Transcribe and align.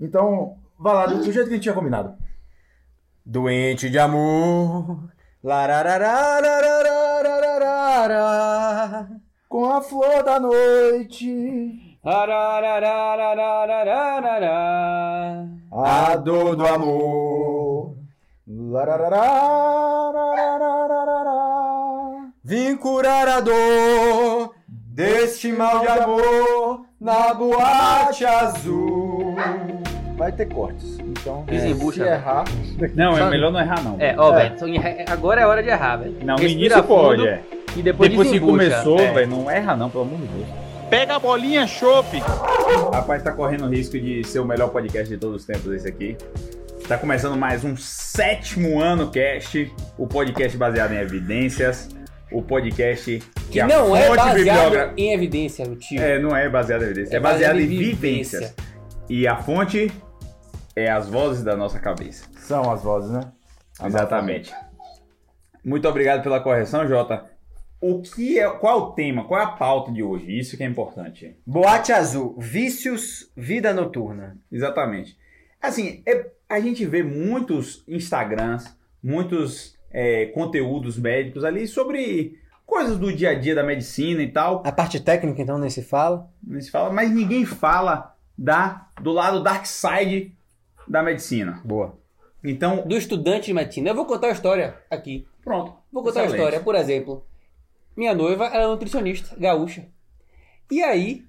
Então, 0.00 0.56
vá 0.78 0.92
lá, 0.92 1.06
do, 1.06 1.18
do 1.18 1.32
jeito 1.32 1.48
que 1.48 1.50
a 1.50 1.54
gente 1.54 1.62
tinha 1.62 1.74
combinado. 1.74 2.14
Doente 3.24 3.88
de 3.90 3.98
amor. 3.98 5.08
Com 9.48 9.64
a 9.72 9.80
flor 9.80 10.22
da 10.22 10.38
noite. 10.38 11.98
A 15.72 16.16
dor 16.16 16.56
do 16.56 16.66
amor. 16.66 17.96
Vim 22.44 22.76
curar 22.76 23.28
a 23.28 23.40
dor 23.40 24.54
deste 24.68 25.50
mal 25.52 25.80
de 25.80 25.88
amor 25.88 26.86
na 27.00 27.34
boate 27.34 28.24
azul. 28.24 29.34
Vai 30.16 30.32
ter 30.32 30.46
cortes. 30.46 30.98
Então, 31.00 31.44
Desembucha, 31.46 32.04
se 32.04 32.10
errar, 32.10 32.44
Não, 32.94 33.18
é 33.18 33.28
melhor 33.30 33.52
não 33.52 33.60
errar, 33.60 33.82
não. 33.84 33.96
É, 34.00 34.14
ó, 34.16 34.32
É. 34.38 34.48
velho, 34.48 34.54
então, 34.54 35.12
agora 35.12 35.42
é 35.42 35.46
hora 35.46 35.62
de 35.62 35.68
errar, 35.68 35.96
velho. 35.98 36.16
Não, 36.24 36.36
no 36.36 36.40
Respira 36.40 36.52
início 36.52 36.82
fundo 36.82 36.86
pode, 36.86 37.28
é. 37.28 37.42
E 37.76 37.82
depois, 37.82 38.08
Depois 38.10 38.30
que 38.30 38.40
começou, 38.40 38.98
É. 38.98 39.12
velho, 39.12 39.28
não 39.28 39.50
erra 39.50 39.76
não, 39.76 39.90
pelo 39.90 40.04
amor 40.04 40.18
de 40.18 40.26
Deus. 40.26 40.46
Pega 40.88 41.16
a 41.16 41.18
bolinha, 41.18 41.66
chope. 41.66 42.18
Rapaz, 42.92 43.22
tá 43.22 43.32
correndo 43.32 43.66
o 43.66 43.68
risco 43.68 43.98
de 43.98 44.24
ser 44.24 44.38
o 44.38 44.44
melhor 44.46 44.68
podcast 44.70 45.08
de 45.08 45.18
todos 45.18 45.42
os 45.42 45.46
tempos 45.46 45.70
esse 45.72 45.86
aqui. 45.88 46.16
Tá 46.88 46.96
começando 46.96 47.36
mais 47.36 47.64
um 47.64 47.76
sétimo 47.76 48.80
ano 48.80 49.10
cast, 49.10 49.70
o 49.98 50.06
podcast 50.06 50.56
baseado 50.56 50.92
em 50.92 50.98
evidências, 50.98 51.88
o 52.30 52.40
podcast 52.40 53.18
que, 53.50 53.50
Que 53.50 53.60
a 53.60 53.66
não 53.66 53.94
é 53.96 54.08
baseado 54.08 54.34
bibliográfica- 54.36 54.92
em 54.96 55.12
evidência, 55.12 55.66
meu 55.66 55.76
tio. 55.76 56.00
É, 56.00 56.18
não 56.18 56.34
é 56.34 56.48
baseado 56.48 56.82
em 56.82 56.86
evidências, 56.86 57.12
é, 57.12 57.16
É 57.16 57.20
baseado, 57.20 57.52
baseado 57.52 57.60
em 57.60 57.64
em 57.64 57.78
vivências. 57.78 58.42
vivência. 58.42 58.66
E 59.08 59.26
a 59.26 59.36
fonte 59.36 59.90
é 60.76 60.90
as 60.90 61.08
vozes 61.08 61.42
da 61.42 61.56
nossa 61.56 61.80
cabeça. 61.80 62.28
são 62.36 62.70
as 62.70 62.82
vozes, 62.82 63.10
né? 63.10 63.32
Exatamente. 63.82 64.54
Muito 65.64 65.88
obrigado 65.88 66.22
pela 66.22 66.38
correção, 66.40 66.86
Jota. 66.86 67.24
O 67.80 68.00
que 68.00 68.38
é, 68.38 68.48
qual 68.50 68.78
é 68.78 68.82
o 68.82 68.90
tema, 68.92 69.24
qual 69.24 69.40
é 69.40 69.44
a 69.44 69.48
pauta 69.48 69.90
de 69.90 70.02
hoje? 70.02 70.38
Isso 70.38 70.56
que 70.56 70.62
é 70.62 70.66
importante. 70.66 71.36
Boate 71.46 71.92
azul. 71.92 72.36
Vícios, 72.38 73.30
vida 73.36 73.72
noturna. 73.74 74.38
Exatamente. 74.52 75.18
Assim, 75.60 76.02
é- 76.06 76.30
a 76.48 76.60
gente 76.60 76.84
vê 76.86 77.02
muitos 77.02 77.82
Instagrams, 77.88 78.76
muitos 79.02 79.76
é, 79.90 80.26
conteúdos 80.26 80.98
médicos 80.98 81.42
ali 81.42 81.66
sobre 81.66 82.38
coisas 82.66 82.98
do 82.98 83.12
dia 83.12 83.30
a 83.30 83.34
dia 83.34 83.54
da 83.54 83.62
medicina 83.62 84.22
e 84.22 84.30
tal. 84.30 84.62
A 84.64 84.72
parte 84.72 85.00
técnica, 85.00 85.40
então, 85.40 85.58
nem 85.58 85.70
se 85.70 85.82
fala. 85.82 86.30
Não 86.42 86.60
se 86.60 86.70
fala, 86.70 86.92
mas 86.92 87.10
ninguém 87.10 87.44
fala 87.44 88.14
da, 88.36 88.88
do 89.00 89.12
lado 89.12 89.42
dark 89.42 89.64
side 89.64 90.36
da 90.88 91.02
medicina. 91.02 91.60
Boa. 91.64 91.98
Então, 92.42 92.86
Do 92.86 92.96
estudante 92.96 93.46
de 93.46 93.54
medicina. 93.54 93.90
Eu 93.90 93.94
vou 93.94 94.06
contar 94.06 94.28
a 94.28 94.32
história 94.32 94.78
aqui. 94.90 95.26
pronto. 95.42 95.74
Vou 95.92 96.02
contar 96.02 96.20
Excelente. 96.20 96.32
a 96.32 96.36
história. 96.36 96.60
Por 96.60 96.74
exemplo, 96.74 97.24
minha 97.96 98.14
noiva 98.14 98.46
era 98.46 98.64
é 98.64 98.66
nutricionista, 98.66 99.34
gaúcha. 99.36 99.86
E 100.70 100.82
aí, 100.82 101.24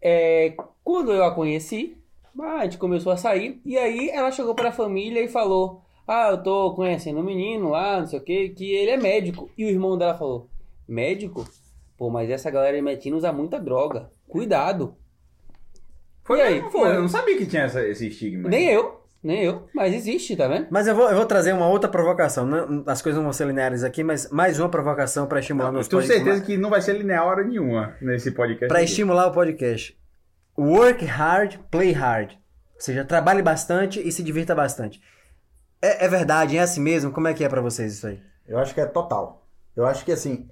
é, 0.00 0.54
quando 0.82 1.12
eu 1.12 1.24
a 1.24 1.34
conheci, 1.34 1.96
a 2.38 2.64
gente 2.64 2.78
começou 2.78 3.12
a 3.12 3.16
sair. 3.16 3.60
E 3.64 3.76
aí 3.76 4.08
ela 4.10 4.30
chegou 4.32 4.54
para 4.54 4.70
a 4.70 4.72
família 4.72 5.22
e 5.22 5.28
falou: 5.28 5.82
Ah, 6.06 6.30
eu 6.30 6.42
tô 6.42 6.72
conhecendo 6.74 7.20
um 7.20 7.24
menino 7.24 7.70
lá, 7.70 8.00
não 8.00 8.06
sei 8.06 8.18
o 8.18 8.22
que, 8.22 8.48
que 8.50 8.72
ele 8.72 8.92
é 8.92 8.96
médico. 8.96 9.50
E 9.56 9.64
o 9.64 9.68
irmão 9.68 9.98
dela 9.98 10.16
falou: 10.16 10.48
Médico? 10.86 11.46
Pô, 11.96 12.10
mas 12.10 12.30
essa 12.30 12.50
galera 12.50 12.76
de 12.76 12.82
medicina 12.82 13.16
usa 13.16 13.32
muita 13.32 13.60
droga. 13.60 14.10
Cuidado. 14.28 14.96
Foi 16.28 16.38
E 16.38 16.42
aí? 16.42 16.54
mesmo, 16.56 16.70
foi. 16.70 16.94
Eu 16.94 17.00
não 17.00 17.08
sabia 17.08 17.36
que 17.36 17.46
tinha 17.46 17.62
essa- 17.64 17.84
esse 17.84 18.06
estigma. 18.06 18.48
Nem 18.48 18.68
eu, 18.68 19.00
nem 19.22 19.42
eu. 19.42 19.66
Mas 19.74 19.92
existe, 19.94 20.36
tá 20.36 20.46
vendo? 20.46 20.68
Mas 20.70 20.86
eu 20.86 20.94
vou, 20.94 21.08
eu 21.10 21.16
vou 21.16 21.26
trazer 21.26 21.52
uma 21.52 21.66
outra 21.66 21.90
provocação. 21.90 22.46
Não- 22.46 22.84
as 22.86 23.02
coisas 23.02 23.16
não 23.16 23.24
vão 23.24 23.32
ser 23.32 23.46
lineares 23.48 23.82
aqui, 23.82 24.04
mas 24.04 24.30
mais 24.30 24.60
uma 24.60 24.68
provocação 24.68 25.26
para 25.26 25.40
estimular 25.40 25.70
Eu 25.70 25.72
meus 25.72 25.88
tenho 25.88 26.00
podcasts. 26.02 26.24
certeza 26.24 26.46
que 26.46 26.56
não 26.56 26.70
vai 26.70 26.80
ser 26.80 26.92
linear 26.92 27.26
hora 27.26 27.42
nenhuma 27.42 27.96
nesse 28.00 28.30
podcast. 28.30 28.68
Para 28.68 28.82
estimular 28.82 29.26
o 29.26 29.32
podcast. 29.32 29.98
Work 30.56 31.04
hard, 31.04 31.56
play 31.70 31.92
hard. 31.92 32.32
Ou 32.74 32.80
seja, 32.80 33.04
trabalhe 33.04 33.42
bastante 33.42 34.06
e 34.06 34.12
se 34.12 34.22
divirta 34.22 34.54
bastante. 34.54 35.00
É, 35.82 36.04
é 36.04 36.08
verdade, 36.08 36.56
é 36.56 36.60
assim 36.60 36.80
mesmo? 36.80 37.10
Como 37.12 37.26
é 37.28 37.34
que 37.34 37.42
é 37.44 37.48
para 37.48 37.60
vocês 37.60 37.94
isso 37.94 38.06
aí? 38.06 38.20
Eu 38.46 38.58
acho 38.58 38.74
que 38.74 38.80
é 38.80 38.86
total. 38.86 39.46
Eu 39.76 39.86
acho 39.86 40.04
que 40.04 40.12
assim. 40.12 40.48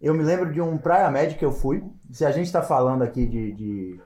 Eu 0.00 0.14
me 0.14 0.22
lembro 0.22 0.52
de 0.52 0.60
um 0.60 0.76
Praia 0.78 1.10
Med 1.10 1.34
que 1.36 1.44
eu 1.44 1.50
fui. 1.52 1.82
Se 2.12 2.24
a 2.24 2.30
gente 2.30 2.50
tá 2.52 2.62
falando 2.62 3.02
aqui 3.02 3.26
de, 3.26 3.52
de 3.52 4.00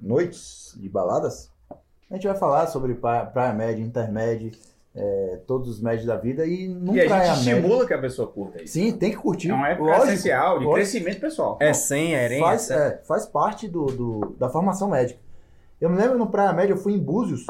noites, 0.00 0.74
de 0.76 0.88
baladas, 0.88 1.50
a 2.10 2.14
gente 2.14 2.26
vai 2.26 2.36
falar 2.36 2.66
sobre 2.68 2.94
Praia, 2.94 3.52
Med, 3.52 3.80
Intermed, 3.82 4.58
é, 4.94 5.40
todos 5.46 5.68
os 5.68 5.80
médios 5.80 6.06
da 6.06 6.16
vida. 6.16 6.46
E 6.46 6.66
num 6.68 6.94
E 6.94 7.00
a 7.02 7.06
gente 7.26 7.38
estimula 7.38 7.86
que 7.86 7.92
a 7.94 7.98
pessoa 8.00 8.26
curta 8.28 8.62
isso. 8.62 8.72
Sim, 8.74 8.92
tem 8.92 9.10
que 9.10 9.16
curtir. 9.18 9.50
É 9.50 9.54
uma 9.54 9.68
época 9.68 9.90
Lógico, 9.90 10.06
essencial 10.08 10.58
de 10.58 10.64
lógico. 10.64 10.74
crescimento 10.74 11.20
pessoal. 11.20 11.58
É 11.60 11.72
sem, 11.74 12.14
é 12.14 12.24
herência? 12.24 12.44
faz, 12.46 12.70
é, 12.70 13.02
faz 13.06 13.26
parte 13.26 13.68
do, 13.68 13.86
do- 13.86 14.36
da 14.38 14.48
formação 14.48 14.88
médica. 14.88 15.20
Eu 15.80 15.90
me 15.90 15.96
lembro 15.96 16.18
no 16.18 16.26
Praia 16.28 16.52
Média, 16.52 16.72
eu 16.72 16.76
fui 16.78 16.94
em 16.94 16.98
Búzios, 16.98 17.46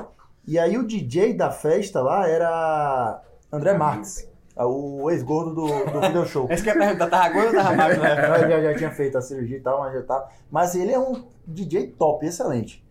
e 0.47 0.59
aí 0.59 0.76
o 0.76 0.86
DJ 0.86 1.32
da 1.34 1.50
festa 1.50 2.03
lá 2.03 2.28
era 2.28 3.22
André 3.50 3.72
Marques, 3.75 4.28
o 4.65 5.11
ex-gordo 5.11 5.55
do, 5.55 5.67
do 5.67 6.01
video 6.01 6.27
show. 6.27 6.47
Esse 6.51 6.63
que 6.63 6.71
é 6.71 6.75
pergunta, 6.75 7.07
tava 7.07 7.29
gordo 7.29 7.49
ou 7.49 7.63
tava 7.63 7.77
magro, 7.77 8.01
né? 8.01 8.17
Já, 8.49 8.61
já 8.61 8.75
tinha 8.77 8.91
feito 8.91 9.17
a 9.17 9.23
cirurgia 9.23 9.59
e 9.59 9.61
tal, 9.61 9.81
mas 9.81 9.95
já 9.95 10.03
tá. 10.03 10.29
Mas 10.51 10.75
ele 10.75 10.93
é 10.93 10.99
um 10.99 11.25
DJ 11.47 11.89
top, 11.99 12.27
excelente. 12.27 12.85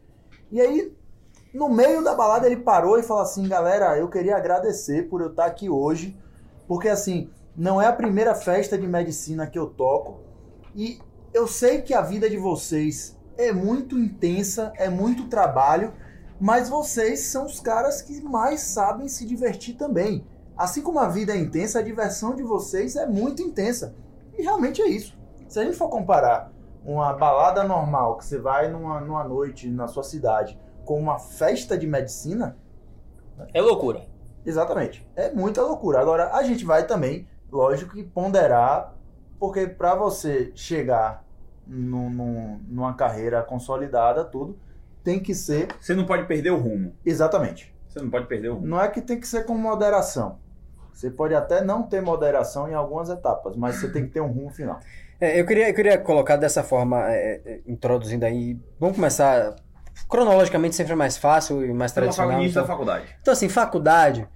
E 0.52 0.62
aí, 0.62 0.96
no 1.54 1.70
meio 1.70 2.04
da 2.04 2.14
balada, 2.14 2.46
ele 2.46 2.58
parou 2.58 2.98
e 2.98 3.04
falou 3.04 3.24
assim: 3.24 3.48
galera, 3.48 3.98
eu 3.98 4.08
queria 4.08 4.38
agradecer 4.38 5.10
por 5.10 5.22
eu 5.22 5.28
estar 5.28 5.46
aqui 5.46 5.70
hoje, 5.70 6.18
porque 6.68 6.88
assim, 6.88 7.30
não 7.56 7.82
é 7.82 7.88
a 7.88 7.94
primeira 7.94 8.34
festa 8.36 8.78
de 8.78 8.88
medicina 8.88 9.48
que 9.48 9.60
eu 9.60 9.68
toco, 9.68 10.20
e 10.76 11.00
eu 11.34 11.48
sei 11.48 11.82
que 11.82 11.94
a 11.94 12.02
vida 12.02 12.30
de 12.30 12.38
vocês 12.38 13.18
é 13.38 13.52
muito 13.52 13.98
intensa, 13.98 14.72
é 14.76 14.90
muito 14.90 15.28
trabalho, 15.28 15.94
mas 16.40 16.70
vocês 16.70 17.22
são 17.22 17.46
os 17.46 17.60
caras 17.60 18.02
que 18.02 18.22
mais 18.22 18.62
sabem 18.62 19.08
se 19.08 19.26
divertir 19.26 19.76
também. 19.76 20.26
Assim 20.58 20.82
como 20.82 21.00
a 21.00 21.08
vida 21.08 21.34
é 21.34 21.38
intensa, 21.38 21.80
a 21.80 21.84
diversão 21.84 22.36
de 22.36 22.42
vocês 22.44 22.96
é 22.96 23.06
muito 23.06 23.42
intensa. 23.42 23.94
E 24.38 24.42
realmente 24.42 24.82
é 24.82 24.88
isso. 24.88 25.18
Se 25.48 25.60
a 25.60 25.64
gente 25.64 25.78
for 25.78 25.90
comparar 25.90 26.52
uma 26.84 27.14
balada 27.14 27.64
normal 27.64 28.18
que 28.18 28.26
você 28.26 28.38
vai 28.40 28.70
numa, 28.70 29.00
numa 29.02 29.24
noite 29.24 29.70
na 29.70 29.88
sua 29.88 30.04
cidade 30.04 30.58
com 30.86 31.00
uma 31.00 31.20
festa 31.20 31.78
de 31.78 31.86
medicina, 31.86 32.58
É 33.54 33.62
loucura. 33.62 34.06
exatamente. 34.46 35.08
É 35.16 35.32
muita 35.32 35.62
loucura. 35.62 36.00
Agora, 36.00 36.34
a 36.34 36.44
gente 36.44 36.66
vai 36.66 36.86
também, 36.88 37.28
lógico, 37.52 37.94
que 37.94 38.04
ponderar, 38.04 38.94
porque 39.40 39.68
para 39.68 39.96
você 39.96 40.52
chegar 40.56 41.24
num- 41.68 42.10
num- 42.10 42.60
numa 42.68 42.94
carreira 42.94 43.42
consolidada, 43.44 44.24
tudo, 44.24 44.58
tem 45.04 45.20
que 45.20 45.36
ser 45.36 45.68
Você 45.80 45.94
não 45.94 46.06
pode 46.06 46.26
perder 46.26 46.52
o 46.52 46.58
rumo. 46.58 46.94
exatamente. 47.06 47.76
Você 47.88 48.00
não 48.00 48.10
pode 48.10 48.26
perder 48.28 48.50
o 48.50 48.56
rumo. 48.56 48.68
Não 48.68 48.82
é 48.82 48.88
que 48.90 49.02
tem 49.02 49.20
que 49.20 49.28
ser 49.28 49.46
com 49.46 49.56
moderação. 49.56 50.40
Você 50.98 51.12
pode 51.12 51.36
até 51.36 51.64
não 51.64 51.84
ter 51.84 52.02
moderação 52.02 52.68
em 52.68 52.74
algumas 52.74 53.08
etapas, 53.08 53.56
mas 53.56 53.76
você 53.76 53.88
tem 53.88 54.08
que 54.08 54.14
ter 54.14 54.20
um 54.20 54.32
rumo 54.32 54.50
final. 54.50 54.80
É, 55.22 55.40
eu, 55.40 55.46
queria, 55.46 55.70
eu 55.70 55.74
queria 55.76 55.96
colocar 55.96 56.38
dessa 56.38 56.64
forma, 56.64 57.08
é, 57.08 57.40
é, 57.46 57.60
introduzindo 57.68 58.26
aí. 58.26 58.58
Vamos 58.80 58.96
começar 58.96 59.56
cronologicamente, 60.10 60.76
sempre 60.76 60.94
é 60.94 60.96
mais 60.96 61.16
fácil 61.16 61.64
e 61.64 61.72
mais 61.72 61.92
Pelo 61.92 62.06
tradicional. 62.06 62.42
então- 62.42 62.64
da 62.64 62.68
faculdade. 62.68 63.06
Então, 63.22 63.32
assim, 63.32 63.48
faculdade, 63.48 64.28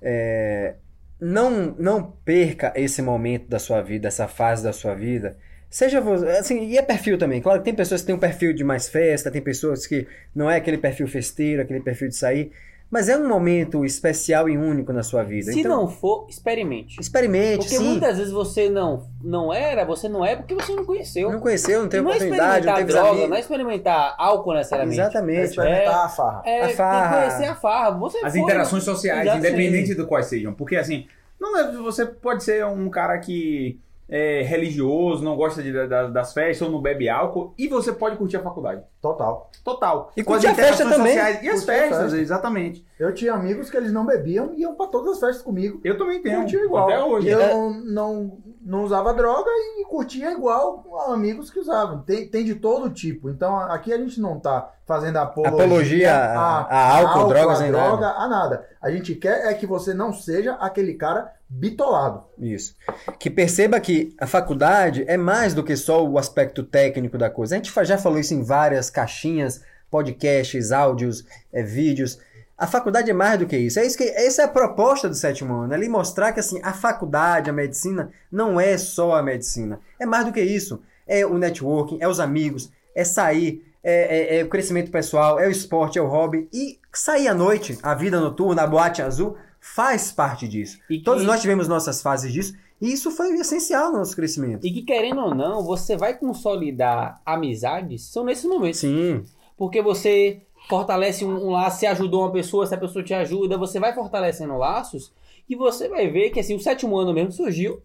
é, 0.00 0.76
não, 1.20 1.74
não 1.78 2.02
perca 2.24 2.72
esse 2.76 3.02
momento 3.02 3.48
da 3.48 3.58
sua 3.58 3.82
vida, 3.82 4.08
essa 4.08 4.26
fase 4.26 4.64
da 4.64 4.72
sua 4.72 4.94
vida. 4.94 5.36
Seja 5.68 6.00
você, 6.00 6.26
assim, 6.28 6.64
e 6.64 6.78
é 6.78 6.82
perfil 6.82 7.18
também. 7.18 7.42
Claro 7.42 7.58
que 7.58 7.66
tem 7.66 7.74
pessoas 7.74 8.00
que 8.00 8.06
têm 8.06 8.16
um 8.16 8.18
perfil 8.18 8.54
de 8.54 8.64
mais 8.64 8.88
festa, 8.88 9.30
tem 9.30 9.42
pessoas 9.42 9.86
que 9.86 10.06
não 10.34 10.50
é 10.50 10.56
aquele 10.56 10.78
perfil 10.78 11.06
festeiro, 11.06 11.60
aquele 11.60 11.80
perfil 11.80 12.08
de 12.08 12.16
sair, 12.16 12.52
mas 12.90 13.08
é 13.08 13.16
um 13.16 13.26
momento 13.28 13.84
especial 13.84 14.48
e 14.48 14.56
único 14.56 14.92
na 14.92 15.02
sua 15.02 15.22
vida. 15.22 15.50
Se 15.52 15.60
então, 15.60 15.76
não 15.82 15.88
for, 15.88 16.26
experimente. 16.28 17.00
experimente, 17.00 17.58
Porque 17.58 17.76
sim. 17.76 17.84
muitas 17.84 18.16
vezes 18.16 18.32
você 18.32 18.68
não, 18.70 19.08
não 19.22 19.52
era, 19.52 19.84
você 19.84 20.08
não 20.08 20.24
é 20.24 20.36
porque 20.36 20.54
você 20.54 20.74
não 20.74 20.84
conheceu. 20.84 21.30
Não 21.30 21.40
conheceu, 21.40 21.82
não 21.82 21.88
teve 21.88 22.02
não 22.04 22.10
é 22.12 22.14
oportunidade, 22.14 22.46
não 22.66 22.72
experimentar 22.72 22.76
teve 22.76 22.92
droga, 22.92 23.08
amigos. 23.10 23.28
não 23.30 23.36
é 23.36 23.40
experimentar 23.40 24.14
álcool 24.18 24.54
necessariamente. 24.54 25.00
É 25.00 25.02
Exatamente. 25.02 25.44
experimentar 25.50 26.04
a 26.04 26.08
farra. 26.08 26.42
É, 26.44 26.62
A 26.62 26.66
tem 26.68 26.76
farra. 26.76 27.08
que 27.08 27.20
conhecer 27.28 27.44
a 27.50 27.54
farra. 27.56 27.90
Você 27.98 28.18
As 28.24 28.32
foi, 28.32 28.40
interações 28.40 28.84
sociais, 28.84 29.22
Exatamente. 29.22 29.48
independente 29.48 29.94
do 29.94 30.06
quais 30.06 30.26
sejam. 30.26 30.52
Porque 30.54 30.76
assim, 30.76 31.06
não 31.40 31.58
é, 31.58 31.72
você 31.72 32.06
pode 32.06 32.44
ser 32.44 32.64
um 32.66 32.88
cara 32.88 33.18
que 33.18 33.80
é 34.08 34.42
religioso, 34.42 35.24
não 35.24 35.36
gosta 35.36 35.62
de- 35.62 35.86
da- 35.88 36.06
das 36.08 36.32
festas 36.32 36.66
ou 36.66 36.72
não 36.72 36.80
bebe 36.80 37.08
álcool, 37.08 37.52
e 37.58 37.66
você 37.68 37.92
pode 37.92 38.16
curtir 38.16 38.36
a 38.36 38.42
faculdade. 38.42 38.82
Total. 39.02 39.50
Total. 39.64 40.10
E 40.16 40.22
curtir 40.22 40.46
a 40.48 40.54
festa 40.54 40.84
também. 40.88 41.08
sociais 41.14 41.42
E 41.42 41.48
as 41.48 41.62
a 41.62 41.66
festas, 41.66 41.98
festa. 42.02 42.16
exatamente. 42.18 42.86
Eu 42.98 43.12
tinha 43.14 43.34
amigos 43.34 43.68
que 43.70 43.76
eles 43.76 43.92
não 43.92 44.06
bebiam 44.06 44.52
e 44.54 44.62
iam 44.62 44.74
pra 44.74 44.86
todas 44.86 45.12
as 45.14 45.20
festas 45.20 45.42
comigo. 45.42 45.80
Eu 45.84 45.98
também 45.98 46.22
tenho. 46.22 46.40
Curtiu 46.40 46.64
igual. 46.64 46.88
Até 46.88 47.02
hoje. 47.04 47.28
Eu 47.28 47.40
É. 47.40 47.52
não, 47.54 47.70
não, 47.70 48.38
não 48.64 48.84
usava 48.84 49.12
droga 49.12 49.50
e 49.78 49.84
curtia 49.84 50.32
igual 50.32 50.84
amigos 51.08 51.50
que 51.50 51.58
usavam. 51.60 52.00
Tem, 52.02 52.26
tem 52.28 52.44
de 52.44 52.54
todo 52.56 52.90
tipo. 52.90 53.28
Então 53.28 53.56
aqui 53.56 53.92
a 53.92 53.98
gente 53.98 54.20
não 54.20 54.38
tá 54.40 54.72
fazendo 54.86 55.16
apologia, 55.18 55.64
Apologia 55.64 56.14
a- 56.14 56.60
a 56.62 56.98
álcool, 56.98 57.28
drogas, 57.28 57.60
a 57.60 57.66
droga, 57.66 58.06
a 58.08 58.28
nada. 58.28 58.66
A 58.80 58.90
gente 58.90 59.14
quer 59.16 59.46
é 59.50 59.54
que 59.54 59.66
você 59.66 59.92
não 59.92 60.12
seja 60.12 60.54
aquele 60.54 60.94
cara 60.94 61.30
bitolado. 61.48 62.24
Isso. 62.38 62.74
Que 63.18 63.30
perceba 63.30 63.80
que 63.80 64.14
a 64.18 64.26
faculdade 64.26 65.04
é 65.06 65.16
mais 65.16 65.54
do 65.54 65.62
que 65.62 65.76
só 65.76 66.04
o 66.06 66.18
aspecto 66.18 66.62
técnico 66.62 67.16
da 67.16 67.30
coisa. 67.30 67.54
A 67.54 67.58
gente 67.58 67.72
já 67.84 67.96
falou 67.98 68.18
isso 68.18 68.34
em 68.34 68.42
várias 68.42 68.90
caixinhas, 68.90 69.62
podcasts, 69.90 70.72
áudios, 70.72 71.24
eh, 71.52 71.62
vídeos. 71.62 72.18
A 72.58 72.66
faculdade 72.66 73.10
é 73.10 73.14
mais 73.14 73.38
do 73.38 73.46
que 73.46 73.56
isso. 73.56 73.78
É 73.78 73.86
isso 73.86 73.98
que 73.98 74.04
essa 74.04 74.42
é 74.42 74.44
a 74.44 74.48
proposta 74.48 75.08
do 75.08 75.14
sétimo 75.14 75.54
ano, 75.54 75.74
é 75.74 75.88
mostrar 75.88 76.32
que 76.32 76.40
assim, 76.40 76.60
a 76.62 76.72
faculdade, 76.72 77.50
a 77.50 77.52
medicina 77.52 78.10
não 78.32 78.58
é 78.58 78.76
só 78.78 79.14
a 79.14 79.22
medicina. 79.22 79.78
É 80.00 80.06
mais 80.06 80.24
do 80.24 80.32
que 80.32 80.40
isso. 80.40 80.80
É 81.06 81.24
o 81.24 81.38
networking, 81.38 81.98
é 82.00 82.08
os 82.08 82.18
amigos, 82.18 82.72
é 82.94 83.04
sair, 83.04 83.62
é, 83.84 84.36
é- 84.36 84.40
é 84.40 84.42
o 84.44 84.48
crescimento 84.48 84.90
pessoal, 84.90 85.38
é 85.38 85.46
o 85.46 85.50
esporte, 85.50 85.98
é 85.98 86.02
o 86.02 86.08
hobby 86.08 86.48
e 86.52 86.80
sair 86.92 87.28
à 87.28 87.34
noite, 87.34 87.78
a 87.82 87.94
vida 87.94 88.18
noturna, 88.18 88.62
a 88.62 88.66
boate 88.66 89.02
azul 89.02 89.36
faz 89.74 90.12
parte 90.12 90.46
disso. 90.48 90.78
E 90.88 90.98
que- 90.98 91.04
Todos 91.04 91.24
nós 91.24 91.40
tivemos 91.40 91.66
nossas 91.68 92.00
fases 92.02 92.32
disso 92.32 92.54
e 92.80 92.92
isso 92.92 93.10
foi 93.10 93.30
essencial 93.34 93.90
no 93.92 93.98
nosso 93.98 94.14
crescimento. 94.14 94.66
E 94.66 94.70
que 94.70 94.82
querendo 94.82 95.20
ou 95.20 95.34
não, 95.34 95.62
você 95.64 95.96
vai 95.96 96.14
consolidar 96.16 97.20
amizades 97.24 98.02
são 98.02 98.24
nesses 98.24 98.44
momentos. 98.44 98.80
Sim, 98.80 99.22
Porque 99.56 99.80
você 99.80 100.42
fortalece 100.68 101.24
um, 101.24 101.46
um 101.46 101.50
laço, 101.50 101.80
você 101.80 101.86
ajudou 101.86 102.22
uma 102.22 102.32
pessoa, 102.32 102.66
se 102.66 102.74
a 102.74 102.78
pessoa 102.78 103.02
te 103.04 103.14
ajuda, 103.14 103.56
você 103.56 103.78
vai 103.80 103.94
fortalecendo 103.94 104.56
laços 104.58 105.12
e 105.48 105.54
você 105.54 105.88
vai 105.88 106.08
ver 106.10 106.30
que 106.30 106.40
assim, 106.40 106.54
o 106.54 106.60
sétimo 106.60 106.96
ano 106.98 107.14
mesmo 107.14 107.32
surgiu 107.32 107.80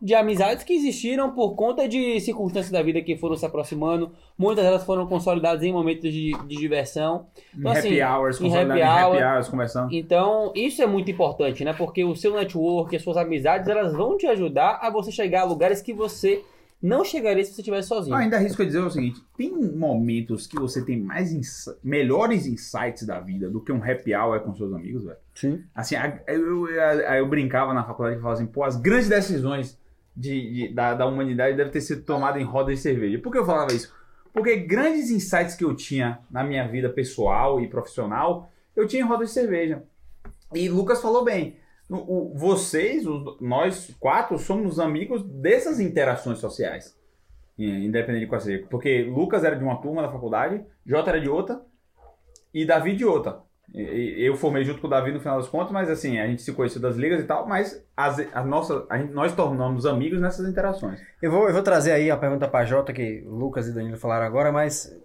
de 0.00 0.14
amizades 0.14 0.64
que 0.64 0.72
existiram 0.72 1.32
por 1.32 1.54
conta 1.54 1.88
de 1.88 2.20
circunstâncias 2.20 2.70
da 2.72 2.82
vida 2.82 3.00
que 3.02 3.16
foram 3.16 3.36
se 3.36 3.44
aproximando. 3.44 4.12
Muitas 4.36 4.64
delas 4.64 4.84
foram 4.84 5.06
consolidadas 5.06 5.62
em 5.62 5.72
momentos 5.72 6.12
de, 6.12 6.32
de 6.46 6.56
diversão. 6.56 7.26
Então, 7.56 7.72
Em 7.72 7.76
assim, 7.76 8.00
happy 8.00 8.02
hours, 8.18 8.40
em 8.40 8.46
happy 8.56 8.78
em 8.78 8.82
happy 8.82 9.16
hour. 9.16 9.22
hours, 9.34 9.48
conversando. 9.48 9.92
Então, 9.94 10.52
isso 10.54 10.82
é 10.82 10.86
muito 10.86 11.10
importante, 11.10 11.64
né? 11.64 11.72
Porque 11.72 12.04
o 12.04 12.14
seu 12.14 12.34
network, 12.34 12.94
as 12.94 13.02
suas 13.02 13.16
amizades, 13.16 13.68
elas 13.68 13.92
vão 13.92 14.16
te 14.16 14.26
ajudar 14.26 14.78
a 14.82 14.90
você 14.90 15.10
chegar 15.10 15.42
a 15.42 15.44
lugares 15.44 15.82
que 15.82 15.92
você 15.92 16.42
não 16.80 17.04
chegaria 17.04 17.42
se 17.44 17.52
você 17.52 17.60
estivesse 17.60 17.88
sozinho. 17.88 18.14
Não, 18.14 18.22
ainda 18.22 18.36
arrisco 18.36 18.62
a 18.62 18.64
dizer 18.64 18.78
o 18.78 18.88
seguinte: 18.88 19.20
tem 19.36 19.50
momentos 19.52 20.46
que 20.46 20.54
você 20.60 20.84
tem 20.84 20.96
mais 21.00 21.32
ins- 21.32 21.68
melhores 21.82 22.46
insights 22.46 23.04
da 23.04 23.18
vida 23.18 23.50
do 23.50 23.60
que 23.60 23.72
um 23.72 23.82
happy 23.82 24.14
hour 24.14 24.38
com 24.40 24.54
seus 24.54 24.72
amigos, 24.72 25.02
velho. 25.02 25.16
sim. 25.34 25.60
Assim, 25.74 25.96
a- 25.96 26.20
eu, 26.28 26.68
eu, 26.68 27.00
eu 27.00 27.26
brincava 27.26 27.74
na 27.74 27.82
faculdade 27.82 28.18
e 28.18 28.20
falava 28.20 28.40
assim, 28.40 28.46
pô, 28.50 28.62
as 28.62 28.76
grandes 28.76 29.08
decisões 29.08 29.76
de, 30.18 30.52
de- 30.68 30.74
da, 30.74 30.94
da 30.94 31.06
humanidade 31.06 31.56
devem 31.56 31.72
ter 31.72 31.80
sido 31.80 32.02
tomadas 32.02 32.40
em 32.40 32.44
roda 32.44 32.72
de 32.72 32.78
cerveja. 32.78 33.18
Por 33.18 33.30
que 33.32 33.38
eu 33.38 33.46
falava 33.46 33.72
isso? 33.72 33.94
Porque 34.32 34.56
grandes 34.56 35.10
insights 35.10 35.54
que 35.54 35.64
eu 35.64 35.74
tinha 35.74 36.18
na 36.30 36.42
minha 36.44 36.66
vida 36.66 36.88
pessoal 36.90 37.60
e 37.60 37.68
profissional, 37.68 38.50
eu 38.76 38.86
tinha 38.86 39.02
em 39.02 39.06
roda 39.06 39.24
de 39.24 39.30
cerveja. 39.30 39.82
E 40.54 40.68
Lucas 40.68 41.00
falou 41.00 41.24
bem. 41.24 41.56
o- 41.90 41.96
o- 41.96 42.34
vocês, 42.36 43.02
nós 43.40 43.96
quatro, 43.98 44.38
somos 44.38 44.78
amigos 44.78 45.22
dessas 45.24 45.80
interações 45.80 46.38
sociais. 46.38 46.94
Independente 47.58 48.24
de 48.24 48.26
qual 48.26 48.40
seja. 48.40 48.66
Porque 48.68 49.02
Lucas 49.04 49.42
era 49.42 49.56
de 49.56 49.64
uma 49.64 49.80
turma 49.80 50.02
da 50.02 50.12
faculdade, 50.12 50.62
Jota 50.84 51.08
era 51.10 51.20
de 51.20 51.30
outra 51.30 51.62
e 52.52 52.66
Davi 52.66 52.94
de 52.94 53.04
outra. 53.06 53.40
Eu 53.74 54.34
formei 54.34 54.64
junto 54.64 54.80
com 54.80 54.86
o 54.86 54.90
Davi 54.90 55.12
no 55.12 55.20
final 55.20 55.38
das 55.38 55.48
contas, 55.48 55.70
mas 55.72 55.90
assim, 55.90 56.18
a 56.18 56.26
gente 56.26 56.40
se 56.40 56.52
conheceu 56.52 56.80
das 56.80 56.96
ligas 56.96 57.20
e 57.20 57.24
tal, 57.24 57.46
mas 57.46 57.84
as, 57.94 58.18
as 58.32 58.46
nossas, 58.46 58.84
a 58.88 58.96
gente, 58.96 59.12
nós 59.12 59.34
tornamos 59.34 59.84
amigos 59.84 60.20
nessas 60.20 60.48
interações. 60.48 61.00
Eu 61.20 61.30
vou, 61.30 61.46
eu 61.46 61.52
vou 61.52 61.62
trazer 61.62 61.92
aí 61.92 62.10
a 62.10 62.16
pergunta 62.16 62.48
pra 62.48 62.64
Jota, 62.64 62.92
que 62.92 63.22
o 63.26 63.34
Lucas 63.34 63.68
e 63.68 63.72
Danilo 63.72 63.98
falaram 63.98 64.24
agora, 64.24 64.50
mas. 64.50 64.96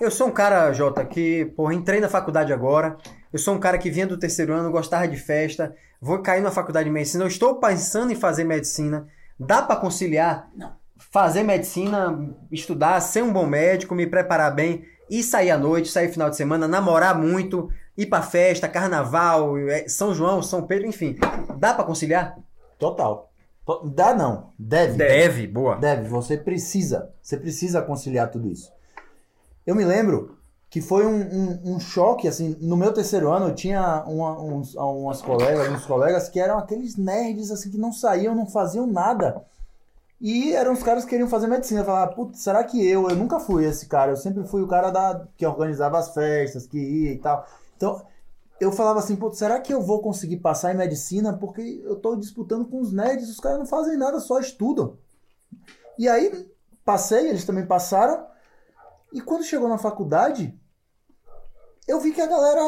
Eu 0.00 0.10
sou 0.10 0.28
um 0.28 0.30
cara, 0.30 0.72
Jota, 0.72 1.04
que, 1.04 1.46
porra, 1.56 1.74
entrei 1.74 2.00
na 2.00 2.08
faculdade 2.08 2.52
agora. 2.52 2.96
Eu 3.32 3.38
sou 3.38 3.54
um 3.54 3.60
cara 3.60 3.78
que 3.78 3.90
vinha 3.90 4.06
do 4.06 4.18
terceiro 4.18 4.52
ano, 4.52 4.70
gostava 4.70 5.08
de 5.08 5.16
festa. 5.16 5.74
Vou 6.00 6.20
cair 6.20 6.40
na 6.40 6.50
faculdade 6.50 6.84
de 6.84 6.92
medicina. 6.92 7.24
Eu 7.24 7.28
estou 7.28 7.58
pensando 7.58 8.12
em 8.12 8.16
fazer 8.16 8.44
medicina. 8.44 9.08
Dá 9.38 9.62
pra 9.62 9.76
conciliar? 9.76 10.48
Fazer 10.98 11.42
medicina, 11.42 12.32
estudar, 12.50 13.00
ser 13.00 13.22
um 13.22 13.32
bom 13.32 13.46
médico, 13.46 13.94
me 13.94 14.06
preparar 14.06 14.54
bem 14.54 14.84
e 15.10 15.22
sair 15.22 15.50
à 15.50 15.58
noite, 15.58 15.90
sair 15.90 16.08
final 16.10 16.30
de 16.30 16.36
semana, 16.36 16.66
namorar 16.68 17.18
muito, 17.18 17.68
ir 17.96 18.06
pra 18.06 18.22
festa, 18.22 18.68
carnaval, 18.68 19.56
eh, 19.58 19.86
São 19.88 20.14
João, 20.14 20.42
São 20.42 20.62
Pedro, 20.66 20.86
enfim. 20.88 21.16
Dá 21.58 21.74
pra 21.74 21.84
conciliar? 21.84 22.38
Total. 22.78 23.30
To- 23.66 23.82
Dá 23.94 24.14
não. 24.14 24.50
Deve. 24.58 24.96
Deve, 24.96 25.46
boa. 25.46 25.76
Deve, 25.76 26.08
você 26.08 26.36
precisa. 26.36 27.10
Você 27.22 27.36
precisa 27.36 27.80
conciliar 27.82 28.30
tudo 28.30 28.48
isso. 28.50 28.70
Eu 29.66 29.74
me 29.74 29.84
lembro 29.84 30.36
que 30.68 30.80
foi 30.82 31.06
um, 31.06 31.20
um- 31.20 31.74
um 31.74 31.80
choque, 31.80 32.26
assim, 32.26 32.56
no 32.60 32.76
meu 32.76 32.92
terceiro 32.92 33.30
ano 33.30 33.46
eu 33.48 33.54
tinha 33.54 34.02
uma- 34.06 34.38
uns, 34.42 34.74
umas 34.74 35.22
colegas, 35.22 35.68
uns 35.70 35.86
colegas 35.86 36.28
que 36.28 36.40
eram 36.40 36.58
aqueles 36.58 36.96
nerds, 36.96 37.50
assim, 37.50 37.70
que 37.70 37.78
não 37.78 37.92
saíam, 37.92 38.34
não 38.34 38.46
faziam 38.46 38.86
nada. 38.86 39.40
E 40.20 40.52
eram 40.52 40.72
os 40.72 40.82
caras 40.82 41.04
que 41.04 41.10
queriam 41.10 41.28
fazer 41.28 41.46
medicina. 41.46 41.80
Eu 41.80 41.84
falava, 41.84 42.12
putz, 42.12 42.40
será 42.40 42.62
que 42.64 42.84
eu? 42.86 43.08
Eu 43.08 43.16
nunca 43.16 43.40
fui 43.40 43.64
esse 43.64 43.86
cara. 43.86 44.12
Eu 44.12 44.16
sempre 44.16 44.44
fui 44.46 44.62
o 44.62 44.68
cara 44.68 44.90
da, 44.90 45.26
que 45.36 45.46
organizava 45.46 45.98
as 45.98 46.14
festas, 46.14 46.66
que 46.66 46.78
ia 46.78 47.12
e 47.12 47.18
tal. 47.18 47.46
Então, 47.76 48.06
eu 48.60 48.72
falava 48.72 49.00
assim, 49.00 49.16
putz, 49.16 49.38
será 49.38 49.60
que 49.60 49.72
eu 49.72 49.82
vou 49.82 50.00
conseguir 50.00 50.38
passar 50.38 50.72
em 50.72 50.78
medicina? 50.78 51.36
Porque 51.36 51.82
eu 51.84 51.96
tô 51.96 52.16
disputando 52.16 52.66
com 52.66 52.80
os 52.80 52.92
nerds, 52.92 53.28
os 53.28 53.40
caras 53.40 53.58
não 53.58 53.66
fazem 53.66 53.96
nada, 53.96 54.20
só 54.20 54.38
estudam. 54.38 54.96
E 55.98 56.08
aí, 56.08 56.48
passei, 56.84 57.28
eles 57.28 57.44
também 57.44 57.66
passaram. 57.66 58.26
E 59.12 59.20
quando 59.20 59.44
chegou 59.44 59.68
na 59.68 59.78
faculdade, 59.78 60.58
eu 61.86 62.00
vi 62.00 62.12
que 62.12 62.20
a 62.20 62.26
galera 62.26 62.60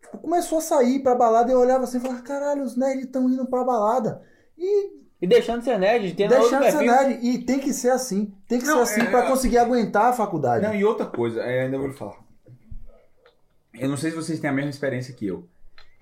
tipo, 0.00 0.18
começou 0.18 0.58
a 0.58 0.62
sair 0.62 1.00
pra 1.02 1.14
balada 1.14 1.50
e 1.50 1.54
eu 1.54 1.60
olhava 1.60 1.84
assim 1.84 1.98
e 1.98 2.00
falava, 2.00 2.22
caralho, 2.22 2.62
os 2.62 2.76
nerds 2.76 3.04
estão 3.04 3.28
indo 3.28 3.46
pra 3.46 3.64
balada. 3.64 4.22
E 4.56 4.98
E 5.20 5.26
deixando 5.26 5.58
de 5.58 5.64
ser 5.64 5.78
nerd, 5.78 6.14
tendo 6.14 6.32
outro 6.34 6.48
deixando 6.58 6.64
de 6.64 6.70
ser 6.78 6.86
nerd. 7.08 7.26
E 7.26 7.38
tem 7.38 7.58
que 7.58 7.72
ser 7.72 7.90
assim. 7.90 8.32
Tem 8.48 8.58
que 8.60 8.66
Não, 8.66 8.84
ser 8.86 9.00
assim 9.00 9.08
é- 9.08 9.10
pra 9.10 9.22
conseguir 9.26 9.58
aguentar 9.58 10.06
a 10.06 10.12
faculdade. 10.12 10.64
Não, 10.64 10.74
e 10.74 10.84
outra 10.84 11.06
coisa, 11.06 11.40
é, 11.42 11.62
ainda 11.64 11.76
vou 11.78 11.88
lhe 11.88 11.94
falar. 11.94 12.16
Eu 13.74 13.88
não 13.88 13.96
sei 13.96 14.10
se 14.10 14.16
vocês 14.16 14.40
têm 14.40 14.50
a 14.50 14.52
mesma 14.52 14.70
experiência 14.70 15.14
que 15.14 15.26
eu, 15.26 15.46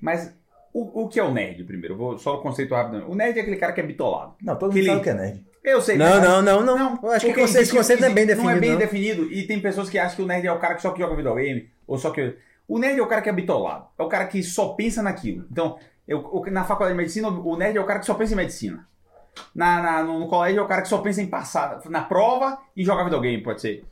mas 0.01 0.33
o, 0.73 1.03
o 1.05 1.09
que 1.09 1.19
é 1.19 1.23
o 1.23 1.33
nerd, 1.33 1.65
primeiro? 1.65 1.95
Eu 1.95 1.99
vou 1.99 2.19
só 2.19 2.35
o 2.37 2.43
conceito 2.43 2.75
rápido. 2.75 3.05
O 3.11 3.15
nerd 3.15 3.37
é 3.39 3.41
aquele 3.43 3.57
cara 3.57 3.73
que 3.73 3.81
é 3.81 3.87
bitolado. 3.87 4.35
Não, 4.43 4.55
todo 4.57 4.69
mundo 4.73 4.79
Aquele- 4.79 4.87
sabe 4.89 5.01
o 5.01 5.03
que 5.03 5.11
é 5.11 5.15
nerd. 5.15 5.47
Eu 5.65 5.81
sei. 5.83 5.97
Não, 5.99 6.07
mas- 6.09 6.23
não, 6.23 6.43
não, 6.63 6.79
não. 6.79 6.99
Eu 7.03 7.11
acho 7.11 7.33
que 7.33 7.41
esse 7.41 7.73
conceito 7.75 8.01
não 8.01 8.09
é 8.09 8.13
bem 8.13 8.25
definido. 8.27 8.51
Não 8.51 8.57
é 8.57 8.61
bem 8.61 8.71
não. 8.73 8.79
definido. 8.79 9.33
E 9.33 9.47
tem 9.47 9.61
pessoas 9.61 9.91
que 9.91 9.99
acham 9.99 10.17
que 10.17 10.23
o 10.23 10.27
nerd 10.27 10.47
é 10.47 10.53
o 10.53 10.59
cara 10.61 10.75
que 10.77 10.83
só 10.83 10.93
que 10.93 11.01
joga 11.01 11.17
videogame, 11.17 11.69
ou 11.87 11.99
só 11.99 12.11
que. 12.11 12.37
O 12.69 12.79
nerd 12.79 12.99
é 12.99 13.03
o 13.03 13.07
cara 13.07 13.21
que 13.21 13.29
é 13.29 13.33
bitolado. 13.33 13.87
É 13.99 14.03
o 14.03 14.09
cara 14.09 14.27
que 14.27 14.43
só 14.43 14.69
pensa 14.75 15.03
naquilo. 15.03 15.45
Então, 15.51 15.77
eu, 16.07 16.23
na 16.53 16.63
faculdade 16.65 16.93
de 16.95 16.99
medicina, 16.99 17.29
o 17.29 17.57
nerd 17.57 17.77
é 17.77 17.81
o 17.81 17.85
cara 17.87 17.99
que 17.99 18.07
só 18.07 18.15
pensa 18.15 18.33
em 18.35 18.37
medicina. 18.37 18.87
Na, 19.55 19.83
na- 19.83 20.03
no, 20.05 20.19
no 20.21 20.29
colégio 20.29 20.61
é 20.61 20.63
o 20.63 20.67
cara 20.69 20.83
que 20.83 20.89
só 20.89 20.99
pensa 20.99 21.21
em 21.23 21.27
passar 21.27 21.81
na 21.87 22.03
prova 22.03 22.59
e 22.77 22.85
jogar 22.85 23.05
videogame, 23.05 23.43
pode 23.43 23.61
ser. 23.61 23.85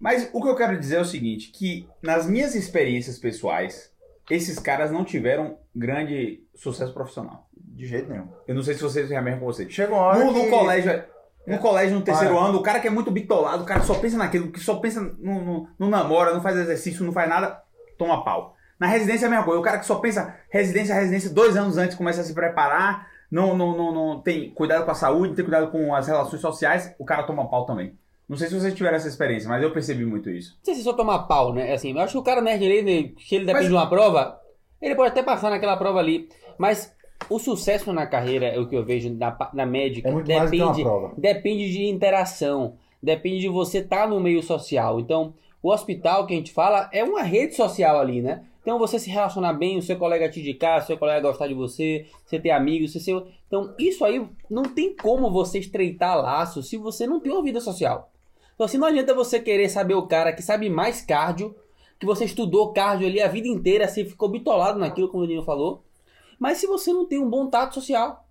Mas 0.00 0.28
o 0.32 0.40
que 0.42 0.48
eu 0.48 0.54
quero 0.56 0.78
dizer 0.78 0.96
é 0.96 1.00
o 1.00 1.04
seguinte, 1.04 1.50
que 1.50 1.88
nas 2.02 2.26
minhas 2.26 2.54
experiências 2.54 3.18
pessoais, 3.18 3.90
esses 4.30 4.58
caras 4.58 4.90
não 4.90 5.04
tiveram 5.04 5.56
grande 5.74 6.42
sucesso 6.54 6.92
profissional. 6.92 7.48
De 7.56 7.86
jeito 7.86 8.10
nenhum. 8.10 8.28
Eu 8.46 8.54
não 8.54 8.62
sei 8.62 8.74
se 8.74 8.82
vocês 8.82 9.08
têm 9.08 9.16
a 9.16 9.22
mesma 9.22 9.40
com 9.40 9.46
vocês. 9.46 9.72
Chega 9.72 9.92
uma 9.92 10.02
hora 10.02 10.18
No, 10.24 10.32
no 10.32 10.44
que- 10.44 10.50
colégio, 10.50 11.04
no 11.46 11.58
colégio, 11.58 11.94
no 11.96 12.02
terceiro 12.02 12.34
Para. 12.34 12.44
ano, 12.46 12.58
o 12.58 12.62
cara 12.62 12.80
que 12.80 12.86
é 12.86 12.90
muito 12.90 13.10
bitolado, 13.10 13.62
o 13.62 13.66
cara 13.66 13.80
que 13.80 13.86
só 13.86 13.94
pensa 13.94 14.16
naquilo, 14.16 14.50
que 14.52 14.60
só 14.60 14.76
pensa 14.76 15.00
no, 15.00 15.40
no, 15.44 15.68
no 15.78 15.88
namora, 15.88 16.34
não 16.34 16.42
faz 16.42 16.56
exercício, 16.56 17.04
não 17.04 17.12
faz 17.12 17.28
nada, 17.28 17.60
toma 17.96 18.24
pau. 18.24 18.54
Na 18.78 18.86
residência 18.86 19.26
é 19.26 19.28
a 19.28 19.30
mesma 19.30 19.44
coisa, 19.44 19.58
o 19.60 19.62
cara 19.64 19.78
que 19.78 19.86
só 19.86 19.96
pensa 19.96 20.36
residência, 20.50 20.94
residência, 20.94 21.30
dois 21.30 21.56
anos 21.56 21.76
antes 21.78 21.96
começa 21.96 22.20
a 22.20 22.24
se 22.24 22.34
preparar, 22.34 23.08
não, 23.30 23.56
não, 23.56 23.76
não, 23.76 23.92
não 23.92 24.20
tem 24.20 24.50
cuidado 24.50 24.84
com 24.84 24.90
a 24.90 24.94
saúde, 24.94 25.34
tem 25.34 25.44
cuidado 25.44 25.70
com 25.70 25.94
as 25.94 26.06
relações 26.06 26.40
sociais, 26.40 26.94
o 26.98 27.04
cara 27.04 27.22
toma 27.24 27.48
pau 27.48 27.64
também. 27.66 27.92
Não 28.28 28.36
sei 28.36 28.48
se 28.48 28.54
vocês 28.60 28.74
tiveram 28.74 28.96
essa 28.96 29.08
experiência, 29.08 29.48
mas 29.48 29.62
eu 29.62 29.70
percebi 29.72 30.04
muito 30.04 30.28
isso. 30.30 30.54
Não 30.58 30.64
sei 30.64 30.74
se 30.74 30.82
só 30.82 30.92
tomar 30.92 31.20
pau, 31.20 31.52
né? 31.54 31.72
Assim, 31.72 31.92
eu 31.92 32.00
acho 32.00 32.12
que 32.12 32.18
o 32.18 32.22
cara 32.22 32.40
nerd 32.42 32.64
ali, 32.64 32.82
né, 32.82 33.10
se 33.18 33.36
ele 33.36 33.46
depende 33.46 33.64
Mas- 33.64 33.68
de 33.68 33.74
uma 33.74 33.88
prova, 33.88 34.38
ele 34.82 34.94
pode 34.94 35.10
até 35.12 35.22
passar 35.22 35.48
naquela 35.50 35.76
prova 35.78 35.98
ali. 35.98 36.28
Mas 36.58 36.94
o 37.30 37.38
sucesso 37.38 37.90
na 37.92 38.06
carreira, 38.06 38.46
é 38.46 38.58
o 38.58 38.68
que 38.68 38.76
eu 38.76 38.84
vejo 38.84 39.10
na, 39.14 39.34
na 39.54 39.64
médica, 39.64 40.08
É 40.08 40.12
muito 40.12 40.30
mais 40.30 40.50
do 40.50 40.56
que 40.56 40.62
uma 40.62 40.66
depende, 40.72 40.82
prova. 40.84 41.12
depende 41.16 41.72
de 41.72 41.86
interação, 41.86 42.74
depende 43.02 43.40
de 43.40 43.48
você 43.48 43.78
estar 43.78 44.06
no 44.08 44.20
meio 44.20 44.42
social. 44.42 45.00
Então, 45.00 45.32
o 45.62 45.70
hospital 45.70 46.26
que 46.26 46.34
a 46.34 46.36
gente 46.36 46.52
fala 46.52 46.88
é 46.92 47.02
uma 47.02 47.22
rede 47.22 47.54
social 47.54 47.98
ali, 47.98 48.20
né? 48.20 48.42
Então, 48.68 48.78
você 48.78 48.98
se 48.98 49.08
relacionar 49.08 49.54
bem, 49.54 49.78
o 49.78 49.82
seu 49.82 49.96
colega 49.96 50.28
te 50.28 50.40
indicar, 50.40 50.82
o 50.82 50.86
seu 50.86 50.98
colega 50.98 51.26
gostar 51.26 51.46
de 51.48 51.54
você, 51.54 52.04
você 52.26 52.38
ter 52.38 52.50
amigos, 52.50 52.92
você 52.92 53.00
ser... 53.00 53.14
Então, 53.46 53.72
isso 53.78 54.04
aí 54.04 54.28
não 54.50 54.62
tem 54.62 54.94
como 54.94 55.30
você 55.30 55.58
estreitar 55.58 56.20
laços 56.20 56.68
se 56.68 56.76
você 56.76 57.06
não 57.06 57.18
tem 57.18 57.32
uma 57.32 57.42
vida 57.42 57.62
social. 57.62 58.12
Então, 58.54 58.66
assim, 58.66 58.76
não 58.76 58.86
adianta 58.86 59.14
você 59.14 59.40
querer 59.40 59.70
saber 59.70 59.94
o 59.94 60.06
cara 60.06 60.34
que 60.34 60.42
sabe 60.42 60.68
mais 60.68 61.00
cardio, 61.00 61.56
que 61.98 62.04
você 62.04 62.26
estudou 62.26 62.70
cardio 62.74 63.06
ali 63.08 63.22
a 63.22 63.26
vida 63.28 63.48
inteira, 63.48 63.88
você 63.88 64.04
ficou 64.04 64.28
bitolado 64.28 64.78
naquilo, 64.78 65.08
como 65.08 65.24
o 65.24 65.26
Nino 65.26 65.42
falou. 65.44 65.82
Mas 66.38 66.58
se 66.58 66.66
você 66.66 66.92
não 66.92 67.06
tem 67.06 67.18
um 67.18 67.30
bom 67.30 67.48
tato 67.48 67.72
social, 67.72 68.22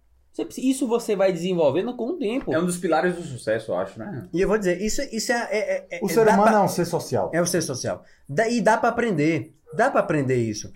Isso 0.56 0.86
você 0.88 1.16
vai 1.16 1.34
desenvolvendo 1.34 1.96
com 1.96 2.10
o 2.10 2.14
tempo. 2.14 2.54
É 2.54 2.60
um 2.60 2.66
dos 2.68 2.78
pilares 2.78 3.16
do 3.16 3.24
sucesso, 3.24 3.72
eu 3.72 3.76
acho, 3.80 3.98
né? 3.98 4.30
E 4.32 4.40
eu 4.40 4.48
vou 4.48 4.60
dizer, 4.60 4.80
isso, 4.80 5.02
isso 5.12 5.32
é, 5.32 5.48
é- 5.50 5.88
é- 5.94 6.00
O 6.00 6.06
é- 6.06 6.10
ser 6.14 6.28
humano 6.28 6.44
pra- 6.44 6.60
é 6.60 6.60
um 6.62 6.68
ser 6.68 6.86
social. 6.86 7.32
É 7.34 7.42
o 7.42 7.46
ser 7.48 7.64
social. 7.64 8.04
Da- 8.30 8.48
e 8.48 8.62
dá 8.62 8.78
pra 8.78 8.90
aprender. 8.90 9.57
Dá 9.74 9.92
pra 9.92 10.02
aprender 10.02 10.38
isso. 10.38 10.72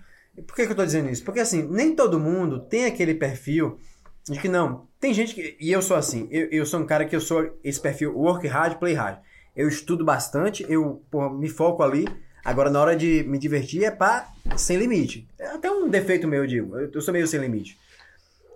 Por 0.46 0.56
que, 0.56 0.66
que 0.66 0.72
eu 0.72 0.76
tô 0.76 0.84
dizendo 0.84 1.10
isso? 1.10 1.24
Porque 1.24 1.40
assim, 1.40 1.62
nem 1.70 1.94
todo 1.94 2.18
mundo 2.18 2.60
tem 2.60 2.86
aquele 2.86 3.14
perfil 3.14 3.78
de 4.24 4.38
que 4.38 4.48
não. 4.48 4.86
Tem 5.00 5.12
gente 5.12 5.34
que. 5.34 5.56
E 5.60 5.70
eu 5.70 5.82
sou 5.82 5.96
assim. 5.96 6.28
Eu, 6.30 6.48
eu 6.50 6.66
sou 6.66 6.80
um 6.80 6.86
cara 6.86 7.04
que 7.04 7.14
eu 7.14 7.20
sou 7.20 7.58
esse 7.62 7.80
perfil 7.80 8.16
work 8.16 8.46
hard, 8.46 8.78
play 8.78 8.94
hard. 8.94 9.18
Eu 9.54 9.68
estudo 9.68 10.04
bastante, 10.04 10.64
eu 10.68 11.02
pô, 11.10 11.28
me 11.28 11.48
foco 11.48 11.82
ali. 11.82 12.06
Agora, 12.44 12.70
na 12.70 12.80
hora 12.80 12.96
de 12.96 13.22
me 13.24 13.38
divertir, 13.38 13.84
é 13.84 13.90
pá, 13.90 14.28
sem 14.56 14.76
limite. 14.76 15.28
É 15.38 15.48
até 15.48 15.70
um 15.70 15.88
defeito 15.88 16.26
meu, 16.26 16.42
eu 16.42 16.46
digo. 16.46 16.76
Eu, 16.76 17.00
sou 17.00 17.12
meio 17.12 17.26
sem 17.26 17.38
limite. 17.38 17.78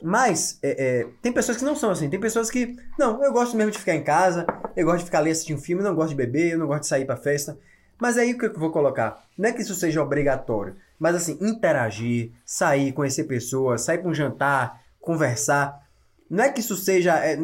Mas, 0.02 0.58
é, 0.62 1.00
é, 1.00 1.06
tem 1.22 1.32
pessoas 1.32 1.56
que 1.56 1.64
não 1.64 1.76
são 1.76 1.90
assim. 1.90 2.10
Tem 2.10 2.18
pessoas 2.18 2.50
que, 2.50 2.74
não, 2.98 3.22
eu 3.22 3.32
gosto 3.32 3.56
mesmo 3.56 3.70
de 3.70 3.78
ficar 3.78 3.94
em 3.94 4.02
casa, 4.02 4.44
eu 4.76 4.84
gosto 4.84 5.00
de 5.00 5.04
ficar 5.04 5.18
ali 5.18 5.30
assistindo 5.30 5.60
filme, 5.60 5.82
eu 5.82 5.88
não 5.88 5.94
gosto 5.94 6.10
de 6.10 6.16
beber, 6.16 6.52
eu 6.52 6.58
não 6.58 6.66
gosto 6.66 6.82
de 6.82 6.88
sair 6.88 7.04
pra 7.04 7.16
festa. 7.16 7.56
Mas 7.98 8.18
aí 8.18 8.32
o 8.32 8.38
que 8.38 8.46
eu 8.46 8.58
vou 8.58 8.70
colocar? 8.70 9.24
Não 9.36 9.48
é 9.48 9.52
que 9.52 9.62
isso 9.62 9.74
seja 9.74 10.02
obrigatório, 10.02 10.76
mas 10.98 11.14
assim, 11.14 11.38
interagir, 11.40 12.32
sair, 12.44 12.92
conhecer 12.92 13.24
pessoas, 13.24 13.82
sair 13.82 13.98
pra 13.98 14.10
um 14.10 14.14
jantar, 14.14 14.80
conversar. 15.00 15.82
Não 16.28 16.44
é 16.44 16.50
que 16.50 16.60
isso 16.60 16.76
seja. 16.76 17.18
É, 17.24 17.38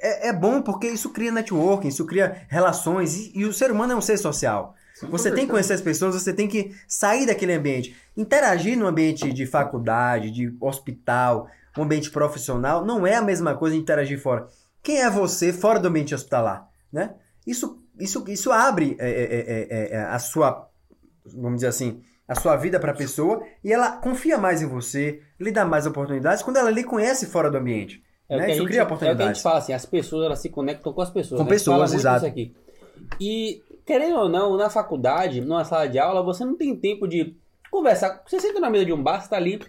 é, 0.00 0.28
é 0.28 0.32
bom 0.32 0.60
porque 0.62 0.88
isso 0.88 1.10
cria 1.10 1.32
networking, 1.32 1.88
isso 1.88 2.04
cria 2.06 2.46
relações, 2.48 3.16
e, 3.16 3.32
e 3.34 3.44
o 3.44 3.52
ser 3.52 3.70
humano 3.70 3.92
é 3.92 3.96
um 3.96 4.00
ser 4.00 4.18
social. 4.18 4.74
Você 5.08 5.30
tem 5.32 5.46
que 5.46 5.50
conhecer 5.50 5.72
as 5.72 5.80
pessoas, 5.80 6.14
você 6.14 6.32
tem 6.32 6.46
que 6.46 6.74
sair 6.86 7.26
daquele 7.26 7.52
ambiente. 7.52 7.96
Interagir 8.16 8.78
no 8.78 8.86
ambiente 8.86 9.32
de 9.32 9.46
faculdade, 9.46 10.30
de 10.30 10.54
hospital, 10.60 11.48
um 11.76 11.82
ambiente 11.82 12.10
profissional, 12.10 12.84
não 12.84 13.06
é 13.06 13.16
a 13.16 13.22
mesma 13.22 13.54
coisa 13.56 13.74
de 13.74 13.82
interagir 13.82 14.20
fora. 14.20 14.46
Quem 14.82 15.00
é 15.00 15.10
você 15.10 15.52
fora 15.52 15.78
do 15.78 15.88
ambiente 15.88 16.14
hospitalar? 16.14 16.68
Né? 16.92 17.14
Isso, 17.46 17.81
isso, 17.98 18.24
isso 18.28 18.50
abre 18.50 18.96
é, 18.98 19.08
é, 19.10 19.66
é, 19.70 19.92
é, 19.94 20.02
a 20.04 20.18
sua, 20.18 20.68
vamos 21.24 21.56
dizer 21.56 21.68
assim, 21.68 22.02
a 22.26 22.34
sua 22.34 22.56
vida 22.56 22.80
para 22.80 22.92
a 22.92 22.96
pessoa 22.96 23.42
e 23.62 23.72
ela 23.72 23.96
confia 23.98 24.38
mais 24.38 24.62
em 24.62 24.66
você, 24.66 25.20
lhe 25.38 25.50
dá 25.50 25.64
mais 25.64 25.86
oportunidades 25.86 26.42
quando 26.42 26.56
ela 26.56 26.70
lhe 26.70 26.84
conhece 26.84 27.26
fora 27.26 27.50
do 27.50 27.58
ambiente. 27.58 28.02
É 28.28 28.36
né? 28.36 28.50
Isso 28.50 28.60
gente, 28.60 28.66
cria 28.68 28.80
é 28.80 28.82
o 28.82 28.86
que 28.86 28.92
a 28.92 28.94
oportunidades. 28.94 29.36
gente 29.38 29.42
fala 29.42 29.58
assim, 29.58 29.72
as 29.72 29.84
pessoas 29.84 30.24
elas 30.24 30.38
se 30.38 30.48
conectam 30.48 30.92
com 30.92 31.02
as 31.02 31.10
pessoas. 31.10 31.38
Com 31.38 31.44
né? 31.44 31.50
Pessoas, 31.50 31.92
exato. 31.92 32.18
isso 32.18 32.26
aqui. 32.26 32.54
E, 33.20 33.62
querendo 33.84 34.16
ou 34.16 34.28
não, 34.28 34.56
na 34.56 34.70
faculdade, 34.70 35.40
numa 35.40 35.64
sala 35.64 35.86
de 35.86 35.98
aula, 35.98 36.22
você 36.22 36.44
não 36.44 36.56
tem 36.56 36.74
tempo 36.74 37.06
de 37.06 37.36
conversar. 37.70 38.22
Você 38.26 38.40
senta 38.40 38.60
na 38.60 38.70
mesa 38.70 38.86
de 38.86 38.92
um 38.92 39.02
bar, 39.02 39.20
você 39.20 39.28
tá 39.28 39.36
ali 39.36 39.60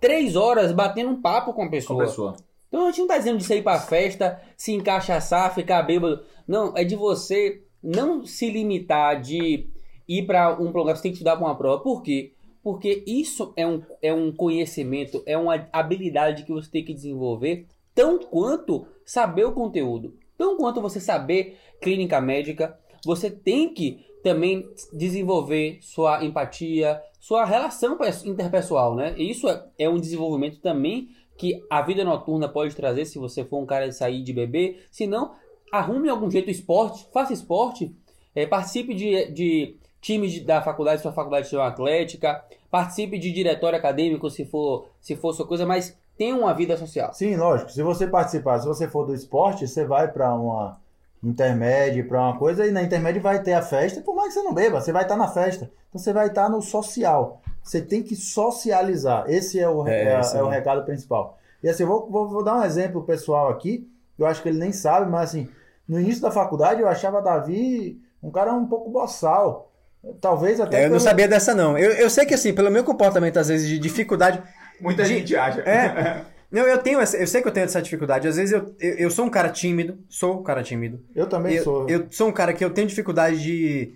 três 0.00 0.36
horas 0.36 0.72
batendo 0.72 1.10
um 1.10 1.20
papo 1.20 1.52
com 1.52 1.62
a 1.62 1.64
Com 1.64 1.68
a 1.68 1.70
pessoa. 1.70 2.04
pessoa. 2.04 2.36
Então 2.68 2.84
a 2.84 2.90
gente 2.90 3.00
não 3.00 3.06
tá 3.06 3.18
dizendo 3.18 3.38
de 3.38 3.44
sair 3.44 3.62
pra 3.62 3.78
festa, 3.80 4.40
se 4.56 4.72
encaixaçar, 4.72 5.54
ficar 5.54 5.82
bêbado. 5.82 6.22
Não, 6.46 6.72
é 6.76 6.84
de 6.84 6.96
você 6.96 7.62
não 7.82 8.24
se 8.24 8.50
limitar 8.50 9.20
de 9.20 9.68
ir 10.08 10.26
pra 10.26 10.60
um 10.60 10.70
lugar, 10.70 10.96
você 10.96 11.02
tem 11.02 11.10
que 11.12 11.16
estudar 11.16 11.36
pra 11.36 11.46
uma 11.46 11.56
prova. 11.56 11.82
Por 11.82 12.02
quê? 12.02 12.32
Porque 12.62 13.04
isso 13.06 13.52
é 13.56 13.66
um, 13.66 13.82
é 14.02 14.12
um 14.12 14.32
conhecimento, 14.32 15.22
é 15.24 15.38
uma 15.38 15.68
habilidade 15.72 16.44
que 16.44 16.52
você 16.52 16.70
tem 16.70 16.84
que 16.84 16.94
desenvolver, 16.94 17.66
tão 17.94 18.18
quanto 18.18 18.86
saber 19.04 19.44
o 19.44 19.52
conteúdo. 19.52 20.14
Tão 20.36 20.56
quanto 20.56 20.80
você 20.80 21.00
saber 21.00 21.58
clínica 21.80 22.20
médica, 22.20 22.78
você 23.04 23.30
tem 23.30 23.72
que 23.72 24.04
também 24.22 24.68
desenvolver 24.92 25.78
sua 25.80 26.24
empatia, 26.24 27.00
sua 27.20 27.44
relação 27.44 27.96
pes- 27.96 28.24
interpessoal, 28.24 28.96
né? 28.96 29.14
E 29.16 29.30
isso 29.30 29.48
é, 29.48 29.64
é 29.78 29.88
um 29.88 30.00
desenvolvimento 30.00 30.60
também 30.60 31.08
que 31.36 31.62
a 31.70 31.82
vida 31.82 32.02
noturna 32.02 32.48
pode 32.48 32.74
trazer 32.74 33.04
se 33.04 33.18
você 33.18 33.44
for 33.44 33.62
um 33.62 33.66
cara 33.66 33.88
de 33.88 33.94
sair 33.94 34.22
de 34.22 34.32
beber. 34.32 34.84
Se 34.90 35.06
não, 35.06 35.34
arrume 35.78 36.08
algum 36.08 36.30
jeito 36.30 36.50
esporte, 36.50 37.06
faça 37.12 37.32
esporte, 37.32 37.94
eh, 38.34 38.46
participe 38.46 38.94
de, 38.94 39.30
de 39.32 39.76
times 40.00 40.32
de- 40.32 40.40
da 40.40 40.60
faculdade, 40.62 41.02
sua 41.02 41.12
faculdade 41.12 41.48
for 41.48 41.60
atlética, 41.60 42.44
participe 42.70 43.18
de 43.18 43.32
diretório 43.32 43.78
acadêmico 43.78 44.28
se 44.30 44.44
for, 44.44 44.86
se 45.00 45.16
for 45.16 45.32
sua 45.34 45.46
coisa, 45.46 45.64
mas 45.66 45.96
tenha 46.16 46.34
uma 46.36 46.52
vida 46.54 46.76
social. 46.76 47.12
Sim, 47.14 47.36
lógico. 47.36 47.70
Se 47.72 47.82
você 47.82 48.06
participar, 48.06 48.58
se 48.58 48.66
você 48.66 48.88
for 48.88 49.04
do 49.06 49.14
esporte, 49.14 49.66
você 49.68 49.84
vai 49.84 50.08
pra 50.08 50.34
uma 50.34 50.78
intermédia, 51.22 52.04
pra 52.06 52.20
uma 52.22 52.38
coisa, 52.38 52.66
e 52.66 52.70
na 52.70 52.82
intermédia 52.82 53.20
vai 53.20 53.42
ter 53.42 53.52
a 53.54 53.62
festa, 53.62 54.00
por 54.00 54.14
mais 54.14 54.28
que 54.32 54.40
você 54.40 54.42
não 54.46 54.54
beba, 54.54 54.80
você 54.80 54.92
vai 54.92 55.02
estar 55.02 55.16
na 55.16 55.28
festa. 55.28 55.70
Então 55.88 55.98
você 56.00 56.12
vai 56.12 56.28
estar 56.28 56.48
no 56.48 56.62
social. 56.62 57.40
Você 57.62 57.80
tem 57.82 58.02
que 58.02 58.14
socializar. 58.14 59.24
Esse 59.28 59.58
é 59.58 59.68
o, 59.68 59.86
É, 59.88 60.04
é, 60.14 60.20
esse 60.20 60.36
é 60.36 60.42
o 60.42 60.50
é. 60.52 60.56
recado 60.56 60.84
principal. 60.84 61.36
E 61.62 61.68
assim, 61.68 61.82
eu 61.82 61.88
vou, 61.88 62.08
vou, 62.08 62.28
vou 62.28 62.44
dar 62.44 62.56
um 62.58 62.62
exemplo 62.62 63.02
pessoal 63.02 63.48
aqui, 63.48 63.88
eu 64.18 64.24
acho 64.26 64.42
que 64.42 64.48
ele 64.48 64.58
nem 64.58 64.72
sabe, 64.72 65.10
mas 65.10 65.30
assim, 65.30 65.48
no 65.88 66.00
início 66.00 66.22
da 66.22 66.30
faculdade 66.30 66.80
eu 66.80 66.88
achava 66.88 67.22
Davi 67.22 68.00
um 68.22 68.30
cara 68.30 68.52
um 68.52 68.66
pouco 68.66 68.90
boçal. 68.90 69.72
Talvez 70.20 70.60
até 70.60 70.76
É, 70.76 70.80
eu 70.80 70.82
não 70.84 70.90
pelo- 70.98 71.00
sabia 71.00 71.26
dessa, 71.26 71.52
não. 71.54 71.76
Eu, 71.76 71.90
eu 71.92 72.08
sei 72.08 72.24
que, 72.24 72.34
assim, 72.34 72.54
pelo 72.54 72.70
meu 72.70 72.84
comportamento, 72.84 73.38
às 73.38 73.48
vezes, 73.48 73.66
de 73.68 73.78
dificuldade. 73.78 74.40
Muita 74.80 75.02
De- 75.02 75.08
gente 75.08 75.34
acha. 75.36 75.60
É. 75.62 76.22
Não, 76.48 76.62
eu 76.62 76.78
tenho 76.78 77.00
essa, 77.00 77.16
eu 77.16 77.26
sei 77.26 77.42
que 77.42 77.48
eu 77.48 77.52
tenho 77.52 77.64
essa 77.64 77.82
dificuldade. 77.82 78.28
Às 78.28 78.36
vezes 78.36 78.52
eu, 78.52 78.72
eu, 78.78 78.94
eu 78.94 79.10
sou 79.10 79.24
um 79.24 79.28
cara 79.28 79.48
tímido, 79.48 79.98
sou 80.08 80.38
um 80.38 80.42
cara 80.44 80.62
tímido. 80.62 81.02
Eu 81.12 81.26
também 81.28 81.56
Eu, 81.56 81.64
sou. 81.64 81.88
eu 81.88 82.06
sou 82.08 82.28
um 82.28 82.32
cara 82.32 82.52
que 82.52 82.64
eu 82.64 82.70
tenho 82.70 82.86
dificuldade 82.86 83.42
de 83.42 83.94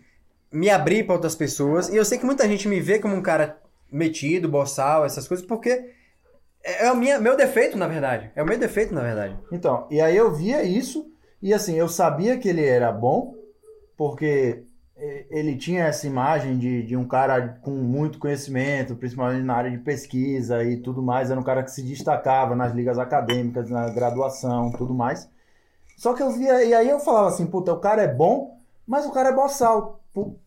me 0.52 0.68
abrir 0.68 1.04
para 1.04 1.14
outras 1.14 1.36
pessoas. 1.36 1.88
E 1.88 1.96
eu 1.96 2.04
sei 2.04 2.18
que 2.18 2.26
muita 2.26 2.48
gente 2.48 2.66
me 2.66 2.80
vê 2.80 2.98
como 2.98 3.14
um 3.14 3.22
cara 3.22 3.56
metido, 3.90 4.48
boçal, 4.48 5.04
essas 5.04 5.28
coisas, 5.28 5.46
porque 5.46 5.70
é, 6.64 6.86
é 6.86 6.92
o 6.92 6.96
minha, 6.96 7.20
meu 7.20 7.36
defeito, 7.36 7.78
na 7.78 7.86
verdade. 7.86 8.32
É 8.34 8.42
o 8.42 8.46
meu 8.46 8.58
defeito, 8.58 8.92
na 8.92 9.02
verdade. 9.02 9.38
Então, 9.52 9.86
e 9.88 10.00
aí 10.00 10.16
eu 10.16 10.32
via 10.34 10.64
isso, 10.64 11.06
e 11.42 11.54
assim, 11.54 11.74
eu 11.74 11.88
sabia 11.88 12.38
que 12.38 12.48
ele 12.48 12.64
era 12.64 12.92
bom, 12.92 13.34
porque 13.96 14.64
ele 15.30 15.56
tinha 15.56 15.84
essa 15.84 16.06
imagem 16.06 16.58
de, 16.58 16.82
de 16.82 16.96
um 16.96 17.06
cara 17.06 17.58
com 17.62 17.70
muito 17.70 18.18
conhecimento, 18.18 18.94
principalmente 18.96 19.44
na 19.44 19.54
área 19.54 19.70
de 19.70 19.78
pesquisa 19.78 20.62
e 20.62 20.76
tudo 20.76 21.02
mais. 21.02 21.30
Era 21.30 21.40
um 21.40 21.44
cara 21.44 21.62
que 21.62 21.70
se 21.70 21.82
destacava 21.82 22.54
nas 22.54 22.72
ligas 22.72 22.98
acadêmicas, 22.98 23.70
na 23.70 23.88
graduação, 23.88 24.70
tudo 24.72 24.92
mais. 24.92 25.28
Só 25.96 26.12
que 26.12 26.22
eu 26.22 26.30
via, 26.30 26.64
e 26.64 26.74
aí 26.74 26.88
eu 26.88 27.00
falava 27.00 27.28
assim, 27.28 27.46
puta, 27.46 27.72
o 27.72 27.80
cara 27.80 28.02
é 28.02 28.08
bom, 28.12 28.58
mas 28.86 29.06
o 29.06 29.12
cara 29.12 29.30
é 29.30 29.34
boçal. 29.34 29.99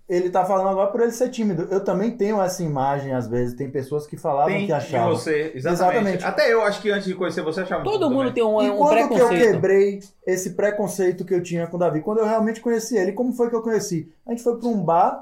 Ele 0.10 0.29
tá 0.29 0.43
falando 0.43 0.67
agora 0.67 0.91
por 0.91 1.01
ele 1.01 1.12
ser 1.12 1.29
tímido. 1.29 1.67
Eu 1.72 1.84
também 1.84 2.12
tenho 2.17 2.41
essa 2.41 2.62
imagem, 2.62 3.13
às 3.13 3.27
vezes. 3.27 3.55
Tem 3.55 3.72
pessoas 3.72 4.05
que 4.05 4.17
falavam 4.17 4.50
Tem 4.51 4.62
que 4.62 4.65
de 4.67 4.74
achavam. 4.74 5.15
você, 5.15 5.53
exatamente. 5.55 5.74
Exatamente. 5.93 6.25
Até 6.25 6.51
eu 6.53 6.62
acho 6.62 6.82
que 6.82 6.91
antes 6.91 7.05
de 7.05 7.15
conhecer 7.15 7.41
você 7.41 7.62
achava 7.62 7.84
Todo 7.84 8.10
mundo 8.10 8.27
também. 8.27 8.34
tem 8.34 8.43
um, 8.43 8.62
E 8.62 8.70
um 8.70 8.77
quando 8.77 8.96
que 8.96 9.01
eu 9.03 9.08
preconceito. 9.08 9.51
quebrei 9.53 10.00
esse 10.27 10.50
preconceito 10.53 11.24
que 11.25 11.34
eu 11.34 11.41
tinha 11.41 11.65
com 11.65 11.77
o 11.77 11.79
Davi? 11.79 12.01
Quando 12.01 12.17
eu 12.20 12.25
realmente 12.25 12.60
conheci 12.60 12.98
ele. 12.98 13.13
Como 13.13 13.32
foi 13.32 13.50
que 13.50 13.55
eu 13.55 13.62
conheci? 13.62 14.12
A 14.27 14.32
gente 14.32 14.43
foi 14.43 14.58
para 14.60 14.67
um 14.67 14.84
bar 14.84 15.22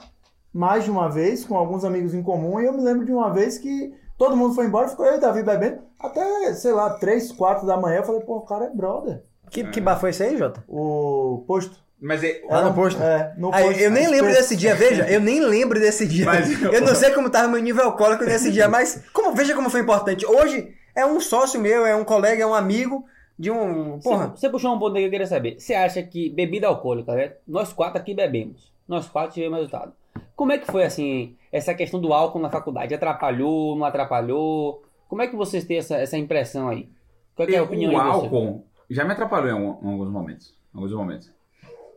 mais 0.51 0.83
de 0.83 0.91
uma 0.91 1.07
vez, 1.09 1.45
com 1.45 1.55
alguns 1.55 1.85
amigos 1.85 2.13
em 2.13 2.21
comum, 2.23 2.59
e 2.59 2.65
eu 2.65 2.73
me 2.73 2.81
lembro 2.83 3.05
de 3.05 3.11
uma 3.13 3.31
vez 3.31 3.57
que 3.57 3.93
todo 4.17 4.35
mundo 4.35 4.53
foi 4.53 4.65
embora, 4.65 4.89
ficou 4.89 5.05
eu 5.05 5.13
e 5.13 5.17
o 5.17 5.21
Davi 5.21 5.43
bebendo, 5.43 5.79
até, 5.97 6.53
sei 6.55 6.73
lá, 6.73 6.89
3, 6.89 7.31
4 7.31 7.65
da 7.65 7.77
manhã. 7.77 7.97
Eu 7.99 8.03
falei, 8.03 8.21
pô, 8.21 8.37
o 8.37 8.41
cara 8.41 8.65
é 8.65 8.69
brother. 8.69 9.23
Que, 9.49 9.63
que 9.65 9.79
bar 9.79 9.97
foi 9.99 10.09
esse 10.09 10.23
aí, 10.23 10.35
Jota? 10.37 10.63
O 10.67 11.43
posto. 11.47 11.77
Mas 12.01 12.23
é, 12.23 12.41
Ah, 12.49 12.61
no 12.63 12.73
posto? 12.73 13.01
É, 13.01 13.33
no 13.37 13.53
Aí, 13.53 13.63
posto. 13.65 13.79
eu 13.79 13.91
nem 13.91 14.07
lembro 14.07 14.31
desse 14.31 14.55
dia, 14.55 14.73
veja, 14.75 15.07
eu 15.07 15.19
nem 15.21 15.39
lembro 15.39 15.79
desse 15.79 16.07
dia. 16.07 16.25
Mas- 16.25 16.61
eu 16.61 16.81
não 16.81 16.95
sei 16.95 17.11
como 17.11 17.29
tava 17.29 17.47
meu 17.47 17.61
nível 17.61 17.83
alcoólico 17.83 18.23
nesse 18.23 18.51
dia, 18.51 18.67
mas 18.67 19.03
como, 19.13 19.35
veja 19.35 19.53
como 19.53 19.69
foi 19.69 19.81
importante. 19.81 20.25
Hoje 20.25 20.73
é 20.95 21.05
um 21.05 21.19
sócio 21.19 21.59
meu, 21.61 21.85
é 21.85 21.95
um 21.95 22.03
colega, 22.03 22.41
é 22.41 22.47
um 22.47 22.55
amigo 22.55 23.05
de 23.37 23.51
um. 23.51 23.99
Porra. 23.99 24.29
Você, 24.29 24.41
você 24.41 24.49
puxou 24.49 24.73
um 24.73 24.79
ponto 24.79 24.95
aí 24.95 25.03
que 25.03 25.07
eu 25.07 25.11
queria 25.11 25.27
saber. 25.27 25.59
Você 25.59 25.75
acha 25.75 26.01
que 26.01 26.29
bebida 26.31 26.67
alcoólica, 26.67 27.13
né? 27.13 27.33
Nós 27.47 27.71
quatro 27.71 27.99
aqui 28.01 28.13
bebemos. 28.15 28.71
Nós 28.87 29.07
quatro 29.07 29.33
tivemos 29.35 29.57
resultado. 29.59 29.93
Como 30.35 30.51
é 30.51 30.57
que 30.57 30.65
foi, 30.65 30.83
assim, 30.83 31.35
essa 31.51 31.73
questão 31.75 32.01
do 32.01 32.11
álcool 32.13 32.39
na 32.39 32.49
faculdade? 32.49 32.93
Atrapalhou, 32.95 33.75
não 33.75 33.85
atrapalhou? 33.85 34.83
Como 35.07 35.21
é 35.21 35.27
que 35.27 35.35
vocês 35.35 35.65
têm 35.65 35.77
essa, 35.77 35.97
essa 35.97 36.17
impressão 36.17 36.67
aí? 36.69 36.89
Qual 37.35 37.47
que 37.47 37.53
é 37.55 37.59
a 37.59 37.63
opinião 37.63 37.93
o 37.93 37.95
aí 37.99 38.03
de 38.07 38.11
você? 38.17 38.25
álcool 38.25 38.65
já 38.89 39.05
me 39.05 39.11
atrapalhou 39.13 39.49
em 39.49 39.65
alguns 39.91 40.09
momentos. 40.09 40.53
em 40.73 40.77
alguns 40.77 40.93
momentos. 40.93 41.31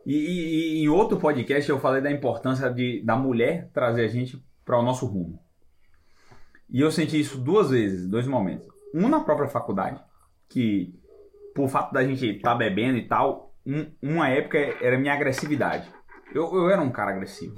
E, 0.05 0.13
e- 0.13 0.75
e 0.79 0.83
em 0.83 0.87
outro 0.89 1.17
podcast 1.17 1.69
eu 1.69 1.79
falei 1.79 2.01
da 2.01 2.11
importância 2.11 2.69
de, 2.69 3.01
da 3.03 3.15
mulher 3.15 3.69
trazer 3.73 4.05
a 4.05 4.07
gente 4.07 4.43
para 4.63 4.79
o 4.79 4.83
nosso 4.83 5.05
rumo. 5.05 5.39
E 6.69 6.81
eu 6.81 6.91
senti 6.91 7.19
isso 7.19 7.37
duas 7.37 7.69
vezes, 7.71 8.07
dois 8.07 8.27
momentos. 8.27 8.67
Um 8.93 9.07
na 9.07 9.19
própria 9.21 9.47
faculdade, 9.49 9.99
que 10.49 10.93
por 11.55 11.67
fato 11.69 11.93
da 11.93 12.03
gente 12.05 12.25
estar 12.27 12.55
bebendo 12.55 12.97
e 12.97 13.07
tal, 13.07 13.53
um- 13.65 13.91
uma 14.01 14.29
época 14.29 14.57
era 14.59 14.97
minha 14.97 15.13
agressividade. 15.13 15.89
Eu, 16.33 16.53
eu 16.53 16.69
era 16.69 16.81
um 16.81 16.91
cara 16.91 17.11
agressivo. 17.11 17.53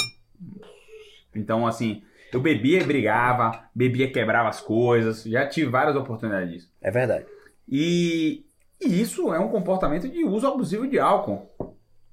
Então, 1.36 1.66
assim, 1.68 2.04
eu 2.32 2.42
bebia 2.42 2.80
e 2.82 2.84
brigava, 2.84 3.64
bebia 3.74 4.06
e 4.06 4.12
quebrava 4.12 4.50
as 4.50 4.62
coisas. 4.62 5.24
Já 5.24 5.48
tive 5.48 5.70
várias 5.70 5.96
oportunidades 5.96 6.52
disso. 6.52 6.72
É 6.82 6.92
verdade. 6.92 7.26
E, 7.68 8.46
e 8.82 9.02
isso 9.02 9.34
é 9.34 9.40
um 9.40 9.50
comportamento 9.50 10.08
de 10.10 10.24
uso 10.24 10.48
abusivo 10.48 10.88
de 10.88 11.00
álcool. 11.00 11.50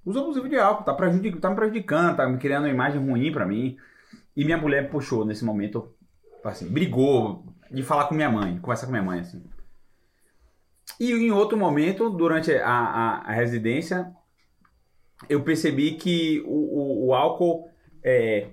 Uso 0.04 0.20
abusivo 0.20 0.49
de 0.49 0.56
álcool, 0.56 0.84
tá, 0.84 0.92
prejudic, 0.92 1.38
tá 1.38 1.49
me 1.49 1.56
prejudicando, 1.56 2.16
tá 2.16 2.28
me 2.28 2.38
criando 2.38 2.64
uma 2.64 2.70
imagem 2.70 3.00
ruim 3.00 3.32
pra 3.32 3.46
mim. 3.46 3.76
E 4.37 4.44
minha 4.44 4.58
mulher 4.58 4.90
puxou 4.90 5.25
nesse 5.25 5.44
momento, 5.44 5.94
assim, 6.44 6.68
brigou 6.68 7.44
de 7.70 7.82
falar 7.82 8.06
com 8.06 8.14
minha 8.14 8.30
mãe, 8.30 8.58
conversar 8.58 8.87
com 8.87 8.92
minha 8.92 9.02
mãe, 9.02 9.20
assim. 9.20 9.42
E 11.00 11.12
em 11.12 11.30
outro 11.30 11.56
momento, 11.56 12.11
durante 12.11 12.52
a, 12.52 12.68
a, 12.68 13.30
a 13.30 13.32
residência, 13.32 14.12
eu 15.28 15.42
percebi 15.42 15.92
que 15.92 16.42
o, 16.46 16.50
o, 16.50 17.06
o 17.06 17.14
álcool 17.14 17.68
é, 18.02 18.49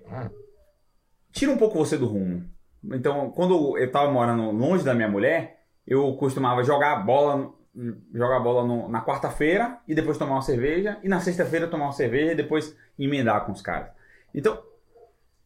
tira 1.32 1.52
um 1.52 1.58
pouco 1.58 1.78
você 1.78 1.98
do 1.98 2.08
rumo. 2.08 2.50
Então, 2.84 3.30
quando 3.32 3.78
eu 3.78 3.92
tava 3.92 4.12
morando 4.12 4.52
longe 4.52 4.84
da 4.84 4.94
minha 4.94 5.10
mulher, 5.10 5.62
eu 5.86 6.16
costumava 6.16 6.64
jogar 6.64 6.94
a 6.94 7.00
bola, 7.00 7.54
jogar 8.14 8.38
a 8.38 8.40
bola 8.42 8.66
no- 8.68 8.88
na 8.90 9.02
quarta-feira 9.04 9.78
e 9.88 9.96
depois 9.96 10.18
tomar 10.18 10.34
uma 10.34 10.42
cerveja, 10.42 10.98
e 11.04 11.08
na 11.08 11.20
sexta-feira 11.22 11.68
tomar 11.68 11.86
uma 11.86 11.94
cerveja 11.94 12.34
e 12.34 12.36
depois 12.36 12.76
emendar 13.00 13.46
com 13.46 13.52
os 13.52 13.62
caras. 13.62 13.90
Então, 14.36 14.62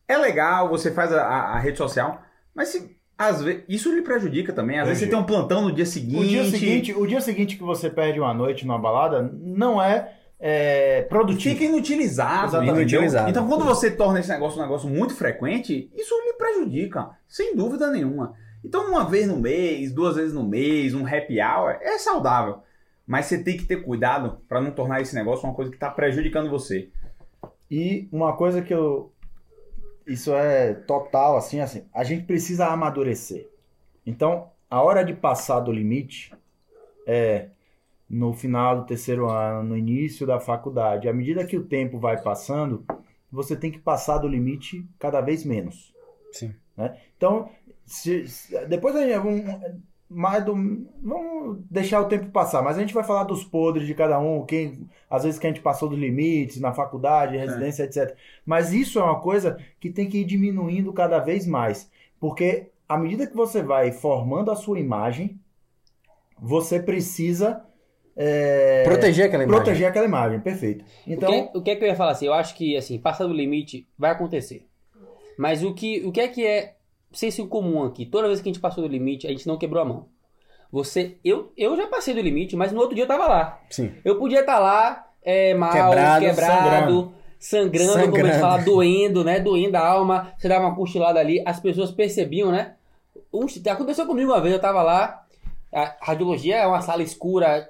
é 0.08 0.18
legal, 0.18 0.70
você 0.70 0.92
faz 0.92 1.12
a, 1.14 1.24
a- 1.24 1.60
rede 1.60 1.78
social, 1.78 2.22
mas 2.54 2.70
se, 2.70 2.96
às 3.18 3.42
vezes, 3.42 3.64
isso 3.70 3.94
lhe 3.94 4.02
prejudica 4.02 4.52
também. 4.54 4.80
Às 4.80 4.88
vezes 4.88 5.04
você 5.04 5.10
tem 5.10 5.18
um 5.20 5.24
plantão 5.24 5.62
no 5.62 5.72
dia 5.72 5.86
seguinte. 5.86 6.18
O 6.24 6.28
dia 6.28 6.46
seguinte, 6.46 6.94
o 6.94 7.08
dia 7.08 7.22
seguinte 7.22 7.58
que 7.58 7.64
você 7.64 7.90
perde 7.90 8.20
uma 8.20 8.34
noite 8.34 8.66
numa 8.66 8.78
balada 8.80 9.22
não 9.34 9.82
é, 9.82 10.12
é, 10.40 11.02
produtivo. 11.04 11.54
Fica 11.56 11.66
inutilizado. 11.66 12.48
Exatamente. 12.48 12.80
Inutilizado. 12.80 13.30
Então, 13.30 13.48
quando 13.48 13.64
você 13.64 13.90
torna 13.92 14.20
esse 14.20 14.30
negócio 14.30 14.60
um 14.60 14.64
negócio 14.64 14.90
muito 14.90 15.16
frequente, 15.16 15.90
isso 15.96 16.14
lhe 16.26 16.34
prejudica, 16.34 17.10
sem 17.28 17.56
dúvida 17.56 17.90
nenhuma. 17.90 18.34
Então, 18.66 18.90
uma 18.90 19.08
vez 19.08 19.28
no 19.28 19.38
mês, 19.38 19.94
duas 19.94 20.16
vezes 20.16 20.34
no 20.34 20.44
mês, 20.44 20.96
um 20.96 21.06
happy 21.06 21.40
hour, 21.40 21.78
é 21.82 22.00
saudável. 22.00 22.64
Mas 23.06 23.28
você 23.28 23.44
tem 23.44 23.56
que 23.56 23.66
ter 23.66 23.84
cuidado 23.84 24.42
para 24.50 24.60
não 24.60 24.72
tornar 24.72 25.02
esse 25.02 25.14
negócio 25.14 25.46
uma 25.46 25.54
coisa 25.54 25.70
que 25.70 25.78
está 25.78 25.92
prejudicando 25.92 26.50
você. 26.50 26.90
E 27.70 28.10
uma 28.12 28.36
coisa 28.36 28.64
que 28.64 28.74
eu. 28.74 29.14
Isso 30.08 30.34
é 30.34 30.74
total, 30.74 31.38
assim, 31.38 31.60
assim. 31.60 31.86
A 31.94 32.04
gente 32.04 32.26
precisa 32.26 32.66
amadurecer. 32.66 33.48
Então, 34.04 34.50
a 34.68 34.82
hora 34.82 35.04
de 35.04 35.14
passar 35.14 35.60
do 35.60 35.72
limite 35.72 36.34
é 37.06 37.50
no 38.10 38.34
final 38.34 38.82
do 38.82 38.86
terceiro 38.88 39.30
ano, 39.30 39.70
no 39.70 39.78
início 39.78 40.26
da 40.26 40.40
faculdade. 40.40 41.08
À 41.08 41.14
medida 41.14 41.46
que 41.46 41.58
o 41.58 41.64
tempo 41.64 42.00
vai 42.00 42.20
passando, 42.20 42.84
você 43.32 43.56
tem 43.56 43.72
que 43.72 43.80
passar 43.80 44.18
do 44.18 44.28
limite 44.28 44.88
cada 44.98 45.22
vez 45.22 45.46
menos. 45.46 45.94
Sim. 46.32 46.56
Né? 46.76 46.98
Então, 47.16 47.50
se- 47.86 48.28
se- 48.28 48.66
depois 48.68 48.96
a 48.96 49.02
gente 49.02 49.18
vamos, 49.18 49.44
mais 50.10 50.44
do, 50.46 50.54
vamos 51.02 51.60
deixar 51.70 52.02
o 52.02 52.06
tempo 52.08 52.28
passar, 52.32 52.62
mas 52.62 52.78
a 52.78 52.82
gente 52.82 52.94
vai 52.94 53.04
falar 53.04 53.24
dos 53.24 53.44
podres 53.44 53.88
de 53.88 53.94
cada 53.94 54.20
um, 54.20 54.46
quem 54.46 54.88
às 55.10 55.24
vezes 55.24 55.40
que 55.40 55.48
a 55.48 55.50
gente 55.50 55.62
passou 55.62 55.90
dos 55.90 55.98
limites 56.00 56.60
na 56.60 56.74
faculdade, 56.74 57.38
residência, 57.38 57.84
etc. 57.84 58.16
Mas 58.46 58.72
isso 58.74 59.00
é 59.00 59.04
uma 59.04 59.20
coisa 59.20 59.58
que 59.80 59.90
tem 59.90 60.08
que 60.10 60.20
ir 60.20 60.26
diminuindo 60.26 60.92
cada 60.94 61.20
vez 61.20 61.46
mais, 61.48 61.90
porque 62.20 62.68
à 62.88 62.98
medida 62.98 63.26
que 63.28 63.36
você 63.36 63.64
vai 63.64 63.92
formando 63.92 64.52
a 64.52 64.56
sua 64.56 64.80
imagem, 64.80 65.40
você 66.40 66.80
precisa 66.80 67.64
é, 68.18 68.84
Proteger 68.86 69.26
aquela 69.26 69.44
imagem. 69.44 69.62
proteger 69.64 69.88
aquela 69.88 70.06
imagem, 70.06 70.40
perfeito. 70.40 70.86
Então, 71.06 71.30
o, 71.30 71.52
que, 71.52 71.58
o 71.58 71.62
que 71.62 71.72
é 71.72 71.76
que 71.76 71.84
eu 71.84 71.88
ia 71.90 71.96
falar 71.96 72.12
assim? 72.12 72.28
Eu 72.28 72.34
acho 72.34 72.56
que, 72.56 72.78
assim, 72.78 72.98
passar 72.98 73.26
do 73.26 73.34
limite 73.34 73.88
vai 73.98 74.12
acontecer. 74.12 74.66
Mas 75.38 75.64
o 75.64 75.74
que, 75.74 76.06
o 76.06 76.12
que 76.14 76.22
é 76.22 76.28
que 76.30 76.46
é 76.46 76.75
senso 77.18 77.48
comum 77.48 77.84
aqui? 77.84 78.06
Toda 78.06 78.28
vez 78.28 78.42
que 78.42 78.50
a 78.50 78.52
gente 78.52 78.62
passou 78.62 78.84
do 78.84 78.90
limite, 78.90 79.28
a 79.28 79.30
gente 79.30 79.48
não 79.48 79.58
quebrou 79.58 79.82
a 79.82 79.86
mão. 79.86 80.08
Você, 80.72 81.18
eu, 81.24 81.52
eu 81.56 81.76
já 81.78 81.88
passei 81.88 82.14
do 82.14 82.22
limite, 82.22 82.56
mas 82.56 82.72
no 82.72 82.80
outro 82.80 82.96
dia 82.96 83.04
eu 83.04 83.08
tava 83.08 83.28
lá. 83.28 83.60
Sim. 83.70 83.94
Eu 84.04 84.18
podia 84.18 84.42
estar 84.42 84.60
lá, 84.60 85.08
é, 85.24 85.54
mal, 85.54 85.72
Quebrado, 85.72 86.26
quebrado, 86.26 87.14
sangrando, 87.40 87.94
como 87.94 88.16
a 88.18 88.24
gente 88.24 88.36
Sangrando. 88.36 88.40
fala, 88.40 88.58
doendo, 88.64 89.24
né? 89.24 89.40
Doendo 89.40 89.78
a 89.78 89.88
alma. 89.88 90.34
Você 90.38 90.48
dava 90.48 90.66
uma 90.66 90.76
cochilada 90.76 91.20
ali, 91.20 91.42
as 91.46 91.60
pessoas 91.60 91.92
percebiam, 91.92 92.52
né? 92.52 92.76
Um, 93.32 93.46
aconteceu 93.70 94.06
comigo 94.06 94.32
uma 94.32 94.42
vez, 94.42 94.54
eu 94.54 94.60
tava 94.62 94.82
lá, 94.82 95.26
a 95.74 95.96
radiologia 96.02 96.58
é 96.58 96.68
uma 96.68 96.82
sala 96.82 97.04
escura 97.04 97.70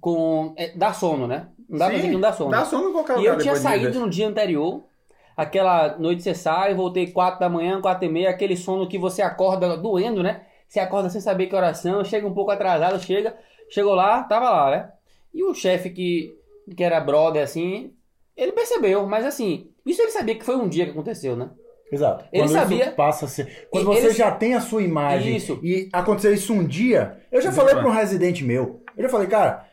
com. 0.00 0.54
É, 0.56 0.76
dá 0.76 0.92
sono, 0.92 1.26
né? 1.26 1.48
Não 1.68 1.78
dá 1.78 1.86
pra 1.86 1.94
dizer 1.96 2.08
que 2.08 2.14
não 2.14 2.20
dá 2.20 2.32
sono. 2.32 2.50
Dá 2.50 2.64
sono 2.64 2.90
em 2.90 2.92
qualquer 2.92 3.14
E 3.14 3.16
lugar 3.18 3.34
eu 3.34 3.38
tinha 3.38 3.56
saído 3.56 3.98
no 3.98 4.08
dia 4.08 4.28
anterior. 4.28 4.84
Aquela 5.36 5.96
noite 5.98 6.22
você 6.22 6.34
sai, 6.34 6.74
voltei 6.74 7.06
4 7.10 7.40
da 7.40 7.48
manhã, 7.48 7.80
4 7.80 8.04
e 8.06 8.08
meia, 8.12 8.30
aquele 8.30 8.56
sono 8.56 8.88
que 8.88 8.98
você 8.98 9.22
acorda 9.22 9.76
doendo, 9.76 10.22
né? 10.22 10.42
Você 10.68 10.80
acorda 10.80 11.08
sem 11.10 11.20
saber 11.20 11.46
que 11.46 11.54
oração, 11.54 12.04
chega 12.04 12.26
um 12.26 12.34
pouco 12.34 12.50
atrasado, 12.50 13.00
chega, 13.02 13.34
chegou 13.70 13.94
lá, 13.94 14.22
tava 14.24 14.50
lá, 14.50 14.70
né? 14.70 14.88
E 15.34 15.42
o 15.44 15.54
chefe 15.54 15.90
que, 15.90 16.34
que 16.76 16.82
era 16.84 17.00
brother, 17.00 17.42
assim, 17.42 17.92
ele 18.36 18.52
percebeu, 18.52 19.06
mas 19.06 19.24
assim, 19.26 19.68
isso 19.86 20.00
ele 20.02 20.10
sabia 20.10 20.34
que 20.34 20.44
foi 20.44 20.56
um 20.56 20.68
dia 20.68 20.84
que 20.84 20.90
aconteceu, 20.92 21.36
né? 21.36 21.50
Exato. 21.90 22.24
Ele 22.32 22.44
Quando 22.44 22.52
sabia- 22.52 22.92
passa 22.92 23.26
a 23.26 23.28
ser... 23.28 23.68
Quando 23.70 23.84
você 23.86 24.06
ele- 24.06 24.14
já 24.14 24.30
tem 24.30 24.54
a 24.54 24.60
sua 24.62 24.82
imagem 24.82 25.36
Isso. 25.36 25.60
e 25.62 25.90
aconteceu 25.92 26.32
isso 26.32 26.54
um 26.54 26.64
dia, 26.64 27.18
eu 27.30 27.40
já 27.42 27.52
falei 27.52 27.74
para 27.74 27.86
um 27.86 27.90
residente 27.92 28.42
meu, 28.44 28.82
eu 28.96 29.02
já 29.02 29.08
falei, 29.10 29.26
cara, 29.26 29.66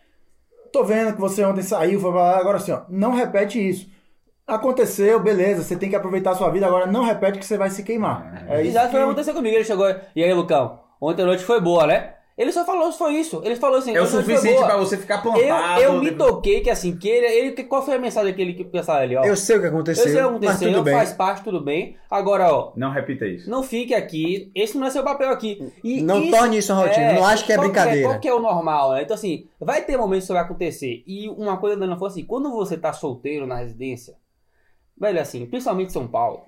tô 0.72 0.84
vendo 0.84 1.14
que 1.14 1.22
você 1.22 1.46
ontem 1.46 1.62
saiu, 1.62 2.00
foi 2.00 2.12
pra 2.12 2.20
lá, 2.22 2.38
agora 2.38 2.58
assim, 2.58 2.74
ó, 2.74 2.82
não 2.90 3.14
repete 3.14 3.58
isso. 3.66 3.90
Aconteceu, 4.50 5.20
beleza, 5.20 5.64
você 5.64 5.76
tem 5.76 5.90
que 5.90 5.96
aproveitar 5.96 6.32
a 6.32 6.36
sua 6.36 6.50
vida, 6.50 6.66
agora 6.66 6.88
não 6.88 7.04
repete 7.04 7.40
que 7.40 7.46
você 7.46 7.58
vai 7.58 7.70
se 7.70 7.84
queimar. 7.84 8.46
É 8.48 8.62
isso 8.62 8.72
Exato, 8.72 8.92
foi 8.92 9.00
o 9.00 9.04
que 9.04 9.10
aconteceu 9.10 9.34
comigo. 9.34 9.56
Ele 9.56 9.64
chegou, 9.64 9.88
e 10.16 10.24
aí, 10.24 10.34
Lucão, 10.34 10.80
ontem 11.00 11.22
a 11.22 11.26
noite 11.26 11.44
foi 11.44 11.60
boa, 11.62 11.86
né? 11.88 12.14
Ele 12.38 12.54
só 12.54 12.64
falou, 12.64 12.90
foi 12.94 13.16
isso. 13.16 13.42
Ele 13.44 13.58
falou 13.58 13.80
assim, 13.80 13.94
É 13.94 14.00
o 14.00 14.04
"Ontem 14.06 14.12
a 14.12 14.14
noite 14.14 14.26
foi 14.28 14.36
suficiente 14.36 14.56
boa." 14.60 14.68
pra 14.70 14.78
você 14.78 14.96
ficar 14.96 15.18
plantado. 15.22 15.82
Eu, 15.82 15.92
eu 15.96 16.00
me 16.00 16.10
depois- 16.10 16.30
toquei 16.32 16.62
que 16.62 16.70
assim, 16.70 16.96
que 16.96 17.10
ele, 17.10 17.26
ele, 17.26 17.52
que- 17.52 17.66
qual 17.66 17.84
foi 17.86 17.96
a 17.96 18.00
mensagem 18.00 18.34
que 18.34 18.42
ele 18.42 18.54
que 18.54 18.64
pensava 18.64 19.00
ali, 19.00 19.14
ó? 19.18 19.26
Eu 19.26 19.36
sei 19.36 19.58
o 19.58 19.60
que 19.60 19.66
Eu 19.66 19.72
aconteceu. 19.72 20.04
sei 20.06 20.14
o 20.14 20.16
que 20.16 20.22
mas 20.22 20.30
aconteceu, 20.56 20.72
tudo 20.72 20.84
bem. 20.84 20.94
faz 20.94 21.12
parte, 21.12 21.44
tudo 21.44 21.60
bem. 21.60 21.98
Agora, 22.10 22.50
ó, 22.54 22.72
Não 22.78 22.92
repita 22.92 23.26
isso. 23.26 23.50
não 23.50 23.62
fique 23.62 23.94
aqui, 23.94 24.50
esse 24.56 24.78
não 24.78 24.88
é 24.88 24.90
seu 24.90 25.04
papel 25.04 25.30
aqui. 25.32 25.70
E 25.84 26.02
Não 26.02 26.32
torne 26.32 26.60
isso 26.60 26.72
uma 26.72 26.84
rotina, 26.84 27.12
não 27.12 27.26
ache 27.26 27.44
que 27.44 27.52
é 27.52 27.56
qual 27.58 27.68
brincadeira. 27.68 28.08
qual 28.08 28.20
que 28.22 28.28
é 28.30 28.34
o 28.34 28.40
normal, 28.40 28.94
né? 28.94 29.02
Então, 29.04 29.16
assim, 29.16 29.46
vai 29.60 29.82
ter 29.82 29.98
momentos 29.98 30.20
que 30.20 30.24
isso 30.28 30.34
vai 30.34 30.44
acontecer. 30.44 31.04
E 31.06 31.28
uma 31.28 31.58
coisa 31.58 31.76
da 31.76 31.82
Dana 31.82 31.96
falou 31.98 32.08
assim, 32.08 32.24
quando 32.24 32.50
você 32.52 32.78
tá 32.78 32.94
solteiro 32.94 33.46
na 33.46 33.58
residência, 33.58 34.14
velho, 35.00 35.22
assim, 35.22 35.46
principalmente 35.46 35.92
São 35.92 36.08
Paulo, 36.08 36.42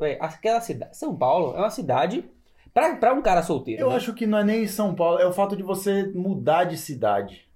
velho, 0.00 0.16
aquela 0.22 0.60
cidade, 0.60 0.96
São 0.96 1.14
Paulo 1.16 1.54
é 1.56 1.58
uma 1.58 1.70
cidade 1.70 2.24
pra, 2.72 2.96
pra 2.96 3.12
um 3.14 3.22
cara 3.22 3.42
solteiro. 3.42 3.82
Eu 3.82 3.90
né? 3.90 3.96
acho 3.96 4.14
que 4.14 4.26
não 4.26 4.38
é 4.38 4.44
nem 4.44 4.66
São 4.66 4.94
Paulo, 4.94 5.18
é 5.18 5.26
o 5.26 5.32
fato 5.32 5.56
de 5.56 5.62
você 5.62 6.06
mudar 6.14 6.64
de 6.64 6.76
cidade. 6.76 7.46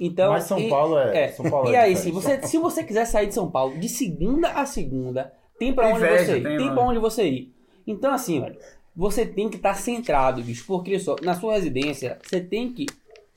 Então, 0.00 0.30
Mas 0.32 0.44
São 0.44 0.58
e- 0.58 0.68
Paulo 0.68 0.96
é... 0.98 1.24
É. 1.24 1.28
São 1.32 1.50
Paulo 1.50 1.70
E 1.70 1.74
é 1.74 1.80
aí, 1.80 1.96
se 1.96 2.10
você, 2.10 2.40
se 2.46 2.56
você 2.56 2.84
quiser 2.84 3.04
sair 3.04 3.26
de 3.26 3.34
São 3.34 3.50
Paulo 3.50 3.76
de 3.78 3.88
segunda 3.88 4.50
a 4.50 4.64
segunda, 4.64 5.32
tem 5.58 5.72
pra 5.74 5.86
Tem 5.86 5.94
onde 5.94 6.04
inveja, 6.04 6.24
você 6.24 6.38
ir. 6.38 6.42
tem, 6.44 6.56
Tem, 6.58 6.72
pra 6.72 6.82
onde 6.82 6.98
você 7.00 7.24
ir. 7.28 7.54
Então, 7.84 8.12
assim, 8.12 8.40
velho, 8.40 8.56
você 8.94 9.26
tem 9.26 9.48
que 9.48 9.56
estar 9.56 9.74
centrado, 9.74 10.40
bicho. 10.42 10.64
Porque 10.68 11.00
só, 11.00 11.16
na 11.20 11.34
sua 11.34 11.54
residência, 11.54 12.16
você 12.22 12.40
tem 12.40 12.72
que 12.72 12.86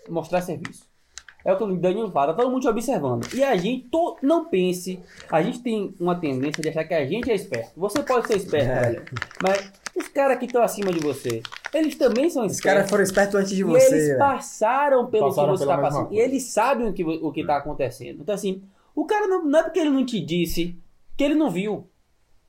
mostrar 0.07 0.41
serviço. 0.41 0.87
É 1.43 1.51
o 1.53 1.57
que 1.57 1.63
o 1.63 1.75
Danilo 1.77 2.11
fala, 2.11 2.33
todo 2.33 2.49
mundo 2.51 2.61
te 2.61 2.67
observando. 2.67 3.27
E 3.33 3.43
a 3.43 3.55
gente, 3.55 3.87
to- 3.89 4.17
não 4.21 4.45
pense, 4.45 4.99
a 5.29 5.41
gente 5.41 5.59
tem 5.59 5.93
uma 5.99 6.15
tendência 6.15 6.61
de 6.61 6.69
achar 6.69 6.83
que 6.83 6.93
a 6.93 7.05
gente 7.05 7.31
é 7.31 7.35
esperto. 7.35 7.71
Você 7.77 8.03
pode 8.03 8.27
ser 8.27 8.37
esperto, 8.37 8.69
É. 8.69 8.81
velho. 8.81 9.05
Mas 9.41 9.71
os 9.95 10.07
caras 10.07 10.37
que 10.37 10.45
estão 10.45 10.61
acima 10.61 10.91
de 10.93 10.99
você, 10.99 11.41
eles 11.73 11.95
também 11.95 12.29
são 12.29 12.45
Os 12.45 12.53
espertos. 12.53 12.75
caras 12.75 12.89
foram 12.89 13.03
espertos 13.03 13.35
antes 13.35 13.51
de 13.51 13.61
E 13.61 13.63
você. 13.63 13.87
eles 13.93 14.07
velho. 14.07 14.19
passaram 14.19 15.07
pelo 15.07 15.27
Passaram 15.29 15.51
que 15.53 15.57
você 15.57 15.63
está 15.63 15.77
passando. 15.77 16.13
E 16.13 16.19
eles 16.19 16.43
sabem 16.43 16.87
o 16.87 16.93
que, 16.93 17.03
o 17.03 17.31
que 17.31 17.43
tá 17.45 17.57
acontecendo. 17.57 18.21
Então, 18.21 18.35
assim, 18.35 18.61
o 18.93 19.05
cara 19.05 19.25
não, 19.27 19.43
não 19.43 19.59
é 19.59 19.63
porque 19.63 19.79
ele 19.79 19.89
não 19.89 20.05
te 20.05 20.19
disse 20.23 20.75
que 21.17 21.23
ele 21.23 21.35
não 21.35 21.49
viu. 21.49 21.87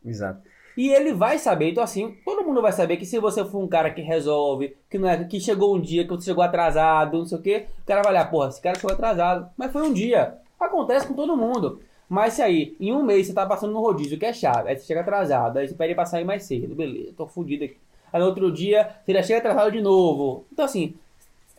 Exato. 0.05 0.43
E 0.77 0.89
ele 0.89 1.13
vai 1.13 1.39
saber. 1.39 1.71
Então, 1.71 1.83
assim, 1.83 2.17
todo 2.25 2.45
mundo 2.45 2.63
vai 2.63 2.73
saber 2.73 2.97
que 2.97 3.05
se 3.05 3.19
você 3.19 3.45
for 3.45 3.63
um 3.63 3.69
cara 3.69 3.91
que 3.91 4.01
resolve, 4.01 4.77
que 4.91 4.99
não 4.99 5.09
é 5.09 5.25
que 5.25 5.41
chegou 5.41 5.77
um 5.77 5.81
dia 5.81 6.05
que 6.05 6.11
você 6.11 6.27
chegou 6.27 6.43
atrasado, 6.43 7.19
não 7.19 7.27
sei 7.27 7.39
o 7.39 7.43
quê, 7.43 7.67
o 7.83 7.87
cara 7.87 8.03
vai 8.03 8.13
olhar, 8.13 8.31
porra, 8.31 8.49
esse 8.49 8.61
cara 8.61 8.79
chegou 8.79 8.93
atrasado. 8.93 9.51
Mas 9.57 9.73
foi 9.73 9.83
um 9.83 9.93
dia. 9.93 10.39
Acontece 10.59 11.07
com 11.07 11.15
todo 11.15 11.37
mundo. 11.37 11.81
Mas 12.09 12.35
se 12.35 12.43
aí, 12.43 12.77
em 12.79 12.93
um 12.93 13.03
mês 13.03 13.27
você 13.27 13.33
tá 13.33 13.47
passando 13.47 13.73
no 13.73 13.81
rodízio, 13.81 14.19
que 14.19 14.27
é 14.27 14.33
chave, 14.33 14.69
aí 14.69 14.77
você 14.77 14.85
chega 14.85 15.01
atrasado, 15.01 15.59
aí 15.59 15.67
você 15.67 15.75
pede 15.75 15.95
pra 15.95 16.05
sair 16.05 16.25
mais 16.25 16.45
cedo, 16.45 16.75
beleza, 16.75 17.15
tô 17.17 17.27
fudido 17.27 17.65
aqui. 17.65 17.79
Aí 18.13 18.21
no 18.21 18.27
outro 18.27 18.53
dia, 18.53 18.97
você 19.03 19.15
já 19.15 19.23
chega 19.23 19.39
atrasado 19.39 19.73
de 19.73 19.81
novo. 19.81 20.45
Então, 20.53 20.65
assim, 20.65 20.95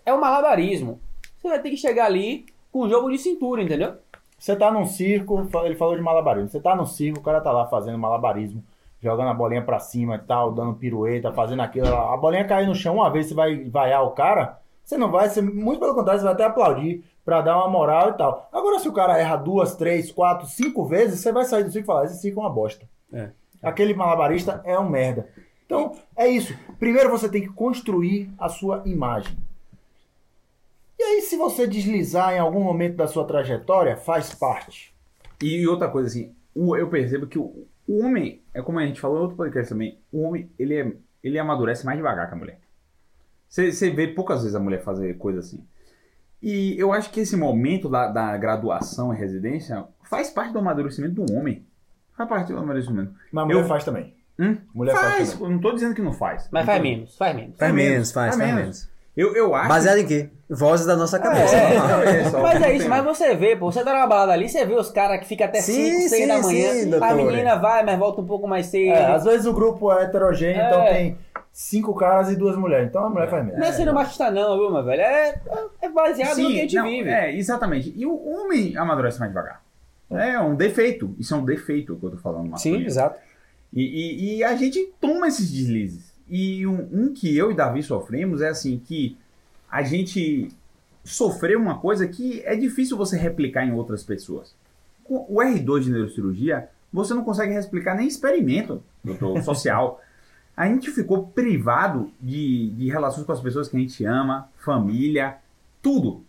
é 0.06 0.14
um 0.14 0.20
malabarismo. 0.20 1.00
Você 1.38 1.48
vai 1.48 1.60
ter 1.60 1.72
que 1.72 1.78
chegar 1.78 2.06
ali 2.06 2.46
com 2.72 2.84
um 2.84 2.90
jogo 2.90 3.10
de 3.10 3.18
cintura, 3.18 3.64
entendeu? 3.64 3.96
Você 4.38 4.56
tá 4.56 4.70
num 4.70 4.86
circo, 4.86 5.50
ele 5.64 5.76
falou 5.76 5.96
de 5.96 6.02
malabarismo. 6.02 6.50
Você 6.50 6.60
tá 6.60 6.76
no 6.76 6.86
circo, 6.86 7.20
o 7.20 7.24
cara 7.24 7.42
tá 7.42 7.52
lá 7.52 7.66
fazendo 7.66 7.98
malabarismo, 7.98 8.64
jogando 9.04 9.30
a 9.30 9.34
bolinha 9.34 9.62
pra 9.62 9.80
cima 9.80 10.16
e 10.16 10.20
tal, 10.20 10.54
dando 10.54 10.76
pirueta, 10.76 11.34
fazendo 11.34 11.62
aquilo. 11.62 11.94
A 11.94 12.16
bolinha 12.16 12.46
cair 12.46 12.66
no 12.66 12.74
chão 12.74 12.96
uma 12.96 13.12
vez, 13.12 13.28
você 13.28 13.34
vai 13.34 13.66
vaiar 13.66 14.04
o 14.06 14.12
cara, 14.12 14.60
você 14.84 14.98
não 14.98 15.12
vai, 15.12 15.30
você, 15.30 15.42
muito 15.42 15.80
pelo 15.80 15.94
contrário, 15.94 16.22
você 16.22 16.26
vai 16.26 16.34
até 16.34 16.46
aplaudir 16.46 17.04
pra 17.26 17.42
dar 17.42 17.58
uma 17.58 17.68
moral 17.68 18.12
e 18.12 18.14
tal. 18.14 18.50
Agora, 18.52 18.80
se 18.80 18.88
o 18.88 18.94
cara 18.94 19.20
erra 19.20 19.36
duas, 19.36 19.76
três, 19.76 20.10
quatro, 20.12 20.48
cinco 20.48 20.86
vezes, 20.86 21.20
você 21.20 21.32
vai 21.32 21.44
sair 21.44 21.66
do 21.66 21.72
circo 21.72 21.86
e 21.86 21.88
falar: 21.88 22.06
esse 22.06 22.22
circo 22.22 22.40
é 22.40 22.44
uma 22.44 22.50
bosta. 22.50 22.88
É. 23.12 23.30
Aquele 23.62 23.94
malabarista 23.94 24.62
é 24.66 24.80
um 24.80 24.90
merda. 24.90 25.28
Então, 25.66 25.94
é 26.16 26.28
isso. 26.28 26.54
Primeiro 26.80 27.10
você 27.10 27.28
tem 27.28 27.42
que 27.42 27.50
construir 27.50 28.32
a 28.38 28.48
sua 28.48 28.84
imagem. 28.86 29.38
E 30.98 31.04
aí, 31.04 31.22
se 31.22 31.36
você 31.36 31.68
deslizar 31.68 32.34
em 32.34 32.40
algum 32.40 32.62
momento 32.62 32.96
da 32.96 33.08
sua 33.08 33.26
trajetória, 33.26 33.98
faz 33.98 34.34
parte. 34.34 34.94
E 35.42 35.68
outra 35.68 35.90
coisa, 35.90 36.08
assim, 36.08 36.34
eu 36.56 36.88
percebo 36.90 37.28
que 37.28 37.40
o, 37.40 37.66
o 37.88 38.04
homem, 38.04 38.42
é 38.54 38.62
como 38.62 38.80
a 38.80 38.86
gente 38.86 39.00
falou 39.02 39.18
no 39.18 39.22
outro 39.24 39.38
podcast 39.38 39.70
também, 39.70 40.00
o 40.12 40.22
homem, 40.24 40.50
ele, 40.58 40.76
é, 40.76 40.92
ele 41.24 41.40
amadurece 41.40 41.86
mais 41.86 41.98
devagar 41.98 42.28
que 42.28 42.34
a 42.34 42.38
mulher. 42.38 42.60
Você 43.48 43.72
você 43.72 43.90
vê 43.92 44.08
poucas 44.08 44.42
vezes 44.42 44.56
a 44.56 44.60
mulher 44.60 44.82
fazer 44.84 45.14
coisa 45.18 45.40
assim. 45.40 45.64
E 46.42 46.76
eu 46.78 46.92
acho 46.92 47.10
que 47.12 47.20
esse 47.22 47.38
momento 47.38 47.88
da, 47.88 48.08
da 48.08 48.36
graduação 48.38 49.14
e 49.14 49.18
residência 49.18 49.86
faz 50.04 50.30
parte 50.30 50.52
do 50.54 50.60
amadurecimento 50.60 51.24
do 51.24 51.34
homem. 51.34 51.66
Faz 52.18 52.28
parte 52.28 52.52
do 52.52 52.58
amadurecimento. 52.58 53.14
Mas 53.32 53.44
a 53.44 53.46
mulher 53.46 53.62
Eu- 53.62 53.68
faz 53.68 53.84
também. 53.84 54.16
Hum? 54.40 54.58
Mulher 54.74 54.94
faz, 54.96 55.16
faz, 55.16 55.34
também. 55.34 55.52
não 55.52 55.62
tô 55.62 55.72
dizendo 55.74 55.94
que 55.94 56.02
não 56.02 56.12
faz. 56.12 56.50
Mas 56.52 56.66
Não 56.66 56.74
faz 56.74 56.82
menos, 56.82 57.16
faz 57.18 57.36
menos. 57.36 57.56
Faz 57.58 57.74
menos, 57.74 57.92
menos, 57.92 58.12
faz, 58.12 58.36
faz 58.36 58.42
faz 58.50 58.56
menos. 58.62 58.90
Eu, 59.16 59.36
eu 59.36 59.54
acho. 59.54 59.70
Baseado 59.70 59.98
em 60.00 60.08
quê? 60.08 60.30
Vozes 60.50 60.86
da 60.86 60.96
nossa 60.96 61.20
cabeça. 61.20 61.56
É, 61.56 61.76
é 62.22 62.30
só- 62.30 62.42
mas 62.42 62.62
é 62.62 62.76
isso, 62.76 62.90
mas 62.90 63.04
você 63.04 63.36
vê, 63.36 63.56
pô, 63.56 63.72
você 63.72 63.84
tá 63.84 63.94
na 63.94 64.08
balada 64.08 64.32
ali, 64.34 64.50
você 64.50 64.66
vê 64.66 64.74
os 64.76 64.90
caras 64.90 65.20
que 65.20 65.28
ficam 65.28 65.46
até 65.48 65.62
Sim, 65.62 65.74
5, 65.74 66.10
6 66.10 66.12
sim, 66.22 66.28
da 66.28 66.40
manhã, 66.42 66.74
sim, 66.74 66.94
a 67.00 67.14
menina 67.14 67.56
vai, 67.56 67.84
mas 67.86 67.98
volta 68.00 68.22
um 68.22 68.26
pouco 68.26 68.48
mais 68.48 68.66
cedo. 68.68 68.92
É, 68.94 69.06
às 69.14 69.24
vezes 69.24 69.46
o 69.46 69.54
grupo 69.54 69.92
é 69.92 70.04
heterogêneo, 70.04 70.62
É. 70.62 70.68
então 70.68 70.86
tem 70.86 71.18
cinco 71.52 71.94
caras 71.94 72.32
e 72.32 72.36
duas 72.36 72.56
mulheres. 72.56 72.88
Então 72.90 73.06
a 73.06 73.10
mulher 73.10 73.30
faz 73.30 73.46
mesmo. 73.46 73.60
Não 73.60 73.68
é 73.68 73.72
sendo 73.72 73.94
machista 73.94 74.32
não, 74.32 74.58
viu, 74.58 74.72
meu 74.72 74.84
velho? 74.84 75.02
É, 75.02 75.36
é 75.84 75.90
baseado 75.90 76.38
no 76.38 76.50
que 76.50 76.58
a 76.58 76.62
gente 76.62 76.76
não, 76.76 76.86
vive. 76.86 77.10
É, 77.10 77.36
exatamente. 77.36 77.94
E 77.96 78.06
o 78.06 78.28
homem 78.28 78.76
amadurece 78.78 79.20
mais 79.20 79.32
devagar. 79.32 79.62
É 80.12 80.40
um 80.40 80.56
defeito. 80.56 81.16
Isso 81.20 81.34
é 81.34 81.38
um 81.38 81.46
defeito 81.46 81.96
que 81.96 82.04
eu 82.06 82.12
tô 82.12 82.18
falando. 82.18 82.56
Sim, 82.60 82.84
exato. 82.84 83.18
E, 83.72 83.82
e- 83.82 84.38
e 84.38 84.44
a 84.44 84.56
gente 84.56 84.92
toma 85.02 85.28
esses 85.28 85.52
deslizes. 85.52 86.13
E 86.30 86.66
um, 86.66 86.88
um 86.92 87.14
que 87.14 87.36
eu 87.38 87.52
e 87.52 87.56
Davi 87.56 87.84
sofremos 87.84 88.42
é 88.42 88.50
assim, 88.50 88.80
que 88.84 89.18
a 89.70 89.84
gente 89.84 90.50
sofreu 91.04 91.60
uma 91.60 91.80
coisa 91.80 92.08
que 92.08 92.42
é 92.46 92.56
difícil 92.56 92.96
você 92.98 93.18
replicar 93.18 93.66
em 93.66 93.74
outras 93.74 94.04
pessoas. 94.04 94.56
Com 95.04 95.26
o 95.30 95.36
R2 95.42 95.82
de 95.82 95.92
neurocirurgia, 95.92 96.70
você 96.92 97.14
não 97.14 97.24
consegue 97.24 97.54
replicar 97.54 97.96
nem 97.96 98.08
experimento, 98.08 98.82
doutor, 99.04 99.42
social. 99.44 100.02
A 100.56 100.68
gente 100.68 100.92
ficou 100.92 101.28
privado 101.28 102.12
de, 102.22 102.70
de 102.72 102.88
relações 102.90 103.26
com 103.26 103.32
as 103.32 103.42
pessoas 103.42 103.68
que 103.68 103.76
a 103.76 103.80
gente 103.80 104.06
ama, 104.06 104.50
família, 104.58 105.38
tudo. 105.82 106.24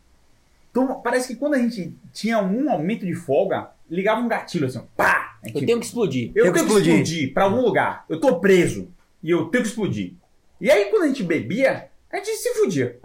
Então, 0.71 1.01
parece 1.03 1.29
que 1.29 1.37
quando 1.37 1.55
a 1.55 1.59
gente 1.59 1.95
tinha 2.13 2.43
um 2.43 2.69
aumento 2.69 3.07
de 3.07 3.15
folga, 3.15 3.69
ligava 3.89 4.21
um 4.21 4.27
gatilho 4.29 4.67
assim, 4.67 4.83
pá! 4.97 5.37
A 5.43 5.47
Eu 5.47 5.53
gente- 5.53 5.67
tenho 5.67 5.79
que 5.79 5.85
explodir. 5.87 6.33
eu 6.35 6.43
Tenho 6.45 6.53
que 6.55 6.61
explodir. 6.61 6.93
explodir 6.95 7.35
pra 7.35 7.45
algum 7.45 7.61
lugar. 7.61 8.05
Eu 8.09 8.19
tô 8.19 8.41
preso. 8.41 8.89
E 9.25 9.31
eu 9.31 9.47
tenho 9.47 9.65
que 9.65 9.71
explodir. 9.71 10.13
E 10.61 10.71
aí, 10.71 10.85
quando 10.91 11.05
a 11.05 11.07
gente 11.09 11.23
bebia, 11.23 11.89
a 12.13 12.17
gente 12.17 12.37
se 12.37 12.53
fudia. 12.55 13.01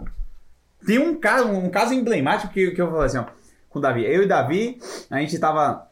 Tem 0.86 0.98
um 0.98 1.18
caso, 1.18 1.48
um 1.48 1.70
caso 1.70 1.94
emblemático 1.94 2.52
que, 2.52 2.70
que 2.72 2.80
eu 2.80 2.90
falei 2.90 3.06
assim, 3.06 3.18
ó, 3.18 3.24
com 3.70 3.78
o 3.78 3.82
Davi. 3.82 4.04
Eu 4.04 4.22
e 4.22 4.24
o 4.26 4.28
Davi, 4.28 4.78
a 5.10 5.18
gente 5.18 5.38
tava. 5.38 5.90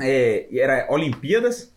é, 0.00 0.46
era 0.56 0.86
Olimpíadas. 0.90 1.72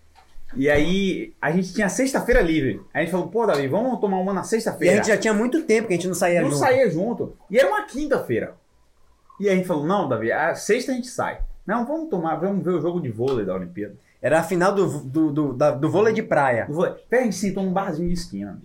E 0.55 0.69
aí, 0.69 1.33
a 1.41 1.51
gente 1.51 1.73
tinha 1.73 1.89
sexta-feira 1.89 2.39
livre. 2.39 2.81
A 2.93 2.99
gente 2.99 3.09
falou, 3.11 3.27
pô, 3.27 3.47
Davi, 3.47 3.67
vamos 3.67 3.99
tomar 3.99 4.19
uma 4.19 4.31
na 4.31 4.41
E 4.41 4.43
a 4.43 4.45
sexta-feira. 4.45 4.95
gente 4.97 5.07
já 5.07 5.17
tinha 5.17 5.33
muito 5.33 5.63
tempo 5.63 5.87
que 5.87 5.93
a 5.93 5.97
gente 5.97 6.07
não 6.07 6.15
saía 6.15 6.41
não 6.41 6.51
junto. 6.51 6.59
saía 6.59 6.89
junto. 6.89 7.35
E 7.49 7.57
era 7.57 7.67
uma 7.67 7.83
quinta-feira. 7.83 8.55
E 9.39 9.47
aí 9.49 9.53
a 9.53 9.57
gente 9.57 9.67
falou, 9.67 9.85
não, 9.85 10.07
Davi, 10.07 10.31
a 10.31 10.53
sexta 10.53 10.91
a 10.91 10.95
gente 10.95 11.07
sai. 11.07 11.41
Não, 11.65 11.83
vamos 11.85 12.09
tomar, 12.09 12.35
vamos 12.35 12.63
ver 12.63 12.71
o 12.71 12.79
jogo 12.81 13.01
de 13.01 13.09
vôlei 13.09 13.43
da 13.43 13.55
Olimpíada. 13.55 13.95
Era 14.25 14.39
a 14.39 14.43
final 14.43 14.73
do, 14.73 14.87
do, 15.03 15.31
do, 15.31 15.53
da- 15.53 15.69
do 15.71 15.87
vôlei 15.89 16.11
de 16.11 16.23
praia. 16.23 16.67
Pera, 17.09 17.21
a 17.21 17.25
gente 17.25 17.35
sentou 17.35 17.61
num 17.63 17.71
barzinho 17.71 18.07
de 18.07 18.15
esquina. 18.15 18.59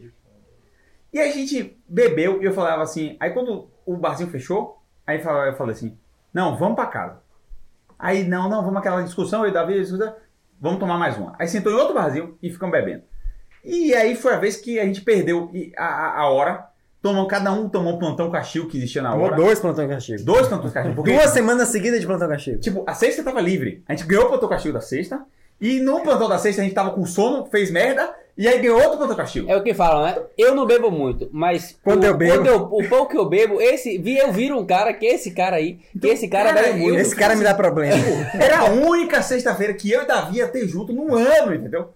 E 1.13 1.19
a 1.19 1.31
gente 1.31 1.77
bebeu 1.89 2.41
e 2.41 2.47
eu 2.47 2.53
falava 2.53 2.83
assim. 2.83 3.17
Aí 3.21 3.31
quando 3.31 3.69
o 3.85 3.97
barzinho 3.97 4.31
fechou, 4.31 4.81
aí 5.07 5.19
eu 5.19 5.23
falava- 5.23 5.47
eu 5.49 5.55
falei 5.57 5.75
assim: 5.75 5.99
não, 6.33 6.57
vamos 6.57 6.77
pra 6.77 6.87
casa. 6.87 7.21
Aí, 7.99 8.25
não, 8.27 8.49
não, 8.49 8.63
vamos 8.63 8.79
aquela 8.79 9.03
discussão, 9.03 9.43
eu 9.45 9.51
e 9.51 9.53
Davi, 9.53 9.75
discussão, 9.79 10.15
vamos 10.59 10.79
tomar 10.81 10.97
mais 10.97 11.19
uma. 11.19 11.35
Aí 11.39 11.47
sentou 11.47 11.71
em 11.71 11.75
outro 11.77 11.93
barzinho 11.95 12.39
e 12.43 12.49
ficamos 12.49 12.73
bebendo. 12.73 13.03
E 13.63 13.93
aí 13.95 14.15
foi 14.17 14.33
a 14.33 14.39
vez 14.39 14.57
que 14.57 14.81
a 14.81 14.87
gente 14.87 15.03
perdeu 15.03 15.51
e- 15.53 15.73
a, 15.77 15.85
a, 15.85 16.21
a 16.21 16.31
hora. 16.31 16.67
Tomou, 17.03 17.27
cada 17.27 17.51
um 17.53 17.69
tomou 17.69 17.95
um 17.97 17.99
plantão 17.99 18.31
castigo 18.31 18.69
que 18.69 18.77
existia 18.79 19.01
na 19.03 19.11
Tomou 19.13 19.27
hora. 19.27 19.37
dois 19.37 19.59
plantão 19.59 19.87
castigo. 19.89 20.23
Dois 20.23 20.47
plantões 20.49 20.73
castigo. 20.73 20.95
Porque, 20.97 21.13
Duas 21.13 21.31
semanas 21.31 21.69
seguidas 21.69 22.01
de 22.01 22.07
plantão 22.07 22.29
castigo. 22.29 22.61
tipo, 22.61 22.85
a 22.87 22.93
sexta 22.95 23.23
tava 23.25 23.41
livre. 23.41 23.83
A 23.89 23.95
gente 23.95 24.07
ganhou 24.07 24.25
o 24.27 24.29
plantão 24.29 24.49
castigo 24.49 24.75
da 24.75 24.81
sexta. 24.83 25.23
E 25.61 25.79
no 25.81 26.01
plantão 26.01 26.29
da 26.29 26.39
sexta 26.39 26.63
a 26.63 26.65
gente 26.65 26.75
tava 26.75 26.91
com 26.91 27.05
sono, 27.05 27.47
fez 27.47 27.71
merda. 27.71 28.15
E 28.39 28.49
aí 28.49 28.59
ganhou 28.59 28.81
outro 28.81 28.97
plantão 28.97 29.15
castigo. 29.17 29.51
É 29.51 29.57
o 29.57 29.63
que 29.63 29.75
falam, 29.75 30.03
né? 30.03 30.17
Eu 30.39 30.55
não 30.55 30.65
bebo 30.65 30.91
muito, 30.91 31.29
mas 31.31 31.79
Quando 31.85 32.05
o, 32.05 32.07
eu 32.07 32.17
bebo- 32.17 32.37
quando 32.37 32.47
eu- 32.47 32.63
o 32.73 32.89
pouco 32.89 33.11
que 33.11 33.19
eu 33.19 33.29
bebo, 33.29 33.61
esse, 33.61 34.01
eu 34.19 34.33
viro 34.33 34.59
um 34.59 34.65
cara 34.65 34.95
que 34.95 35.05
esse 35.05 35.33
cara 35.33 35.57
aí, 35.57 35.79
que 36.01 36.07
esse 36.09 36.27
cara 36.27 36.55
cara, 36.55 36.63
bebe 36.69 36.79
muito. 36.81 36.99
Esse 36.99 37.15
cara 37.15 37.37
me 37.37 37.45
dá 37.45 37.53
problema. 37.55 38.03
Era 38.41 38.61
a 38.61 38.65
única 38.71 39.21
sexta-feira 39.21 39.75
que 39.75 39.91
eu 39.91 40.03
e 40.03 40.07
Davi 40.07 40.39
ia 40.39 40.49
ter 40.49 40.67
junto 40.67 40.91
no 40.93 41.15
ano, 41.15 41.55
entendeu? 41.55 41.89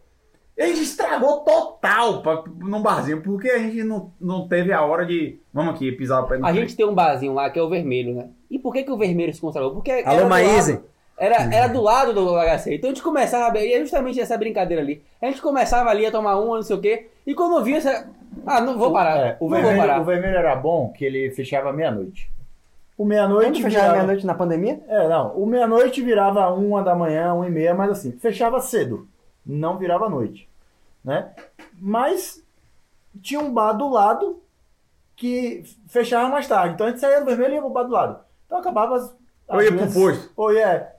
E 0.58 0.62
a 0.62 0.66
gente 0.66 0.82
estragou 0.82 1.38
total 1.40 2.20
pra, 2.20 2.44
num 2.60 2.82
barzinho, 2.82 3.22
porque 3.22 3.48
a 3.48 3.58
gente 3.58 3.82
não, 3.82 4.12
não 4.20 4.46
teve 4.46 4.70
a 4.72 4.84
hora 4.84 5.06
de. 5.06 5.40
Vamos 5.52 5.74
aqui, 5.74 5.90
pisar 5.92 6.20
o 6.20 6.26
pé 6.28 6.36
no 6.36 6.44
A 6.44 6.50
freio. 6.50 6.62
gente 6.66 6.76
tem 6.76 6.84
um 6.86 6.94
barzinho 6.94 7.32
lá 7.32 7.48
que 7.48 7.58
é 7.58 7.62
o 7.62 7.68
vermelho, 7.70 8.14
né? 8.14 8.28
E 8.50 8.58
por 8.58 8.72
que, 8.74 8.82
que 8.84 8.90
o 8.92 8.96
vermelho 8.98 9.32
se 9.34 9.40
consagrou? 9.40 9.72
Porque 9.72 9.90
Alô, 10.04 10.28
Maíse? 10.28 10.78
Era, 11.16 11.36
era 11.54 11.68
do 11.68 11.80
lado 11.80 12.12
do 12.12 12.34
HC. 12.36 12.74
Então 12.74 12.90
a 12.90 12.92
gente 12.94 13.02
começava 13.02 13.58
e 13.58 13.72
é 13.72 13.80
justamente 13.80 14.20
essa 14.20 14.36
brincadeira 14.36 14.82
ali. 14.82 15.02
A 15.22 15.26
gente 15.26 15.40
começava 15.40 15.88
ali 15.90 16.04
a 16.04 16.10
tomar 16.10 16.36
uma, 16.36 16.56
não 16.56 16.62
sei 16.62 16.76
o 16.76 16.80
quê. 16.80 17.08
E 17.26 17.34
quando 17.34 17.62
via, 17.62 17.80
você... 17.80 18.04
ah, 18.46 18.60
não 18.60 18.76
vou 18.76 18.92
parar. 18.92 19.18
É, 19.18 19.36
o, 19.38 19.44
não 19.48 19.50
vou 19.50 19.50
vermelho, 19.62 19.78
parar. 19.78 20.00
o 20.00 20.04
vermelho 20.04 20.36
era 20.36 20.56
bom 20.56 20.90
que 20.90 21.04
ele 21.04 21.30
fechava 21.30 21.72
meia-noite. 21.72 22.30
O 22.96 23.02
Quando 23.02 23.08
meia-noite 23.08 23.62
fechava 23.62 23.70
virava... 23.84 23.92
meia-noite 23.94 24.26
na 24.26 24.34
pandemia? 24.34 24.80
É, 24.88 25.08
não. 25.08 25.36
O 25.36 25.46
meia-noite 25.46 26.00
virava 26.02 26.50
uma 26.52 26.82
da 26.82 26.94
manhã, 26.94 27.32
uma 27.32 27.46
e 27.46 27.50
meia, 27.50 27.74
mas 27.74 27.90
assim, 27.90 28.12
fechava 28.12 28.60
cedo. 28.60 29.08
Não 29.46 29.78
virava 29.78 30.08
noite. 30.08 30.48
Né? 31.04 31.30
Mas 31.78 32.42
tinha 33.20 33.40
um 33.40 33.52
bar 33.52 33.72
do 33.72 33.88
lado 33.88 34.40
que 35.16 35.62
fechava 35.88 36.28
mais 36.28 36.46
tarde. 36.48 36.74
Então 36.74 36.86
a 36.86 36.90
gente 36.90 37.00
saía 37.00 37.20
do 37.20 37.26
vermelho 37.26 37.52
e 37.52 37.54
ia 37.56 37.60
pro 37.60 37.70
bar 37.70 37.84
do 37.84 37.92
lado. 37.92 38.18
Então 38.46 38.58
acabava. 38.58 38.96
as- 38.96 39.14
Ou 39.48 39.62
ia 39.62 39.68
as 39.74 39.76
pro 39.76 39.92
posto. 39.92 40.30
Ou 40.36 40.52
ia. 40.52 40.93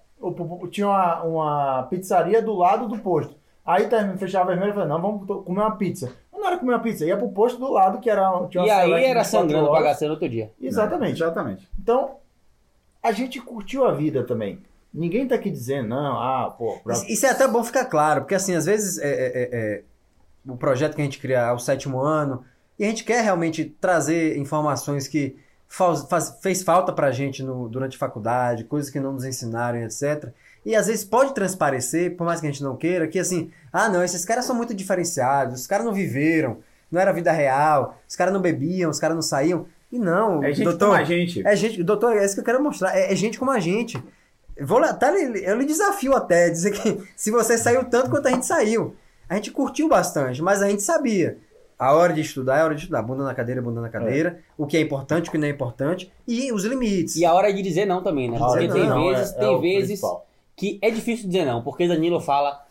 Tinha 0.71 0.87
uma, 0.87 1.23
uma 1.23 1.83
pizzaria 1.83 2.41
do 2.41 2.53
lado 2.53 2.87
do 2.87 2.97
posto. 2.99 3.35
Aí 3.65 3.87
termi- 3.87 4.17
fechava 4.17 4.49
vermelho 4.51 4.71
e 4.71 4.73
falei, 4.73 4.89
não, 4.89 5.01
vamos 5.01 5.25
comer 5.27 5.61
uma 5.61 5.75
pizza. 5.75 6.11
Mas 6.31 6.39
não 6.41 6.47
era 6.47 6.57
comer 6.57 6.73
uma 6.73 6.79
pizza, 6.79 7.05
ia 7.05 7.17
pro 7.17 7.29
posto 7.29 7.59
do 7.59 7.71
lado, 7.71 7.99
que 7.99 8.09
era. 8.09 8.21
Tinha 8.47 8.61
uma 8.63 8.67
E 8.67 8.71
aí 8.71 8.91
era 8.91 9.23
24 9.23 9.25
sangrando 9.25 9.69
pra 9.71 9.97
no 10.07 10.11
outro 10.11 10.29
dia. 10.29 10.51
Exatamente. 10.61 11.21
Exatamente. 11.21 11.69
Então, 11.79 12.17
a 13.01 13.11
gente 13.11 13.39
curtiu 13.41 13.85
a 13.85 13.91
vida 13.91 14.23
também. 14.23 14.61
Ninguém 14.93 15.27
tá 15.27 15.35
aqui 15.35 15.51
dizendo, 15.51 15.89
não, 15.89 16.17
ah, 16.17 16.55
pô, 16.57 16.77
pra... 16.83 16.93
Isso, 16.93 17.05
isso 17.07 17.25
é 17.25 17.29
até 17.31 17.45
bom 17.47 17.61
ficar 17.63 17.83
claro, 17.85 18.21
porque 18.21 18.33
assim, 18.35 18.55
às 18.55 18.65
vezes 18.65 18.97
é, 18.97 19.09
é, 19.09 19.25
é, 19.25 19.49
é, 19.51 19.83
o 20.47 20.55
projeto 20.55 20.95
que 20.95 21.01
a 21.01 21.03
gente 21.03 21.19
cria 21.19 21.39
é 21.39 21.51
o 21.51 21.59
sétimo 21.59 21.99
ano, 21.99 22.45
e 22.79 22.85
a 22.85 22.87
gente 22.87 23.03
quer 23.03 23.21
realmente 23.21 23.65
trazer 23.65 24.37
informações 24.37 25.05
que 25.07 25.37
faz, 25.67 26.03
faz- 26.09 26.37
fez 26.41 26.63
falta 26.63 26.91
pra 26.93 27.11
gente 27.11 27.43
no, 27.43 27.67
durante 27.69 27.95
a 27.95 27.99
faculdade, 27.99 28.63
coisas 28.63 28.89
que 28.89 28.99
não 28.99 29.13
nos 29.13 29.25
ensinaram, 29.25 29.79
etc. 29.79 30.29
E 30.65 30.75
às 30.75 30.87
vezes 30.87 31.05
pode 31.05 31.33
transparecer, 31.33 32.15
por 32.15 32.25
mais 32.25 32.39
que 32.41 32.47
a 32.47 32.51
gente 32.51 32.63
não 32.63 32.75
queira, 32.75 33.07
que 33.07 33.19
assim, 33.19 33.51
ah 33.71 33.87
não, 33.89 34.03
esses 34.03 34.25
caras 34.25 34.45
são 34.45 34.55
muito 34.55 34.73
diferenciados, 34.73 35.61
os 35.61 35.67
caras 35.67 35.85
não 35.85 35.93
viveram, 35.93 36.57
não 36.91 36.99
era 36.99 37.11
vida 37.13 37.31
real, 37.31 37.97
os 38.07 38.15
caras 38.15 38.33
não 38.33 38.41
bebiam, 38.41 38.89
os 38.89 38.99
caras 38.99 39.15
não 39.15 39.21
saíam. 39.21 39.67
E 39.91 39.99
não, 39.99 40.43
É 40.43 40.51
gente 40.51 40.65
doutor, 40.65 40.87
como 40.89 40.99
a 40.99 41.03
gente. 41.03 41.45
é 41.47 41.55
gente, 41.55 41.83
doutor, 41.83 42.17
é 42.17 42.25
isso 42.25 42.33
que 42.33 42.39
eu 42.41 42.45
quero 42.45 42.61
mostrar. 42.61 42.97
É, 42.97 43.13
é 43.13 43.15
gente 43.15 43.37
como 43.37 43.51
a 43.51 43.59
gente. 43.59 44.01
Vou 44.59 44.79
lá, 44.79 44.93
tá, 44.93 45.11
eu 45.13 45.57
lhe 45.57 45.65
desafio 45.65 46.15
até, 46.15 46.49
dizer 46.49 46.71
que 46.71 47.01
se 47.15 47.29
você 47.29 47.57
saiu 47.57 47.85
tanto 47.85 48.09
quanto 48.09 48.27
a 48.27 48.31
gente 48.31 48.45
saiu. 48.45 48.95
A 49.29 49.35
gente 49.35 49.51
curtiu 49.51 49.87
bastante, 49.87 50.41
mas 50.41 50.61
a 50.61 50.67
gente 50.69 50.81
sabia. 50.83 51.37
A 51.77 51.93
hora 51.93 52.13
de 52.13 52.21
estudar 52.21 52.57
é 52.57 52.61
a 52.61 52.65
hora 52.65 52.75
de 52.75 52.81
estudar. 52.81 53.01
Bunda 53.01 53.23
na 53.23 53.33
cadeira, 53.35 53.61
bunda 53.61 53.81
na 53.81 53.89
cadeira. 53.89 54.39
O 54.57 54.65
que 54.65 54.77
é 54.77 54.81
importante, 54.81 55.27
o 55.29 55.31
que 55.31 55.37
não 55.37 55.47
é 55.47 55.51
importante. 55.51 56.11
E 56.27 56.51
os 56.53 56.63
limites. 56.63 57.15
E 57.17 57.25
a 57.25 57.33
hora 57.33 57.53
de 57.53 57.61
dizer 57.61 57.85
não 57.85 58.01
também, 58.01 58.29
né? 58.29 58.37
Porque 58.37 58.67
tem 58.67 58.87
não, 58.87 59.09
vezes, 59.09 59.33
é- 59.33 59.35
é 59.35 59.39
tem 59.39 59.49
o 59.49 59.59
vezes 59.59 60.01
que 60.55 60.79
é 60.81 60.89
difícil 60.89 61.27
dizer 61.27 61.45
não, 61.45 61.61
porque 61.61 61.87
Danilo 61.87 62.19
fala. 62.21 62.61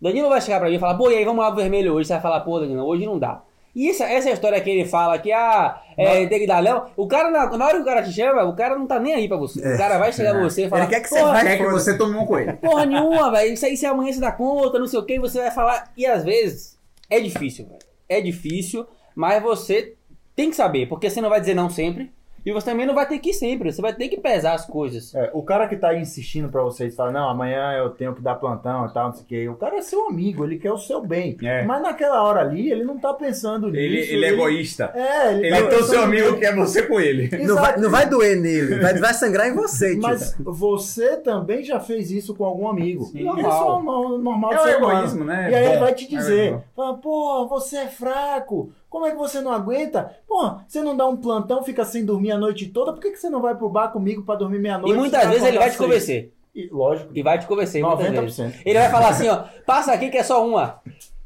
Danilo 0.00 0.28
vai 0.28 0.40
chegar 0.40 0.58
pra 0.60 0.68
mim 0.68 0.74
e 0.76 0.78
falar, 0.78 0.96
pô, 0.96 1.10
e 1.10 1.16
aí 1.16 1.24
vamos 1.24 1.42
lá 1.44 1.50
pro 1.52 1.60
vermelho 1.60 1.92
hoje. 1.94 2.06
Você 2.08 2.14
vai 2.14 2.22
falar, 2.22 2.40
pô, 2.40 2.58
Danilo, 2.58 2.84
hoje 2.84 3.06
não 3.06 3.18
dá. 3.18 3.42
E 3.76 3.90
essa, 3.90 4.04
essa 4.06 4.30
história 4.30 4.60
que 4.60 4.68
ele 4.70 4.84
fala 4.86 5.18
que, 5.20 5.30
ah, 5.30 5.80
é, 5.96 6.26
tem 6.26 6.40
que 6.40 6.46
dar 6.48 6.60
não. 6.62 6.86
O 6.96 7.06
cara, 7.06 7.30
na, 7.30 7.56
na 7.56 7.64
hora 7.64 7.76
que 7.76 7.82
o 7.82 7.84
cara 7.84 8.02
te 8.02 8.10
chama, 8.12 8.42
o 8.42 8.56
cara 8.56 8.76
não 8.76 8.88
tá 8.88 8.98
nem 8.98 9.14
aí 9.14 9.28
pra 9.28 9.36
você. 9.36 9.60
O 9.60 9.78
cara 9.78 9.98
vai 9.98 10.12
chegar 10.12 10.32
pra 10.34 10.42
você 10.42 10.64
e 10.64 10.68
falar, 10.68 10.82
Ele 10.82 10.90
quer 10.90 11.00
que 11.02 11.08
você 11.08 11.20
"Porra, 11.20 11.32
vá 11.32 11.42
Quer 11.42 11.56
que 11.58 11.64
você 11.70 11.96
tome 11.98 12.16
um 12.16 12.26
coelho. 12.26 12.56
Porra 12.56 12.86
nenhuma, 12.86 13.30
velho. 13.30 13.52
Isso 13.52 13.64
aí 13.66 13.76
se 13.76 13.86
amanhã 13.86 14.12
você 14.12 14.18
dá 14.20 14.32
conta, 14.32 14.80
não 14.80 14.86
sei 14.88 14.98
o 14.98 15.04
que, 15.04 15.20
você 15.20 15.38
vai 15.38 15.50
falar. 15.52 15.92
E 15.96 16.04
às 16.06 16.24
vezes 16.24 16.76
é 17.08 17.20
difícil, 17.20 17.66
velho. 17.66 17.78
É 18.08 18.20
difícil, 18.20 18.86
mas 19.14 19.42
você 19.42 19.96
tem 20.34 20.50
que 20.50 20.56
saber, 20.56 20.86
porque 20.88 21.10
você 21.10 21.20
não 21.20 21.28
vai 21.28 21.40
dizer 21.40 21.54
não 21.54 21.68
sempre. 21.68 22.12
E 22.48 22.52
você 22.52 22.70
também 22.70 22.86
não 22.86 22.94
vai 22.94 23.06
ter 23.06 23.18
que 23.18 23.30
ir 23.30 23.34
sempre. 23.34 23.70
Você 23.70 23.82
vai 23.82 23.92
ter 23.92 24.08
que 24.08 24.16
pesar 24.18 24.54
as 24.54 24.64
coisas. 24.64 25.14
É, 25.14 25.30
o 25.34 25.42
cara 25.42 25.68
que 25.68 25.76
tá 25.76 25.94
insistindo 25.94 26.48
pra 26.48 26.62
vocês, 26.62 26.94
fala, 26.96 27.12
não, 27.12 27.28
amanhã 27.28 27.72
eu 27.72 27.90
tenho 27.90 28.14
que 28.14 28.22
dar 28.22 28.36
plantão 28.36 28.86
e 28.86 28.92
tal, 28.94 29.08
não 29.08 29.12
sei 29.12 29.22
o 29.22 29.26
quê. 29.26 29.48
O 29.50 29.54
cara 29.56 29.76
é 29.76 29.82
seu 29.82 30.06
amigo, 30.08 30.44
ele 30.44 30.58
quer 30.58 30.72
o 30.72 30.78
seu 30.78 31.02
bem. 31.04 31.36
É. 31.42 31.62
Mas 31.64 31.82
naquela 31.82 32.22
hora 32.22 32.40
ali, 32.40 32.70
ele 32.72 32.84
não 32.84 32.98
tá 32.98 33.12
pensando 33.12 33.68
Ele, 33.68 34.00
nisso. 34.00 34.12
ele 34.12 34.24
é 34.24 34.28
egoísta. 34.30 34.90
É, 34.94 35.32
ele, 35.34 35.46
Ele 35.46 35.50
tá 35.50 35.56
é 35.58 35.66
teu 35.68 35.82
seu 35.84 36.02
amigo 36.02 36.38
que 36.38 36.46
é 36.46 36.54
você 36.54 36.82
com 36.84 36.98
ele. 36.98 37.28
Não 37.46 37.54
vai, 37.56 37.76
não 37.78 37.90
vai 37.90 38.06
doer 38.08 38.36
nele, 38.40 38.78
vai, 38.80 38.94
vai 38.94 39.12
sangrar 39.14 39.48
em 39.48 39.54
você, 39.54 39.90
tio. 39.92 40.00
Mas 40.02 40.34
você 40.38 41.16
também 41.18 41.62
já 41.62 41.78
fez 41.80 42.10
isso 42.10 42.34
com 42.34 42.44
algum 42.44 42.68
amigo. 42.68 43.04
Sim. 43.04 43.18
Isso 43.20 43.28
é 43.28 43.42
Normal. 43.42 43.82
normal, 43.82 44.18
normal 44.18 44.52
É 44.52 44.56
do 44.56 44.78
humano. 44.78 44.92
egoísmo, 44.98 45.24
né? 45.24 45.50
E 45.50 45.54
aí 45.54 45.66
ele 45.66 45.78
vai 45.78 45.94
te 45.94 46.04
É 46.04 46.08
dizer, 46.08 46.58
fala, 46.74 46.94
pô, 46.98 47.46
você 47.48 47.76
é 47.78 47.86
fraco, 47.88 48.70
como 48.88 49.06
é 49.06 49.10
que 49.10 49.16
você 49.16 49.40
não 49.40 49.52
aguenta? 49.52 50.16
Pô, 50.26 50.38
Porra, 50.38 50.64
você 50.66 50.82
não 50.82 50.96
dá 50.96 51.06
um 51.06 51.16
plantão, 51.16 51.62
fica 51.62 51.84
sem 51.84 52.04
dormir 52.04 52.32
a 52.32 52.38
noite 52.38 52.66
toda, 52.68 52.92
por 52.92 53.00
que, 53.00 53.10
que 53.10 53.16
você 53.18 53.28
não 53.28 53.40
vai 53.42 53.54
pro 53.54 53.68
bar 53.68 53.88
comigo 53.88 54.22
pra 54.22 54.34
dormir 54.34 54.58
meia-noite? 54.58 54.94
E 54.94 54.98
muitas 54.98 55.26
vezes 55.28 55.44
ele 55.44 55.58
vai 55.58 55.70
te 55.70 55.76
convencer. 55.78 56.32
E, 56.54 56.68
lógico. 56.72 57.10
E 57.14 57.22
vai 57.22 57.38
te 57.38 57.46
convencer 57.46 57.82
muitas 57.82 58.08
vezes. 58.08 58.38
90%. 58.38 58.62
Ele 58.64 58.78
vai 58.78 58.90
falar 58.90 59.08
assim, 59.08 59.28
ó, 59.28 59.44
passa 59.66 59.92
aqui 59.92 60.10
que 60.10 60.18
é 60.18 60.22
só 60.22 60.46
uma. 60.46 60.80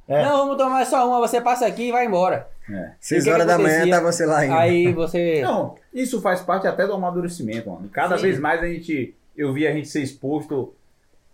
É. 0.08 0.22
Não, 0.24 0.38
vamos 0.38 0.56
tomar 0.56 0.84
só 0.84 1.08
uma, 1.08 1.20
você 1.20 1.40
passa 1.40 1.66
aqui 1.66 1.88
e 1.88 1.92
vai 1.92 2.06
embora. 2.06 2.48
É. 2.70 2.92
Seis 3.00 3.26
horas 3.26 3.46
da 3.46 3.58
manhã 3.58 3.88
tá 3.88 4.00
você 4.00 4.26
lá 4.26 4.38
ainda. 4.38 4.58
Aí 4.58 4.92
você... 4.92 5.40
Não, 5.44 5.74
isso 5.92 6.20
faz 6.20 6.40
parte 6.40 6.66
até 6.66 6.86
do 6.86 6.92
amadurecimento, 6.92 7.70
mano. 7.70 7.88
Cada 7.90 8.16
Sim. 8.16 8.22
vez 8.22 8.38
mais 8.38 8.62
a 8.62 8.66
gente. 8.66 9.14
Eu 9.36 9.52
vi 9.52 9.66
a 9.66 9.72
gente 9.72 9.88
ser 9.88 10.02
exposto 10.02 10.74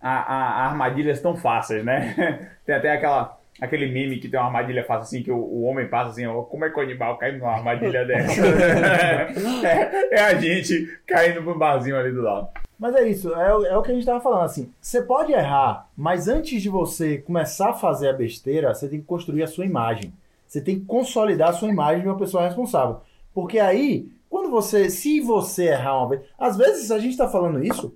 a, 0.00 0.10
a- 0.10 0.50
a 0.62 0.66
armadilhas 0.68 1.20
tão 1.20 1.36
fáceis, 1.36 1.84
né? 1.84 2.50
tem 2.64 2.74
até 2.74 2.92
aquela. 2.92 3.37
Aquele 3.60 3.90
meme 3.90 4.18
que 4.18 4.28
tem 4.28 4.38
uma 4.38 4.46
armadilha 4.46 4.84
fácil 4.84 5.02
assim, 5.02 5.22
que 5.22 5.30
o, 5.32 5.36
o 5.36 5.62
homem 5.64 5.88
passa 5.88 6.10
assim, 6.10 6.26
ó, 6.26 6.42
como 6.42 6.64
é 6.64 6.70
que 6.70 6.78
o 6.78 6.82
animal 6.82 7.16
cai 7.18 7.32
numa 7.32 7.50
armadilha 7.52 8.04
dessa? 8.06 8.40
é, 9.66 10.14
é 10.16 10.20
a 10.20 10.34
gente 10.34 10.86
caindo 11.06 11.42
pro 11.42 11.58
barzinho 11.58 11.96
ali 11.96 12.12
do 12.12 12.22
lado. 12.22 12.48
Mas 12.78 12.94
é 12.94 13.08
isso, 13.08 13.34
é, 13.34 13.52
o- 13.54 13.66
é 13.66 13.76
o 13.76 13.82
que 13.82 13.90
a 13.90 13.94
gente 13.94 14.06
tava 14.06 14.20
falando, 14.20 14.44
assim, 14.44 14.72
você 14.80 15.02
pode 15.02 15.32
errar, 15.32 15.88
mas 15.96 16.28
antes 16.28 16.62
de 16.62 16.68
você 16.68 17.18
começar 17.18 17.70
a 17.70 17.74
fazer 17.74 18.08
a 18.08 18.12
besteira, 18.12 18.72
você 18.72 18.88
tem 18.88 19.00
que 19.00 19.06
construir 19.06 19.42
a 19.42 19.48
sua 19.48 19.66
imagem. 19.66 20.12
Você 20.46 20.60
tem 20.60 20.78
que 20.78 20.86
consolidar 20.86 21.48
a 21.50 21.52
sua 21.52 21.68
imagem 21.68 22.02
de 22.02 22.08
uma 22.08 22.16
pessoa 22.16 22.44
responsável. 22.44 23.00
Porque 23.34 23.58
aí, 23.58 24.08
quando 24.30 24.48
você, 24.50 24.88
se 24.88 25.20
você 25.20 25.64
errar 25.70 25.98
uma 25.98 26.08
vez, 26.10 26.22
às 26.38 26.56
vezes 26.56 26.90
a 26.92 26.98
gente 26.98 27.16
tá 27.16 27.28
falando 27.28 27.62
isso, 27.62 27.94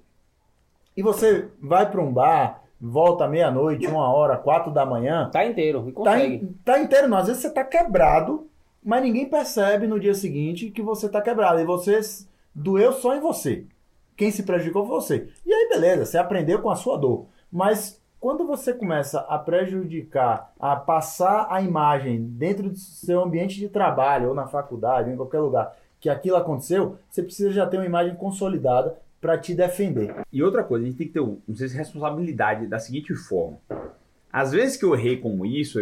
e 0.97 1.03
você 1.03 1.47
vai 1.61 1.89
para 1.91 2.01
um 2.03 2.13
bar, 2.13 2.62
volta 2.85 3.29
meia-noite, 3.29 3.87
uma 3.87 4.13
hora, 4.13 4.37
quatro 4.37 4.73
da 4.73 4.85
manhã, 4.85 5.31
Tá 5.33 5.47
inteiro, 5.47 5.85
e 5.89 5.93
tá, 5.93 5.97
consegue. 5.97 6.35
in- 6.35 6.53
tá 6.65 6.79
inteiro, 6.81 7.09
não. 7.09 7.19
Às 7.19 7.29
vezes 7.29 7.43
você 7.43 7.51
tá 7.51 7.63
quebrado, 7.63 8.49
mas 8.85 9.03
ninguém 9.03 9.29
percebe 9.29 9.87
no 9.87 10.01
dia 10.01 10.15
seguinte 10.15 10.69
que 10.71 10.83
você 10.83 11.09
tá 11.09 11.23
quebrado. 11.23 11.61
E 11.61 11.65
você 11.65 12.01
doeu 12.55 12.93
só 12.93 13.15
em 13.15 13.21
você. 13.21 13.65
Quem 14.17 14.31
se 14.33 14.43
prejudicou 14.43 14.85
foi 14.87 14.95
você. 14.97 15.29
E 15.47 15.53
aí, 15.55 15.69
beleza, 15.69 16.05
você 16.05 16.19
aprendeu 16.19 16.61
com 16.61 16.71
a 16.71 16.77
sua 16.77 16.99
dor. 16.99 17.27
Mas 17.51 18.01
quando 18.21 18.47
você 18.47 18.73
começa 18.75 19.21
a 19.21 19.39
prejudicar, 19.39 20.53
a 20.59 20.77
passar 20.77 21.47
a 21.51 21.61
imagem 21.63 22.21
dentro 22.23 22.69
do 22.71 22.77
seu 22.77 23.23
ambiente 23.23 23.59
de 23.59 23.69
trabalho, 23.69 24.29
ou 24.31 24.35
na 24.35 24.47
faculdade, 24.47 25.09
ou 25.09 25.15
em 25.15 25.17
qualquer 25.17 25.41
lugar, 25.41 25.75
que 26.01 26.09
aquilo 26.11 26.37
aconteceu, 26.37 26.97
você 27.09 27.23
precisa 27.23 27.51
já 27.53 27.67
ter 27.67 27.77
uma 27.79 27.87
imagem 27.87 28.15
consolidada 28.17 28.97
para 29.23 29.39
te 29.39 29.55
defender. 29.55 30.13
E 30.33 30.43
outra 30.43 30.65
coisa, 30.65 30.85
a 30.85 30.89
gente 30.89 30.99
tem 30.99 31.07
que 31.07 31.13
ter, 31.13 31.21
não 31.21 31.55
sei 31.55 31.69
se 31.69 31.77
responsabilidade 31.77 32.67
da 32.67 32.81
seguinte 32.81 33.15
forma. 33.15 33.57
Às 34.33 34.51
vezes 34.51 34.77
que 34.77 34.85
eu 34.85 34.97
errei 34.97 35.17
como 35.17 35.47
isso, 35.47 35.79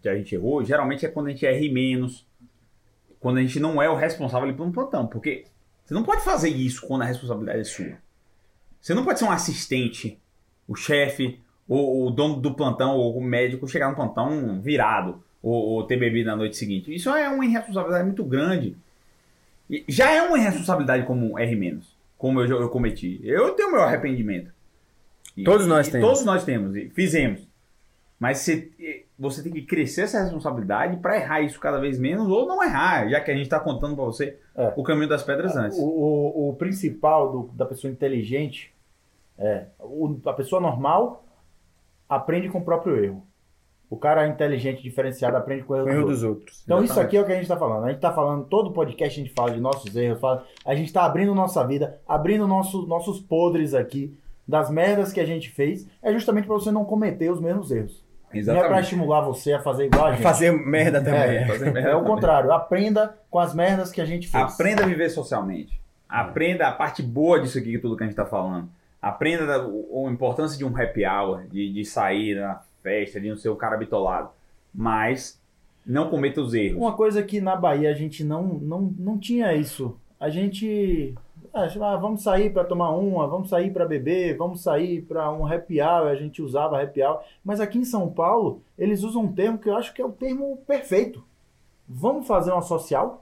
que 0.00 0.08
a 0.08 0.16
gente 0.16 0.34
errou, 0.34 0.64
geralmente 0.64 1.04
é 1.04 1.08
quando 1.10 1.26
a 1.26 1.30
gente 1.30 1.44
erra 1.44 1.70
menos, 1.70 2.26
quando 3.20 3.36
a 3.36 3.42
gente 3.42 3.60
não 3.60 3.82
é 3.82 3.90
o 3.90 3.94
responsável 3.94 4.52
por 4.54 4.66
um 4.66 4.72
plantão. 4.72 5.06
Porque 5.06 5.44
você 5.84 5.92
não 5.92 6.02
pode 6.02 6.24
fazer 6.24 6.48
isso 6.48 6.86
quando 6.86 7.02
a 7.02 7.04
responsabilidade 7.04 7.60
é 7.60 7.64
sua. 7.64 7.92
Você 8.80 8.94
não 8.94 9.04
pode 9.04 9.18
ser 9.18 9.26
um 9.26 9.30
assistente, 9.30 10.18
o 10.66 10.74
chefe, 10.74 11.38
ou 11.68 12.06
o 12.06 12.10
dono 12.10 12.40
do 12.40 12.54
plantão, 12.54 12.96
ou 12.96 13.18
o 13.18 13.22
médico 13.22 13.68
chegar 13.68 13.90
no 13.90 13.96
plantão 13.96 14.62
virado, 14.62 15.22
ou, 15.42 15.52
ou 15.52 15.86
ter 15.86 15.98
bebido 15.98 16.30
na 16.30 16.36
noite 16.36 16.56
seguinte. 16.56 16.94
Isso 16.94 17.10
é 17.10 17.28
uma 17.28 17.44
irresponsabilidade 17.44 18.04
muito 18.04 18.24
grande. 18.24 18.76
E 19.68 19.84
já 19.88 20.10
é 20.10 20.22
uma 20.22 20.38
irresponsabilidade 20.38 21.04
como 21.04 21.38
R 21.38 21.54
menos, 21.54 21.94
como 22.22 22.40
eu, 22.40 22.46
eu 22.60 22.68
cometi. 22.68 23.20
Eu 23.24 23.50
tenho 23.56 23.72
meu 23.72 23.82
arrependimento. 23.82 24.52
E- 25.36 25.42
Todos 25.42 25.66
nós 25.66 25.88
e 25.88 25.90
temos. 25.90 26.06
Todos 26.08 26.24
nós 26.24 26.44
temos, 26.44 26.76
e 26.76 26.88
fizemos. 26.90 27.48
Mas 28.16 28.38
você, 28.38 28.70
você 29.18 29.42
tem 29.42 29.52
que 29.52 29.62
crescer 29.62 30.02
essa 30.02 30.22
responsabilidade 30.22 30.98
para 30.98 31.16
errar 31.16 31.40
isso 31.40 31.58
cada 31.58 31.80
vez 31.80 31.98
menos 31.98 32.28
ou 32.28 32.46
não 32.46 32.62
errar, 32.62 33.08
já 33.08 33.20
que 33.20 33.32
a 33.32 33.34
gente 33.34 33.46
está 33.46 33.58
contando 33.58 33.96
para 33.96 34.04
você 34.04 34.38
É. 34.54 34.72
o 34.76 34.84
caminho 34.84 35.08
das 35.08 35.24
pedras 35.24 35.56
antes. 35.56 35.76
O, 35.76 35.82
o, 35.84 36.50
o 36.50 36.54
principal 36.54 37.32
do- 37.32 37.48
da 37.56 37.66
pessoa 37.66 37.92
inteligente 37.92 38.72
é 39.36 39.64
o- 39.80 40.16
a 40.24 40.32
pessoa 40.32 40.60
normal 40.62 41.24
aprende 42.08 42.48
com 42.48 42.58
o 42.60 42.64
próprio 42.64 43.02
erro. 43.04 43.26
O 43.92 43.96
cara 43.98 44.26
inteligente, 44.26 44.82
diferenciado, 44.82 45.36
aprende 45.36 45.64
com 45.64 45.74
o 45.74 45.88
erro, 45.88 46.06
dos 46.06 46.22
outros. 46.22 46.62
Então 46.64 46.78
isso 46.78 46.92
Exatamente. 46.94 47.06
aqui 47.08 47.16
é 47.18 47.20
o 47.20 47.26
que 47.26 47.32
a 47.32 47.34
gente 47.34 47.42
está 47.44 47.56
falando. 47.58 47.84
A 47.84 47.88
gente 47.88 47.96
está 47.96 48.10
falando, 48.10 48.44
todo 48.46 48.72
podcast 48.72 49.20
a 49.20 49.22
gente 49.22 49.34
fala 49.34 49.50
de 49.50 49.60
nossos 49.60 49.94
erros, 49.94 50.18
fala, 50.18 50.46
a 50.64 50.74
gente 50.74 50.86
está 50.86 51.04
abrindo 51.04 51.34
nossa 51.34 51.62
vida, 51.66 52.00
abrindo 52.08 52.48
nosso, 52.48 52.86
nossos 52.86 53.20
podres 53.20 53.74
aqui, 53.74 54.16
das 54.48 54.70
merdas 54.70 55.12
que 55.12 55.20
a 55.20 55.26
gente 55.26 55.50
fez, 55.50 55.86
é 56.02 56.10
justamente 56.12 56.46
para 56.46 56.54
você 56.54 56.70
não 56.70 56.84
cometer 56.86 57.30
os 57.30 57.38
mesmos 57.40 57.70
erros. 57.70 58.02
Não 58.32 58.56
é 58.56 58.66
para 58.66 58.80
estimular 58.80 59.20
você 59.20 59.52
a 59.52 59.60
fazer 59.60 59.84
igual 59.84 60.06
a 60.06 60.12
gente. 60.12 60.22
Fazer 60.22 60.50
merda 60.52 61.02
também. 61.04 61.36
É, 61.36 61.46
Fazer 61.46 61.70
merda 61.70 61.90
é 61.90 61.94
o 61.94 61.98
também. 61.98 62.14
contrário. 62.14 62.50
Aprenda 62.50 63.14
com 63.30 63.38
as 63.38 63.54
merdas 63.54 63.92
que 63.92 64.00
a 64.00 64.06
gente 64.06 64.26
fez. 64.26 64.42
Aprenda 64.54 64.84
a 64.84 64.86
viver 64.86 65.10
socialmente. 65.10 65.78
Aprenda 66.08 66.66
a 66.66 66.72
parte 66.72 67.02
boa 67.02 67.38
disso 67.40 67.58
aqui, 67.58 67.76
tudo 67.78 67.94
que 67.94 68.04
a 68.04 68.06
gente 68.06 68.14
está 68.18 68.24
falando. 68.24 68.70
Aprenda 69.02 69.46
da- 69.46 69.66
o- 69.66 70.06
a 70.08 70.10
importância 70.10 70.56
de 70.56 70.64
um 70.64 70.74
happy 70.74 71.04
hour, 71.06 71.42
de, 71.50 71.70
de 71.74 71.84
sair 71.84 72.36
na 72.36 72.60
festa, 72.82 73.20
de 73.20 73.28
não 73.28 73.36
ser 73.36 73.48
o 73.48 73.56
cara 73.56 73.76
bitolado. 73.76 74.30
Mas 74.74 75.40
não 75.84 76.08
cometa 76.08 76.40
os 76.40 76.54
erros. 76.54 76.80
Uma 76.80 76.92
coisa 76.92 77.22
que 77.22 77.40
na 77.40 77.56
Bahia 77.56 77.90
a 77.90 77.94
gente 77.94 78.24
não, 78.24 78.44
não, 78.44 78.94
não 78.98 79.18
tinha 79.18 79.54
isso. 79.54 79.96
A 80.18 80.30
gente. 80.30 81.14
ah, 81.52 81.96
vamos 81.96 82.22
sair 82.22 82.52
para 82.52 82.64
tomar 82.64 82.90
uma, 82.90 83.26
vamos 83.26 83.48
sair 83.48 83.72
para 83.72 83.84
beber, 83.84 84.36
vamos 84.36 84.62
sair 84.62 85.02
para 85.02 85.32
um 85.32 85.46
happy 85.46 85.80
hour. 85.80 86.06
A 86.06 86.14
gente 86.14 86.40
usava 86.40 86.80
happy 86.80 87.02
hour. 87.02 87.20
Mas 87.44 87.60
aqui 87.60 87.78
em 87.78 87.84
São 87.84 88.08
Paulo, 88.08 88.62
eles 88.78 89.02
usam 89.02 89.22
um 89.22 89.32
termo 89.32 89.58
que 89.58 89.68
eu 89.68 89.76
acho 89.76 89.92
que 89.92 90.00
é 90.00 90.04
o 90.04 90.12
termo 90.12 90.58
perfeito. 90.66 91.24
Vamos 91.88 92.26
fazer 92.26 92.52
uma 92.52 92.62
social? 92.62 93.21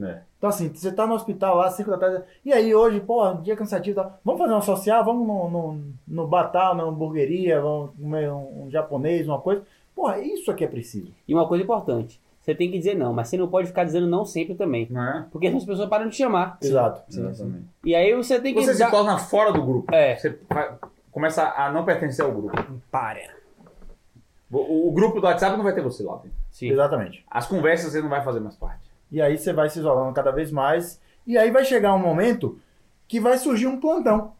É. 0.00 0.20
Então, 0.38 0.50
assim, 0.50 0.68
você 0.72 0.92
tá 0.92 1.06
no 1.06 1.14
hospital 1.14 1.56
lá, 1.56 1.70
5 1.70 1.90
da 1.90 1.96
tarde. 1.98 2.22
E 2.44 2.52
aí, 2.52 2.74
hoje, 2.74 3.00
pô, 3.00 3.32
dia 3.34 3.56
cansativo. 3.56 3.96
tal. 3.96 4.18
Vamos 4.24 4.40
fazer 4.40 4.52
uma 4.52 4.60
social? 4.62 5.04
Vamos 5.04 5.26
no, 5.26 5.48
no, 5.50 5.80
no 6.06 6.26
Batal, 6.26 6.74
na 6.74 6.82
hamburgueria, 6.82 7.60
vamos 7.60 7.90
comer 7.98 8.30
um, 8.30 8.64
um 8.64 8.70
japonês, 8.70 9.26
uma 9.26 9.40
coisa. 9.40 9.62
Porra, 9.94 10.18
isso 10.20 10.50
aqui 10.50 10.64
é 10.64 10.68
preciso. 10.68 11.10
E 11.26 11.32
uma 11.34 11.48
coisa 11.48 11.64
importante, 11.64 12.20
você 12.42 12.54
tem 12.54 12.70
que 12.70 12.76
dizer 12.78 12.94
não, 12.94 13.12
mas 13.14 13.28
você 13.28 13.38
não 13.38 13.48
pode 13.48 13.68
ficar 13.68 13.84
dizendo 13.84 14.06
não 14.06 14.24
sempre 14.26 14.54
também. 14.54 14.86
É? 14.94 15.24
Porque 15.32 15.46
as 15.46 15.64
pessoas 15.64 15.88
param 15.88 16.04
de 16.04 16.12
te 16.12 16.18
chamar. 16.18 16.58
Exato. 16.62 17.02
Exatamente. 17.10 17.64
E 17.82 17.94
aí 17.94 18.14
você 18.14 18.38
tem 18.38 18.52
que 18.54 18.62
Você 18.62 18.74
se 18.74 18.78
dar- 18.80 18.90
torna 18.90 19.16
fora 19.18 19.52
do 19.52 19.62
grupo. 19.64 19.94
É. 19.94 20.14
Você 20.16 20.38
começa 21.10 21.48
a 21.56 21.72
não 21.72 21.84
pertencer 21.84 22.22
ao 22.24 22.30
grupo. 22.30 22.62
Para. 22.90 23.34
O, 24.52 24.88
o 24.88 24.92
grupo 24.92 25.20
do 25.20 25.26
WhatsApp 25.26 25.56
não 25.56 25.64
vai 25.64 25.74
ter 25.74 25.82
você 25.82 26.02
lá. 26.02 26.20
Sim. 26.52 26.68
Exatamente. 26.70 27.24
As 27.30 27.46
conversas 27.46 27.90
você 27.92 28.00
não 28.00 28.08
vai 28.08 28.22
fazer 28.22 28.38
mais 28.40 28.54
parte. 28.54 28.85
E 29.10 29.20
aí 29.20 29.38
você 29.38 29.52
vai 29.52 29.68
se 29.70 29.78
isolando 29.78 30.12
cada 30.12 30.30
vez 30.30 30.50
mais. 30.50 31.00
E 31.26 31.36
aí 31.38 31.50
vai 31.50 31.64
chegar 31.64 31.94
um 31.94 31.98
momento 31.98 32.58
que 33.08 33.20
vai 33.20 33.38
surgir 33.38 33.66
um 33.66 33.80
plantão. 33.80 34.32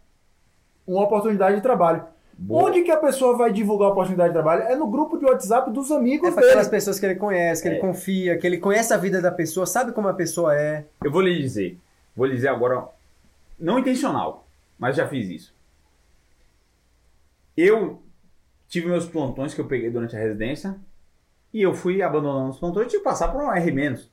Uma 0.86 1.04
oportunidade 1.04 1.56
de 1.56 1.62
trabalho. 1.62 2.04
Boa. 2.38 2.64
Onde 2.64 2.82
que 2.82 2.90
a 2.90 2.98
pessoa 2.98 3.36
vai 3.36 3.50
divulgar 3.50 3.88
a 3.88 3.92
oportunidade 3.92 4.28
de 4.30 4.34
trabalho? 4.34 4.62
É 4.64 4.76
no 4.76 4.86
grupo 4.88 5.16
de 5.18 5.24
WhatsApp 5.24 5.70
dos 5.70 5.90
amigos 5.90 6.28
É 6.28 6.32
dele. 6.34 6.46
aquelas 6.46 6.68
pessoas 6.68 7.00
que 7.00 7.06
ele 7.06 7.14
conhece, 7.14 7.62
que 7.62 7.68
ele 7.68 7.78
confia, 7.78 8.36
que 8.36 8.46
ele 8.46 8.58
conhece 8.58 8.92
a 8.92 8.96
vida 8.98 9.22
da 9.22 9.30
pessoa, 9.32 9.64
sabe 9.66 9.92
como 9.92 10.06
a 10.08 10.14
pessoa 10.14 10.54
é. 10.54 10.84
Eu 11.02 11.10
vou 11.10 11.22
lhe 11.22 11.38
dizer. 11.40 11.78
Vou 12.14 12.26
lhe 12.26 12.34
dizer 12.34 12.48
agora. 12.48 12.86
Não 13.58 13.78
intencional, 13.78 14.46
mas 14.78 14.96
já 14.96 15.08
fiz 15.08 15.28
isso. 15.30 15.54
Eu 17.56 18.02
tive 18.68 18.88
meus 18.88 19.06
plantões 19.06 19.54
que 19.54 19.60
eu 19.60 19.66
peguei 19.66 19.90
durante 19.90 20.14
a 20.14 20.18
residência. 20.18 20.76
E 21.54 21.62
eu 21.62 21.72
fui 21.72 22.02
abandonando 22.02 22.50
os 22.50 22.58
plantões 22.58 22.86
e 22.86 22.90
tive 22.90 23.02
que 23.02 23.08
passar 23.08 23.28
por 23.28 23.42
um 23.42 23.50
R-. 23.50 24.10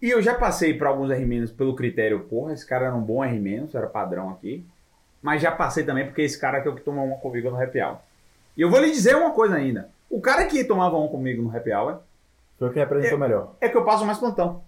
E 0.00 0.10
eu 0.10 0.22
já 0.22 0.34
passei 0.34 0.74
por 0.74 0.86
alguns 0.86 1.10
R- 1.10 1.48
pelo 1.56 1.74
critério, 1.74 2.20
porra, 2.20 2.52
esse 2.52 2.64
cara 2.66 2.86
era 2.86 2.94
um 2.94 3.00
bom 3.00 3.24
R-, 3.24 3.68
era 3.74 3.86
padrão 3.86 4.30
aqui. 4.30 4.64
Mas 5.20 5.42
já 5.42 5.50
passei 5.50 5.82
também 5.84 6.04
porque 6.06 6.22
esse 6.22 6.38
cara 6.40 6.60
que 6.60 6.68
é 6.68 6.70
o 6.70 6.74
que 6.74 6.82
toma 6.82 7.02
uma 7.02 7.16
comigo 7.16 7.50
no 7.50 7.60
happy 7.60 7.80
hour. 7.82 7.96
E 8.56 8.62
eu 8.62 8.70
vou 8.70 8.80
lhe 8.80 8.90
dizer 8.90 9.16
uma 9.16 9.32
coisa 9.32 9.56
ainda. 9.56 9.88
O 10.08 10.20
cara 10.20 10.44
que 10.46 10.62
tomava 10.64 10.96
um 10.96 11.08
comigo 11.08 11.42
no 11.42 11.54
happy 11.54 11.72
hour 11.72 11.98
Foi 12.58 12.68
o 12.68 12.72
que 12.72 12.78
representou 12.78 13.18
melhor. 13.18 13.54
é 13.60 13.68
que 13.68 13.76
eu 13.76 13.84
passo 13.84 14.04
mais 14.06 14.18
plantão. 14.18 14.62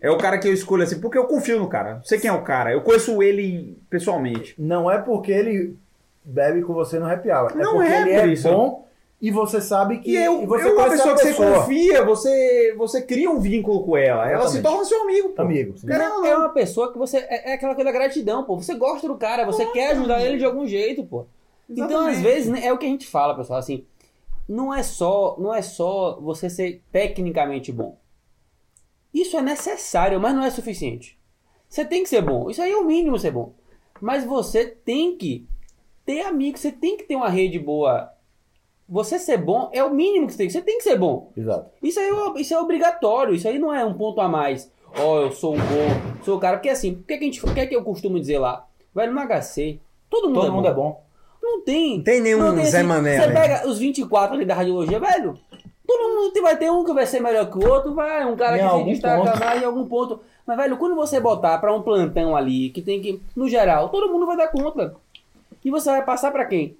É 0.00 0.10
o 0.10 0.18
cara 0.18 0.38
que 0.38 0.46
eu 0.48 0.52
escolho 0.52 0.82
assim, 0.82 1.00
porque 1.00 1.18
eu 1.18 1.26
confio 1.26 1.58
no 1.58 1.68
cara. 1.68 2.00
Sei 2.04 2.18
quem 2.20 2.28
é 2.30 2.32
o 2.32 2.42
cara. 2.42 2.72
Eu 2.72 2.80
conheço 2.82 3.20
ele 3.22 3.76
pessoalmente. 3.90 4.54
Não 4.58 4.90
é 4.90 4.98
porque 4.98 5.32
ele 5.32 5.76
bebe 6.24 6.62
com 6.62 6.72
você 6.74 6.98
no 6.98 7.06
happy 7.10 7.30
hour. 7.30 7.56
Não 7.56 7.74
porque 7.74 7.88
é 7.92 8.00
ele 8.02 8.10
é 8.12 8.26
isso. 8.26 8.48
bom 8.48 8.87
e 9.20 9.32
você 9.32 9.60
sabe 9.60 9.98
que 9.98 10.12
E 10.12 10.16
eu, 10.16 10.42
e 10.42 10.46
você 10.46 10.68
eu 10.68 10.74
uma 10.76 10.88
pessoa 10.88 11.14
a 11.14 11.16
que 11.16 11.32
você 11.32 11.34
confia, 11.34 12.04
você, 12.04 12.74
você 12.76 13.02
cria 13.02 13.28
um 13.28 13.40
vínculo 13.40 13.84
com 13.84 13.96
ela. 13.96 14.30
Ela 14.30 14.46
se 14.46 14.58
Exatamente. 14.58 14.62
torna 14.62 14.84
seu 14.84 15.02
amigo, 15.02 15.28
pô. 15.30 15.42
Amigo. 15.42 15.74
ou 15.74 16.24
É 16.24 16.36
uma 16.36 16.50
pessoa 16.50 16.92
que 16.92 16.98
você. 16.98 17.18
É, 17.18 17.50
é 17.50 17.54
aquela 17.54 17.74
coisa 17.74 17.90
da 17.90 17.98
gratidão, 17.98 18.44
pô. 18.44 18.56
Você 18.56 18.74
gosta 18.74 19.08
do 19.08 19.16
cara, 19.16 19.44
você 19.44 19.66
quer 19.66 19.90
ajudar 19.90 20.24
ele 20.24 20.38
de 20.38 20.44
algum 20.44 20.66
jeito, 20.66 21.04
pô. 21.04 21.26
Então, 21.68 21.86
Exatamente. 21.86 22.16
às 22.16 22.22
vezes, 22.22 22.48
né, 22.48 22.64
é 22.64 22.72
o 22.72 22.78
que 22.78 22.86
a 22.86 22.88
gente 22.88 23.06
fala, 23.08 23.34
pessoal, 23.34 23.58
assim. 23.58 23.84
Não 24.48 24.72
é 24.72 24.82
só, 24.82 25.36
não 25.38 25.52
é 25.52 25.62
só 25.62 26.18
você 26.20 26.48
ser 26.48 26.82
tecnicamente 26.92 27.72
bom. 27.72 27.98
Isso 29.12 29.36
é 29.36 29.42
necessário, 29.42 30.20
mas 30.20 30.34
não 30.34 30.44
é 30.44 30.50
suficiente. 30.50 31.18
Você 31.68 31.84
tem 31.84 32.02
que 32.02 32.08
ser 32.08 32.22
bom. 32.22 32.48
Isso 32.48 32.62
aí 32.62 32.70
é 32.70 32.76
o 32.76 32.84
mínimo 32.84 33.18
ser 33.18 33.32
bom. 33.32 33.52
Mas 34.00 34.24
você 34.24 34.64
tem 34.64 35.16
que 35.16 35.46
ter 36.06 36.20
amigos, 36.22 36.60
você 36.60 36.72
tem 36.72 36.96
que 36.96 37.02
ter 37.02 37.16
uma 37.16 37.28
rede 37.28 37.58
boa 37.58 38.10
você 38.88 39.18
ser 39.18 39.36
bom 39.36 39.68
é 39.72 39.84
o 39.84 39.92
mínimo 39.92 40.26
que 40.26 40.32
você 40.32 40.38
tem. 40.38 40.50
Você 40.50 40.62
tem 40.62 40.78
que 40.78 40.84
ser 40.84 40.96
bom. 40.96 41.30
Exato. 41.36 41.70
Isso 41.82 42.00
aí 42.00 42.08
é, 42.08 42.40
isso 42.40 42.54
é 42.54 42.58
obrigatório, 42.60 43.34
isso 43.34 43.46
aí 43.46 43.58
não 43.58 43.72
é 43.72 43.84
um 43.84 43.94
ponto 43.94 44.20
a 44.20 44.28
mais. 44.28 44.70
Ó, 44.98 45.20
eu 45.20 45.32
sou 45.32 45.54
um 45.54 45.58
bom, 45.58 46.22
sou 46.24 46.36
o 46.36 46.40
cara. 46.40 46.56
Porque 46.56 46.70
assim, 46.70 46.92
o 46.92 47.02
que, 47.02 47.12
é 47.12 47.18
que, 47.18 47.24
a 47.24 47.26
gente, 47.26 47.44
o 47.44 47.52
que 47.52 47.60
é 47.60 47.66
que 47.66 47.76
eu 47.76 47.84
costumo 47.84 48.18
dizer 48.18 48.38
lá? 48.38 48.66
Velho, 48.94 49.12
no 49.12 49.20
HC, 49.20 49.78
todo 50.08 50.28
mundo, 50.28 50.40
Todo 50.40 50.46
é, 50.46 50.50
mundo 50.50 50.62
bom. 50.62 50.68
é 50.70 50.74
bom. 50.74 51.02
Não 51.42 51.60
tem. 51.62 51.98
Não 51.98 52.04
tem 52.04 52.20
nenhum 52.20 52.64
Zé 52.64 52.82
Mané 52.82 53.16
Você 53.16 53.24
ali. 53.24 53.34
pega 53.34 53.68
os 53.68 53.78
24 53.78 54.36
ali 54.36 54.44
da 54.44 54.54
radiologia, 54.54 54.98
velho. 54.98 55.38
Todo 55.86 56.08
mundo 56.08 56.42
vai 56.42 56.56
ter 56.56 56.70
um 56.70 56.84
que 56.84 56.92
vai 56.92 57.06
ser 57.06 57.20
melhor 57.20 57.50
que 57.50 57.58
o 57.58 57.66
outro, 57.66 57.94
vai, 57.94 58.24
um 58.26 58.36
cara 58.36 58.58
Em 58.58 58.84
que 58.84 58.84
se 58.84 58.84
destaca 58.90 59.36
mais 59.38 59.62
em 59.62 59.64
algum 59.64 59.86
ponto. 59.86 60.20
Mas, 60.46 60.56
velho, 60.56 60.76
quando 60.76 60.94
você 60.94 61.20
botar 61.20 61.58
pra 61.58 61.74
um 61.74 61.82
plantão 61.82 62.34
ali, 62.36 62.70
que 62.70 62.82
tem 62.82 63.00
que. 63.00 63.22
No 63.36 63.48
geral, 63.48 63.88
todo 63.88 64.10
mundo 64.10 64.26
vai 64.26 64.36
dar 64.36 64.48
conta. 64.48 64.94
E 65.64 65.70
você 65.70 65.90
vai 65.90 66.04
passar 66.04 66.30
pra 66.30 66.44
quem? 66.46 66.76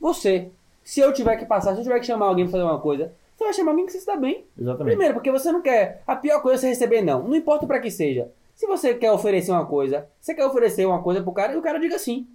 Você. 0.00 0.50
Se 0.84 1.00
eu 1.00 1.12
tiver 1.12 1.36
que 1.36 1.46
passar, 1.46 1.72
se 1.74 1.80
eu 1.80 1.82
tiver 1.82 1.98
que 1.98 2.06
chamar 2.06 2.26
alguém 2.26 2.44
pra 2.44 2.52
fazer 2.52 2.64
uma 2.64 2.78
coisa, 2.78 3.12
você 3.36 3.44
vai 3.44 3.52
chamar 3.52 3.70
alguém 3.72 3.86
que 3.86 3.92
você 3.92 4.00
se 4.00 4.06
dá 4.06 4.16
bem. 4.16 4.44
Exatamente. 4.56 4.90
Primeiro, 4.94 5.14
porque 5.14 5.32
você 5.32 5.50
não 5.50 5.62
quer. 5.62 6.02
A 6.06 6.14
pior 6.14 6.40
coisa 6.42 6.56
é 6.56 6.60
você 6.60 6.68
receber 6.68 7.02
não. 7.02 7.22
Não 7.26 7.34
importa 7.34 7.66
pra 7.66 7.80
que 7.80 7.90
seja. 7.90 8.30
Se 8.54 8.66
você 8.66 8.94
quer 8.94 9.10
oferecer 9.10 9.50
uma 9.50 9.66
coisa, 9.66 10.06
você 10.20 10.34
quer 10.34 10.46
oferecer 10.46 10.86
uma 10.86 11.02
coisa 11.02 11.22
pro 11.22 11.32
cara 11.32 11.54
e 11.54 11.56
o 11.56 11.62
cara 11.62 11.80
diga 11.80 11.98
sim. 11.98 12.26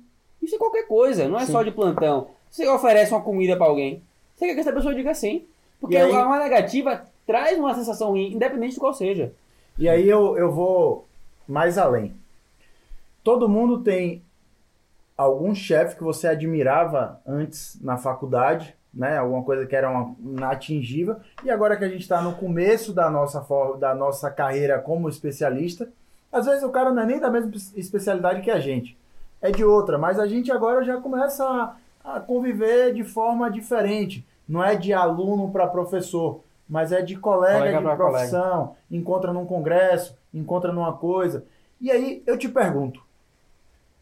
Isso 0.42 0.56
é 0.56 0.58
qualquer 0.58 0.84
coisa, 0.88 1.28
não 1.28 1.40
é 1.40 1.46
só 1.46 1.64
de 1.64 1.72
plantão. 1.72 2.28
Você 2.50 2.68
oferece 2.68 3.14
uma 3.14 3.22
comida 3.22 3.56
pra 3.56 3.68
alguém, 3.68 4.02
você 4.36 4.48
quer 4.48 4.54
que 4.56 4.60
essa 4.62 4.74
pessoa 4.74 4.94
diga 4.96 5.14
sim. 5.14 5.46
Porque 5.80 5.96
aí- 5.96 6.12
uma 6.12 6.40
negativa 6.40 7.06
traz 7.26 7.58
uma 7.58 7.74
sensação 7.76 8.10
ruim, 8.10 8.34
independente 8.34 8.74
de 8.74 8.80
qual 8.80 8.94
seja. 8.94 9.32
E 9.78 9.88
aí 9.88 10.10
eu, 10.10 10.36
eu 10.38 10.52
vou 10.52 11.06
mais 11.48 11.78
além. 11.78 12.14
Todo 13.24 13.48
mundo 13.48 13.80
tem 13.82 14.22
algum 15.24 15.54
chefe 15.54 15.98
que 15.98 16.04
você 16.04 16.28
admirava 16.28 17.20
antes 17.28 17.78
na 17.82 17.98
faculdade, 17.98 18.74
né? 18.94 19.18
Alguma 19.18 19.44
coisa 19.44 19.66
que 19.66 19.76
era 19.76 19.90
uma, 19.90 20.16
inatingível. 20.24 21.18
E 21.44 21.52
agora 21.52 21.76
que 21.76 21.84
a 21.84 21.90
gente 21.90 22.02
está 22.02 22.22
no 22.22 22.34
começo 22.36 22.94
da 22.94 23.10
nossa, 23.10 23.46
da 23.78 23.94
nossa 23.94 24.32
carreira 24.32 24.80
como 24.80 25.10
especialista, 25.10 25.90
às 26.32 26.46
vezes 26.46 26.64
o 26.64 26.70
cara 26.70 26.92
não 26.92 27.04
é 27.04 27.06
nem 27.06 27.20
da 27.20 27.30
mesma 27.30 27.52
es- 27.54 27.76
especialidade 27.76 28.42
que 28.42 28.50
a 28.50 28.60
gente, 28.60 28.98
é 29.42 29.52
de 29.52 29.64
outra. 29.66 29.98
Mas 29.98 30.18
a 30.20 30.26
gente 30.26 30.52
agora 30.52 30.84
já 30.86 30.98
começa 31.02 31.46
a, 32.04 32.16
a 32.16 32.20
conviver 32.22 32.94
de 32.94 33.04
forma 33.04 33.52
diferente. 33.52 34.26
Não 34.48 34.64
é 34.64 34.76
de 34.76 34.94
aluno 34.94 35.52
para 35.52 35.68
professor, 35.68 36.40
mas 36.68 36.92
é 36.92 37.02
de 37.02 37.18
colega, 37.18 37.60
Colega 37.60 37.78
de 37.92 37.96
profissão. 37.98 38.76
Encontra 38.90 39.34
num 39.34 39.46
congresso, 39.46 40.18
encontra 40.34 40.72
numa 40.72 40.94
coisa. 40.94 41.44
E 41.82 41.92
aí 41.92 42.24
eu 42.26 42.38
te 42.38 42.48
pergunto, 42.48 43.02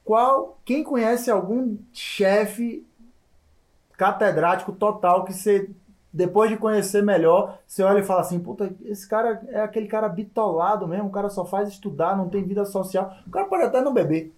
qual, 0.07 0.57
quem 0.63 0.85
conhece 0.85 1.29
algum 1.29 1.75
chefe 1.91 2.85
catedrático 3.97 4.71
total 4.71 5.25
que 5.25 5.33
você, 5.33 5.69
depois 6.13 6.49
de 6.49 6.55
conhecer 6.55 7.03
melhor, 7.03 7.57
você 7.67 7.83
olha 7.83 7.99
e 7.99 8.03
fala 8.05 8.21
assim, 8.21 8.39
puta, 8.39 8.71
esse 8.85 9.05
cara 9.07 9.41
é 9.49 9.59
aquele 9.61 9.87
cara 9.87 10.07
bitolado 10.07 10.87
mesmo, 10.87 11.07
o 11.07 11.11
cara 11.11 11.29
só 11.29 11.43
faz 11.43 11.67
estudar, 11.67 12.15
não 12.15 12.29
tem 12.29 12.41
vida 12.41 12.63
social. 12.63 13.13
O 13.27 13.31
cara 13.31 13.47
pode 13.47 13.63
até 13.63 13.81
não 13.81 13.93
beber. 13.93 14.33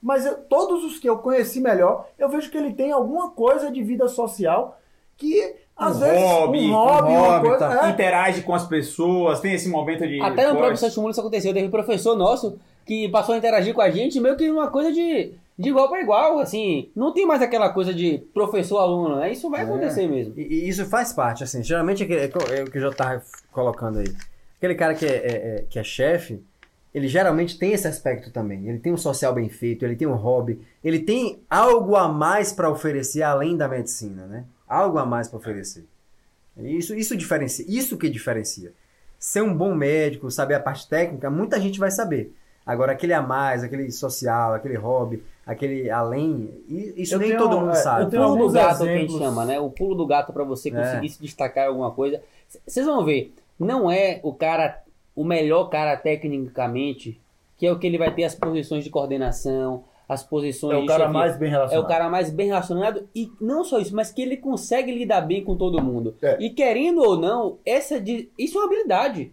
Mas 0.00 0.24
eu- 0.24 0.36
todos 0.44 0.84
os 0.84 1.00
que 1.00 1.08
eu 1.10 1.18
conheci 1.18 1.60
melhor, 1.60 2.06
eu 2.16 2.28
vejo 2.28 2.48
que 2.48 2.56
ele 2.56 2.72
tem 2.72 2.92
alguma 2.92 3.30
coisa 3.30 3.68
de 3.68 3.82
vida 3.82 4.06
social 4.06 4.78
que, 5.16 5.56
às 5.76 5.96
Um 5.96 6.00
vezes, 6.00 6.22
hobby, 6.22 6.70
um 6.70 6.72
hobby, 6.72 7.08
um 7.10 7.14
uma 7.18 7.28
hobby, 7.36 7.48
coisa... 7.48 7.68
tá. 7.68 7.86
é. 7.88 7.90
Interage 7.90 8.42
com 8.42 8.54
as 8.54 8.66
pessoas, 8.66 9.40
tem 9.40 9.54
esse 9.54 9.68
momento 9.68 10.06
de. 10.06 10.20
Até 10.20 10.46
no 10.46 10.56
próprio 10.56 10.76
Santos 10.76 10.96
Mundo 10.98 11.10
isso 11.10 11.20
aconteceu. 11.20 11.52
Teve 11.52 11.66
um 11.66 11.70
professor 11.70 12.16
nosso 12.16 12.58
que 12.86 13.08
passou 13.08 13.34
a 13.34 13.38
interagir 13.38 13.74
com 13.74 13.80
a 13.80 13.90
gente 13.90 14.18
meio 14.20 14.36
que 14.36 14.50
uma 14.50 14.68
coisa 14.70 14.92
de, 14.92 15.32
de 15.58 15.68
igual 15.68 15.88
para 15.88 16.00
igual, 16.02 16.38
assim. 16.38 16.90
Não 16.94 17.12
tem 17.12 17.26
mais 17.26 17.40
aquela 17.42 17.68
coisa 17.70 17.92
de 17.94 18.18
professor-aluno, 18.34 19.16
né? 19.16 19.32
Isso 19.32 19.48
vai 19.50 19.62
acontecer 19.62 20.08
mesmo. 20.08 20.34
E, 20.36 20.42
e 20.42 20.68
isso 20.68 20.84
faz 20.86 21.12
parte, 21.12 21.44
assim. 21.44 21.62
Geralmente 21.62 22.02
é, 22.02 22.06
que- 22.06 22.14
é 22.14 22.58
é 22.58 22.62
o 22.62 22.70
que 22.70 22.78
eu 22.78 22.82
já 22.82 22.90
tava 22.92 23.22
colocando 23.52 23.98
aí. 24.00 24.06
Aquele 24.58 24.74
cara 24.74 24.94
que 24.94 25.06
é, 25.06 25.08
é- 25.08 25.56
é- 25.60 25.64
que 25.68 25.78
é 25.78 25.84
chefe, 25.84 26.42
ele 26.92 27.06
geralmente 27.06 27.56
tem 27.58 27.72
esse 27.72 27.86
aspecto 27.86 28.30
também. 28.32 28.68
Ele 28.68 28.78
tem 28.78 28.92
um 28.92 28.96
social 28.96 29.32
bem 29.32 29.48
feito, 29.48 29.84
ele 29.84 29.94
tem 29.96 30.08
um 30.08 30.14
hobby, 30.16 30.60
ele 30.82 30.98
tem 30.98 31.40
algo 31.48 31.94
a 31.96 32.08
mais 32.08 32.52
para 32.52 32.68
oferecer 32.70 33.22
além 33.22 33.56
da 33.56 33.68
medicina, 33.68 34.26
né? 34.26 34.44
Algo 34.68 34.98
a 34.98 35.06
mais 35.06 35.28
para 35.28 35.38
oferecer. 35.38 35.84
Isso, 36.58 36.94
isso 36.94 37.16
diferencia, 37.16 37.64
isso 37.68 37.96
que 37.96 38.08
diferencia. 38.10 38.72
Ser 39.18 39.42
um 39.42 39.54
bom 39.54 39.74
médico, 39.74 40.30
saber 40.30 40.54
a 40.54 40.60
parte 40.60 40.88
técnica, 40.88 41.30
muita 41.30 41.60
gente 41.60 41.78
vai 41.78 41.90
saber. 41.90 42.34
Agora, 42.66 42.92
aquele 42.92 43.12
a 43.14 43.22
mais, 43.22 43.64
aquele 43.64 43.90
social, 43.90 44.52
aquele 44.54 44.76
hobby, 44.76 45.22
aquele 45.46 45.90
além, 45.90 46.50
isso 46.68 47.14
Eu 47.14 47.18
nem 47.18 47.28
tenho- 47.30 47.40
todo 47.40 47.58
mundo 47.60 47.70
é, 47.72 47.74
sabe. 47.74 48.02
eu 48.02 48.06
O 48.06 48.10
tenho 48.10 48.22
pulo 48.24 48.46
do 48.46 48.52
gato 48.52 48.76
que 48.78 48.82
a 48.82 48.86
gente 48.86 49.04
exemplos. 49.06 49.18
chama, 49.18 49.44
né? 49.44 49.58
O 49.60 49.70
pulo 49.70 49.94
do 49.94 50.06
gato 50.06 50.32
pra 50.32 50.44
você 50.44 50.68
É. 50.68 50.72
conseguir 50.72 51.08
se 51.08 51.20
destacar 51.20 51.64
em 51.64 51.68
alguma 51.68 51.90
coisa. 51.90 52.22
Vocês 52.66 52.86
vão 52.86 53.04
ver, 53.04 53.32
não 53.58 53.90
é 53.90 54.20
o 54.22 54.32
cara, 54.32 54.82
o 55.16 55.24
melhor 55.24 55.64
cara 55.68 55.96
tecnicamente, 55.96 57.20
que 57.56 57.66
é 57.66 57.72
o 57.72 57.78
que 57.78 57.86
ele 57.86 57.98
vai 57.98 58.12
ter 58.14 58.24
as 58.24 58.34
posições 58.34 58.84
de 58.84 58.90
coordenação, 58.90 59.84
as 60.08 60.22
posições 60.22 60.74
É 60.74 60.78
o 60.82 60.86
cara 60.86 61.04
chefia. 61.04 61.12
mais 61.18 61.36
bem 61.36 61.48
É 61.48 61.52
relacionado. 61.52 61.84
o 61.84 61.88
cara 61.88 62.08
mais 62.08 62.30
bem 62.30 62.46
relacionado 62.48 63.08
e 63.14 63.30
não 63.40 63.62
só 63.64 63.78
isso, 63.78 63.94
mas 63.94 64.10
que 64.10 64.22
ele 64.22 64.36
consegue 64.36 64.92
lidar 64.92 65.20
bem 65.20 65.44
com 65.44 65.56
todo 65.56 65.82
mundo. 65.82 66.14
É. 66.22 66.36
E 66.40 66.50
querendo 66.50 67.00
ou 67.02 67.16
não, 67.16 67.58
essa 67.64 68.00
de, 68.00 68.28
isso 68.38 68.58
é 68.58 68.60
uma 68.60 68.66
habilidade. 68.66 69.32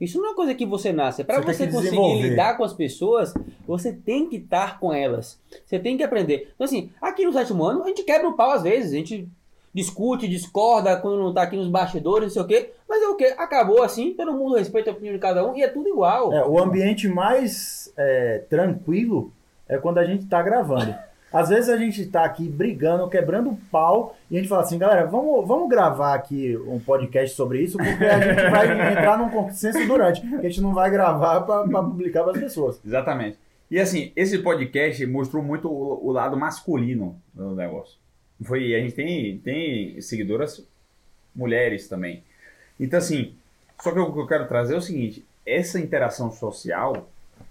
Isso 0.00 0.20
não 0.20 0.32
é 0.32 0.34
coisa 0.34 0.54
que 0.54 0.64
você 0.64 0.92
nasce. 0.92 1.24
Para 1.24 1.40
Você 1.40 1.66
você 1.66 1.72
conseguir 1.72 2.22
lidar 2.22 2.56
com 2.56 2.62
as 2.62 2.72
pessoas, 2.72 3.34
você 3.66 3.92
tem 3.92 4.28
que 4.28 4.36
estar 4.36 4.78
com 4.78 4.92
elas. 4.92 5.40
Você 5.66 5.78
tem 5.78 5.96
que 5.96 6.04
aprender. 6.04 6.52
Então, 6.54 6.64
assim, 6.64 6.90
aqui 7.00 7.24
no 7.24 7.32
sétimo 7.32 7.64
ano, 7.64 7.82
a 7.82 7.88
gente 7.88 8.04
quebra 8.04 8.28
o 8.28 8.34
pau 8.34 8.52
às 8.52 8.62
vezes. 8.62 8.92
A 8.92 8.96
gente 8.96 9.28
discute, 9.74 10.28
discorda 10.28 10.96
quando 10.96 11.18
não 11.18 11.34
tá 11.34 11.42
aqui 11.42 11.56
nos 11.56 11.68
bastidores, 11.68 12.28
não 12.28 12.30
sei 12.34 12.42
o 12.42 12.46
quê. 12.46 12.72
Mas 12.88 13.02
é 13.02 13.08
o 13.08 13.16
quê? 13.16 13.34
Acabou 13.36 13.82
assim, 13.82 14.14
todo 14.14 14.32
mundo 14.32 14.56
respeita 14.56 14.90
a 14.90 14.92
opinião 14.92 15.14
de 15.14 15.20
cada 15.20 15.46
um 15.46 15.56
e 15.56 15.62
é 15.62 15.68
tudo 15.68 15.88
igual. 15.88 16.32
É, 16.32 16.46
o 16.46 16.58
ambiente 16.58 17.08
mais 17.08 17.92
é, 17.96 18.44
tranquilo 18.48 19.32
é 19.68 19.78
quando 19.78 19.98
a 19.98 20.04
gente 20.04 20.26
tá 20.26 20.42
gravando. 20.42 20.94
Às 21.32 21.50
vezes 21.50 21.68
a 21.68 21.76
gente 21.76 22.06
tá 22.06 22.24
aqui 22.24 22.48
brigando, 22.48 23.08
quebrando 23.08 23.58
pau, 23.70 24.16
e 24.30 24.36
a 24.36 24.40
gente 24.40 24.48
fala 24.48 24.62
assim, 24.62 24.78
galera, 24.78 25.06
vamos, 25.06 25.46
vamos 25.46 25.68
gravar 25.68 26.14
aqui 26.14 26.56
um 26.66 26.78
podcast 26.78 27.36
sobre 27.36 27.62
isso, 27.62 27.76
porque 27.76 28.04
a 28.04 28.20
gente 28.20 28.50
vai 28.50 28.92
entrar 28.92 29.18
num 29.18 29.28
consenso 29.28 29.86
durante. 29.86 30.20
que 30.20 30.34
A 30.34 30.42
gente 30.42 30.60
não 30.60 30.72
vai 30.72 30.90
gravar 30.90 31.42
para 31.42 31.64
publicar 31.82 32.22
para 32.22 32.32
as 32.32 32.38
pessoas. 32.38 32.80
Exatamente. 32.84 33.38
E 33.70 33.78
assim, 33.78 34.12
esse 34.16 34.38
podcast 34.38 35.04
mostrou 35.06 35.42
muito 35.42 35.68
o, 35.68 36.06
o 36.06 36.10
lado 36.10 36.36
masculino 36.36 37.20
do 37.34 37.54
negócio. 37.54 37.98
Foi, 38.42 38.74
a 38.74 38.78
gente 38.78 38.94
tem, 38.94 39.38
tem 39.38 40.00
seguidoras 40.00 40.66
mulheres 41.36 41.88
também. 41.88 42.22
Então 42.80 42.98
assim, 42.98 43.34
só 43.80 43.92
que 43.92 43.98
o 43.98 44.12
que 44.12 44.20
eu 44.20 44.26
quero 44.26 44.48
trazer 44.48 44.74
é 44.74 44.78
o 44.78 44.82
seguinte, 44.82 45.26
essa 45.44 45.78
interação 45.78 46.30
social, 46.30 47.08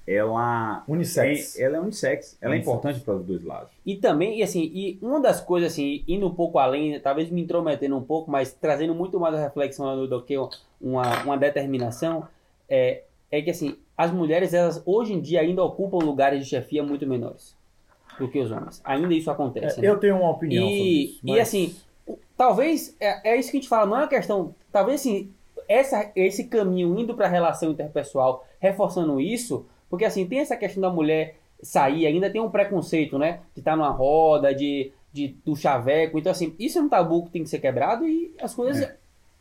ela 0.07 0.83
Unissex. 0.87 1.59
É, 1.59 1.63
ela 1.63 1.77
é 1.77 1.79
unissex. 1.81 2.37
Ela 2.41 2.53
é 2.53 2.57
Unissex. 2.57 2.67
importante 2.77 2.99
para 3.03 3.15
os 3.15 3.25
dois 3.25 3.43
lados. 3.43 3.69
E 3.85 3.95
também, 3.97 4.39
e 4.39 4.43
assim, 4.43 4.61
e 4.73 4.97
uma 5.01 5.19
das 5.19 5.41
coisas, 5.41 5.73
assim, 5.73 6.03
indo 6.07 6.25
um 6.25 6.33
pouco 6.33 6.57
além, 6.57 6.99
talvez 6.99 7.29
me 7.29 7.41
intrometendo 7.41 7.97
um 7.97 8.01
pouco, 8.03 8.31
mas 8.31 8.53
trazendo 8.53 8.95
muito 8.95 9.19
mais 9.19 9.35
a 9.35 9.41
reflexão 9.43 10.07
do, 10.07 10.21
que 10.23 10.35
uma, 10.81 11.23
uma 11.23 11.37
determinação, 11.37 12.27
é, 12.69 13.03
é 13.29 13.41
que, 13.41 13.49
assim, 13.49 13.75
as 13.97 14.11
mulheres, 14.11 14.53
elas 14.53 14.81
hoje 14.85 15.13
em 15.13 15.19
dia 15.19 15.41
ainda 15.41 15.61
ocupam 15.63 15.97
lugares 15.97 16.39
de 16.43 16.49
chefia 16.49 16.81
muito 16.83 17.05
menores 17.05 17.55
do 18.17 18.27
que 18.29 18.39
os 18.39 18.49
homens. 18.49 18.81
Ainda 18.85 19.13
isso 19.13 19.29
acontece. 19.29 19.79
É, 19.79 19.81
né? 19.81 19.89
eu 19.89 19.97
tenho 19.99 20.15
uma 20.17 20.31
opinião 20.31 20.63
sobre 20.63 20.79
E, 20.81 21.03
isso. 21.05 21.19
e 21.23 21.31
mas- 21.31 21.39
assim, 21.41 21.75
o- 22.07 22.17
talvez, 22.37 22.95
é, 22.99 23.31
é 23.31 23.37
isso 23.37 23.51
que 23.51 23.57
a 23.57 23.59
gente 23.59 23.69
fala, 23.69 23.85
não 23.85 23.97
é 23.97 23.99
uma 24.01 24.07
questão, 24.07 24.55
talvez 24.71 25.01
assim, 25.01 25.29
essa, 25.67 26.09
esse 26.15 26.45
caminho 26.45 26.97
indo 26.97 27.13
para 27.13 27.25
a 27.25 27.29
relação 27.29 27.71
interpessoal, 27.71 28.45
reforçando 28.59 29.19
isso, 29.19 29.65
porque 29.89 30.05
assim, 30.05 30.25
tem 30.25 30.39
essa 30.39 30.55
questão 30.55 30.81
da 30.81 30.89
mulher 30.89 31.35
sair, 31.61 32.05
ainda 32.05 32.29
tem 32.29 32.41
um 32.41 32.49
preconceito, 32.49 33.17
né? 33.17 33.39
De 33.53 33.61
estar 33.61 33.75
numa 33.75 33.89
roda, 33.89 34.53
de, 34.53 34.91
de 35.11 35.35
do 35.45 35.55
chaveco, 35.55 36.17
então 36.19 36.31
assim, 36.31 36.55
isso 36.59 36.77
é 36.77 36.81
um 36.81 36.89
tabu 36.89 37.25
que 37.25 37.31
tem 37.31 37.43
que 37.43 37.49
ser 37.49 37.59
quebrado 37.59 38.07
e 38.07 38.33
as 38.41 38.53
coisas... 38.53 38.89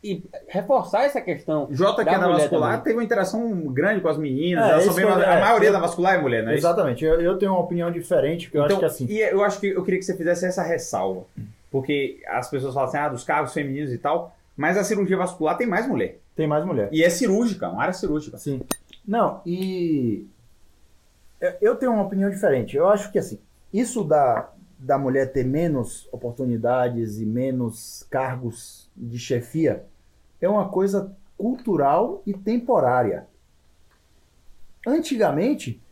E 0.04 0.22
reforçar 0.46 1.04
essa 1.04 1.20
questão. 1.20 1.66
Jota, 1.70 2.04
que 2.04 2.10
Da 2.10 2.16
é 2.16 2.20
da 2.20 2.28
vascular, 2.28 2.70
também. 2.72 2.84
teve 2.84 2.96
uma 2.96 3.02
interação 3.02 3.50
grande 3.72 4.00
com 4.00 4.08
as 4.08 4.16
meninas. 4.18 4.86
É, 4.86 5.02
eu- 5.02 5.08
a 5.08 5.22
é, 5.24 5.40
maioria 5.40 5.68
eu- 5.70 5.72
da 5.72 5.80
vascular 5.80 6.14
é 6.14 6.22
mulher, 6.22 6.42
é 6.44 6.50
isso? 6.50 6.58
Exatamente, 6.58 7.04
eu, 7.04 7.20
eu 7.20 7.36
tenho 7.38 7.50
uma 7.52 7.60
opinião 7.60 7.90
diferente, 7.90 8.46
porque 8.46 8.58
eu 8.58 8.64
então, 8.66 8.76
acho 8.76 8.80
que 8.98 9.04
assim. 9.04 9.06
E 9.12 9.18
eu 9.18 9.42
acho 9.42 9.58
que 9.58 9.66
eu 9.68 9.82
queria 9.82 9.98
que 9.98 10.04
você 10.04 10.14
fizesse 10.16 10.46
essa 10.46 10.62
ressalva. 10.62 11.24
Porque 11.72 12.20
as 12.28 12.48
pessoas 12.48 12.72
falam 12.74 12.88
assim, 12.88 12.98
ah, 12.98 13.08
dos 13.08 13.24
cargos 13.24 13.52
femininos 13.52 13.92
e 13.92 13.98
tal, 13.98 14.36
mas 14.56 14.76
a 14.76 14.84
cirurgia 14.84 15.16
vascular 15.16 15.56
tem 15.56 15.66
mais 15.66 15.88
mulher. 15.88 16.18
Tem 16.36 16.46
mais 16.46 16.64
mulher. 16.64 16.88
E 16.92 17.02
é 17.02 17.10
cirúrgica, 17.10 17.68
uma 17.68 17.82
área 17.82 17.94
cirúrgica. 17.94 18.38
Sim. 18.38 18.60
Não, 19.08 19.40
e 19.44 20.24
eu- 21.40 21.54
eu 21.60 21.76
tenho 21.76 21.92
uma 21.92 22.04
opinião 22.04 22.30
diferente. 22.30 22.76
Eu 22.76 22.88
acho 22.88 23.10
que 23.12 23.18
assim, 23.18 23.38
isso 23.72 24.04
da, 24.04 24.50
da 24.78 24.98
mulher 24.98 25.32
ter 25.32 25.44
menos 25.44 26.08
oportunidades 26.12 27.18
e 27.18 27.26
menos 27.26 28.06
cargos 28.10 28.90
de 28.96 29.18
chefia 29.18 29.84
é 30.40 30.48
uma 30.48 30.68
coisa 30.68 31.14
cultural 31.36 32.22
e 32.26 32.32
temporária. 32.32 33.26
Antigamente, 34.86 35.82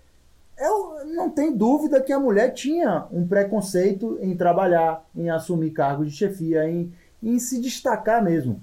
eu 0.59 1.05
não 1.07 1.30
tem 1.30 1.55
dúvida 1.57 2.01
que 2.01 2.12
a 2.12 2.18
mulher 2.20 2.51
tinha 2.53 3.07
um 3.11 3.26
preconceito 3.26 4.18
em 4.20 4.36
trabalhar, 4.36 5.05
em 5.14 5.28
assumir 5.30 5.70
cargos 5.70 6.11
de 6.11 6.16
chefia, 6.16 6.68
em, 6.68 6.92
em 7.22 7.38
se 7.38 7.61
destacar 7.61 8.22
mesmo. 8.22 8.62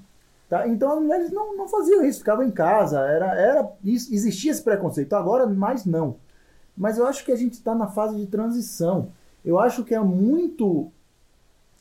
Tá? 0.50 0.68
Então 0.68 0.92
as 0.94 1.02
mulheres 1.02 1.32
não, 1.32 1.56
não 1.56 1.68
faziam 1.68 2.04
isso, 2.04 2.20
ficavam 2.20 2.46
em 2.46 2.52
casa, 2.52 3.00
era, 3.02 3.36
era 3.36 3.72
existia 3.86 4.52
esse 4.52 4.62
preconceito. 4.64 5.14
Agora, 5.14 5.46
mais 5.48 5.86
não. 5.86 6.18
Mas 6.78 6.98
eu 6.98 7.06
acho 7.06 7.24
que 7.26 7.32
a 7.32 7.36
gente 7.36 7.54
está 7.54 7.76
na 7.76 7.88
fase 7.88 8.18
de 8.18 8.26
transição. 8.26 9.12
Eu 9.44 9.60
acho 9.60 9.84
que 9.84 9.94
é 9.94 10.00
muito 10.00 10.92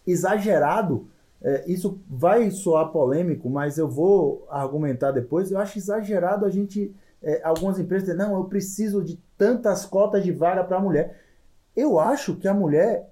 exagerado. 0.06 1.06
é, 1.42 1.64
isso 1.70 1.98
vai 2.08 2.50
soar 2.50 2.90
polêmico, 2.90 3.48
mas 3.48 3.78
eu 3.78 3.88
vou 3.88 4.46
argumentar 4.50 5.10
depois. 5.10 5.50
Eu 5.50 5.58
acho 5.58 5.78
exagerado 5.78 6.44
a 6.44 6.50
gente, 6.50 6.94
é, 7.22 7.40
algumas 7.42 7.78
empresas, 7.78 8.08
dizer, 8.08 8.18
não, 8.18 8.34
eu 8.36 8.44
preciso 8.44 9.02
de 9.02 9.18
tantas 9.38 9.86
cotas 9.86 10.22
de 10.22 10.32
vaga 10.32 10.62
para 10.64 10.76
a 10.76 10.80
mulher. 10.80 11.18
Eu 11.74 11.98
acho 11.98 12.36
que 12.36 12.46
a 12.46 12.52
mulher, 12.52 13.10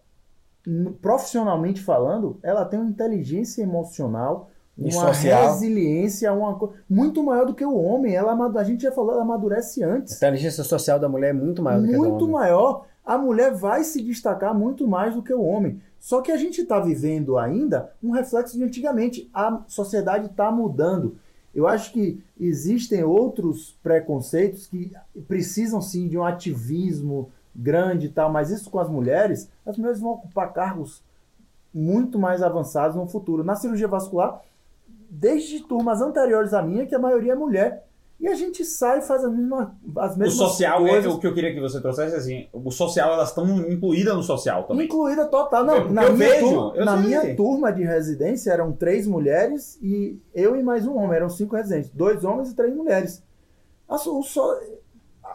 profissionalmente 1.00 1.82
falando, 1.82 2.38
ela 2.42 2.64
tem 2.64 2.78
uma 2.78 2.90
inteligência 2.90 3.62
emocional, 3.62 4.50
E 4.78 4.94
uma 4.94 5.06
social. 5.12 5.52
resiliência, 5.54 6.32
uma 6.32 6.54
co- 6.56 6.72
muito 6.88 7.22
maior 7.22 7.46
do 7.46 7.54
que 7.54 7.64
o 7.64 7.74
homem. 7.74 8.14
Ela, 8.14 8.32
a 8.58 8.64
gente 8.64 8.82
já 8.84 8.92
falou, 8.92 9.12
ela 9.12 9.22
amadurece 9.22 9.82
A 9.82 9.88
antes 9.88 10.16
inteligência 10.16 10.62
social 10.62 10.98
da 11.00 11.08
mulher 11.08 11.30
é 11.30 11.32
muito 11.32 11.60
maior 11.62 11.80
do 11.80 11.88
que 11.88 11.94
a 11.94 11.96
do 11.96 12.02
muito 12.04 12.24
homem. 12.24 12.30
maior, 12.34 12.86
a 13.04 13.18
mulher 13.18 13.52
vai 13.54 13.82
se 13.82 14.00
destacar 14.02 14.54
muito 14.54 14.86
mais 14.86 15.14
do 15.14 15.22
que 15.22 15.32
o 15.34 15.42
homem. 15.42 15.80
Só 15.98 16.20
que 16.22 16.30
a 16.30 16.36
gente 16.36 16.60
está 16.60 16.78
vivendo 16.78 17.36
ainda 17.38 17.90
um 18.02 18.12
reflexo 18.12 18.56
de 18.56 18.62
antigamente. 18.62 19.28
A 19.34 19.62
sociedade 19.66 20.26
está 20.26 20.50
mudando. 20.52 21.16
Eu 21.52 21.66
acho 21.66 21.92
que 21.92 22.22
existem 22.38 23.02
outros 23.02 23.76
preconceitos 23.82 24.66
que 24.68 24.92
precisam 25.26 25.80
sim 25.82 26.06
de 26.06 26.16
um 26.16 26.22
ativismo 26.24 27.30
grande 27.56 28.06
e 28.06 28.10
tal, 28.10 28.30
mas 28.30 28.50
isso 28.50 28.70
com 28.70 28.78
as 28.78 28.88
mulheres, 28.88 29.50
as 29.66 29.76
mulheres 29.76 29.98
vão 29.98 30.12
ocupar 30.12 30.52
cargos 30.52 31.02
muito 31.74 32.18
mais 32.18 32.42
avançados 32.42 32.96
no 32.96 33.08
futuro. 33.08 33.42
Na 33.42 33.56
cirurgia 33.56 33.88
vascular, 33.88 34.40
desde 35.08 35.60
turmas 35.66 36.00
anteriores 36.00 36.52
à 36.54 36.62
minha, 36.62 36.86
que 36.86 36.94
a 36.94 36.98
maioria 36.98 37.32
é 37.32 37.36
mulher. 37.36 37.84
E 38.20 38.26
a 38.26 38.34
gente 38.34 38.64
sai 38.64 38.98
e 38.98 39.02
faz 39.02 39.24
as 39.24 39.30
mesmas, 39.32 39.68
as 39.96 40.16
O 40.16 40.18
mesmas 40.18 40.34
social, 40.34 40.84
é 40.86 40.90
coisas. 40.90 41.14
o 41.14 41.20
que 41.20 41.26
eu 41.28 41.32
queria 41.32 41.54
que 41.54 41.60
você 41.60 41.80
trouxesse, 41.80 42.16
assim, 42.16 42.48
o 42.52 42.68
social, 42.72 43.12
elas 43.12 43.28
estão 43.28 43.46
incluídas 43.70 44.12
no 44.16 44.24
social 44.24 44.64
também. 44.64 44.86
Incluída 44.86 45.24
total. 45.26 45.64
Não, 45.64 45.74
Porque 45.76 45.92
na, 45.94 46.02
eu 46.02 46.12
minha, 46.14 46.28
vejo, 46.28 46.48
turma, 46.48 46.72
eu 46.76 46.84
na 46.84 46.96
sei. 46.98 47.06
minha 47.06 47.36
turma 47.36 47.72
de 47.72 47.84
residência 47.84 48.50
eram 48.50 48.72
três 48.72 49.06
mulheres 49.06 49.78
e 49.80 50.18
eu 50.34 50.56
e 50.56 50.62
mais 50.64 50.84
um 50.84 50.96
homem. 50.96 51.14
Eram 51.16 51.28
cinco 51.28 51.54
residentes. 51.54 51.90
Dois 51.90 52.24
homens 52.24 52.50
e 52.50 52.56
três 52.56 52.74
mulheres. 52.74 53.22
O 53.88 53.96
so- 54.24 54.58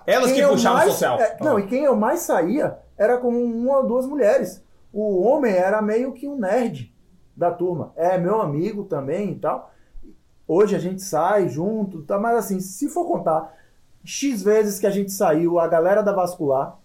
Elas 0.05 0.25
quem 0.27 0.35
que 0.35 0.41
eu 0.41 0.49
puxavam 0.49 0.75
o 0.75 0.79
mais- 0.81 0.91
social. 0.91 1.19
é, 1.21 1.37
não, 1.41 1.57
e 1.57 1.65
quem 1.65 1.85
eu 1.85 1.95
mais 1.95 2.19
saía 2.19 2.77
era 2.97 3.17
com 3.17 3.29
uma 3.29 3.77
ou 3.77 3.87
duas 3.87 4.05
mulheres. 4.05 4.61
O 4.91 5.21
homem 5.21 5.53
era 5.53 5.81
meio 5.81 6.11
que 6.11 6.27
um 6.27 6.35
nerd 6.37 6.92
da 7.35 7.51
turma. 7.51 7.91
É 7.95 8.17
meu 8.17 8.41
amigo 8.41 8.83
também 8.85 9.31
e 9.31 9.35
tal. 9.35 9.71
Hoje 10.47 10.75
a 10.75 10.79
gente 10.79 11.01
sai 11.01 11.47
junto, 11.49 12.01
tá? 12.01 12.19
mas 12.19 12.37
assim, 12.37 12.59
se 12.59 12.89
for 12.89 13.05
contar 13.05 13.53
X 14.03 14.43
vezes 14.43 14.79
que 14.79 14.85
a 14.85 14.91
gente 14.91 15.11
saiu, 15.11 15.59
a 15.59 15.67
galera 15.67 16.01
da 16.01 16.11
vascular, 16.11 16.77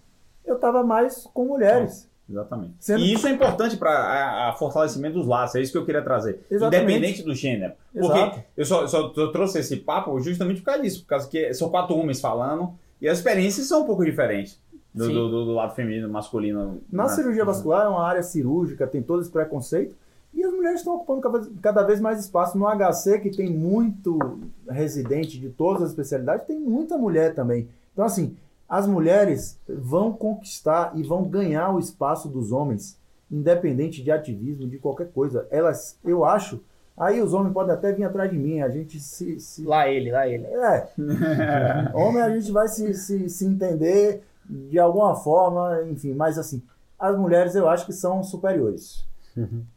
eu 0.46 0.58
tava 0.58 0.82
mais 0.84 1.24
com 1.34 1.44
mulheres. 1.46 2.08
Exatamente. 2.30 2.74
Sendo- 2.78 3.00
E 3.00 3.12
isso 3.12 3.26
é 3.26 3.30
importante 3.30 3.76
para 3.76 4.54
fortalecimento 4.58 5.14
dos 5.18 5.26
laços, 5.26 5.56
é 5.56 5.60
isso 5.62 5.72
que 5.72 5.78
eu 5.78 5.84
queria 5.84 6.02
trazer. 6.02 6.44
Exatamente. 6.50 6.82
Independente 6.84 7.22
do 7.22 7.34
gênero. 7.34 7.72
Porque 7.92 8.06
Exato. 8.18 8.44
eu 8.56 8.64
só, 8.66 8.86
só 8.86 9.12
eu 9.16 9.32
trouxe 9.32 9.58
esse 9.58 9.76
papo 9.78 10.18
justamente 10.20 10.60
por 10.60 10.66
causa 10.66 10.82
disso, 10.82 11.02
por 11.02 11.08
causa 11.08 11.28
que 11.28 11.52
são 11.54 11.68
quatro 11.70 11.96
homens 11.96 12.20
falando 12.20 12.74
e 13.00 13.08
as 13.08 13.18
experiências 13.18 13.66
são 13.66 13.82
um 13.82 13.86
pouco 13.86 14.04
diferentes 14.04 14.60
do, 14.94 15.08
do, 15.08 15.30
do- 15.30 15.44
do 15.46 15.52
lado 15.52 15.74
feminino, 15.74 16.08
masculino. 16.08 16.80
Na 16.92 17.04
né? 17.04 17.08
cirurgia 17.08 17.44
vascular 17.44 17.86
é 17.86 17.88
uma 17.88 18.06
área 18.06 18.22
cirúrgica, 18.22 18.86
tem 18.86 19.02
todo 19.02 19.22
esse 19.22 19.30
preconceito. 19.30 19.96
E 20.34 20.44
as 20.44 20.52
mulheres 20.52 20.80
estão 20.80 20.94
ocupando 20.96 21.20
cada 21.62 21.82
vez- 21.82 22.00
mais 22.00 22.20
espaço. 22.20 22.56
No 22.58 22.66
HC, 22.68 23.18
que 23.18 23.30
tem 23.30 23.50
muito 23.50 24.38
residente 24.68 25.38
de 25.38 25.48
todas 25.48 25.82
as 25.82 25.90
especialidades, 25.90 26.46
tem 26.46 26.58
muita 26.60 26.96
mulher 26.98 27.34
também. 27.34 27.68
Então, 27.92 28.04
assim, 28.04 28.36
as 28.68 28.86
mulheres 28.86 29.58
vão 29.66 30.12
conquistar 30.12 30.92
e 30.94 31.02
vão 31.02 31.24
ganhar 31.24 31.74
o 31.74 31.78
espaço 31.78 32.28
dos 32.28 32.52
homens, 32.52 32.96
independente 33.30 34.02
de 34.02 34.10
ativismo, 34.10 34.68
de 34.68 34.78
qualquer 34.78 35.08
coisa. 35.10 35.46
Elas, 35.50 35.98
eu 36.04 36.24
acho, 36.24 36.60
aí 36.96 37.20
os 37.22 37.32
homens 37.32 37.52
podem 37.54 37.74
até 37.74 37.92
vir 37.92 38.04
atrás 38.04 38.30
de 38.30 38.36
mim, 38.38 38.60
a 38.60 38.68
gente 38.68 39.00
se- 39.00 39.40
se 39.40 39.64
Lá 39.64 39.88
ele, 39.88 40.12
lá 40.12 40.28
ele. 40.28 40.44
é. 40.44 40.88
Homem 41.94 42.22
a 42.22 42.30
gente 42.30 42.52
vai 42.52 42.68
se, 42.68 42.92
se, 42.94 43.28
se 43.28 43.44
entender 43.46 44.22
de 44.48 44.78
alguma 44.78 45.14
forma, 45.16 45.82
enfim, 45.90 46.12
mas 46.14 46.38
assim, 46.38 46.62
as 46.98 47.16
mulheres 47.18 47.54
eu 47.54 47.68
acho 47.68 47.86
que 47.86 47.92
são 47.92 48.22
superiores. 48.22 49.04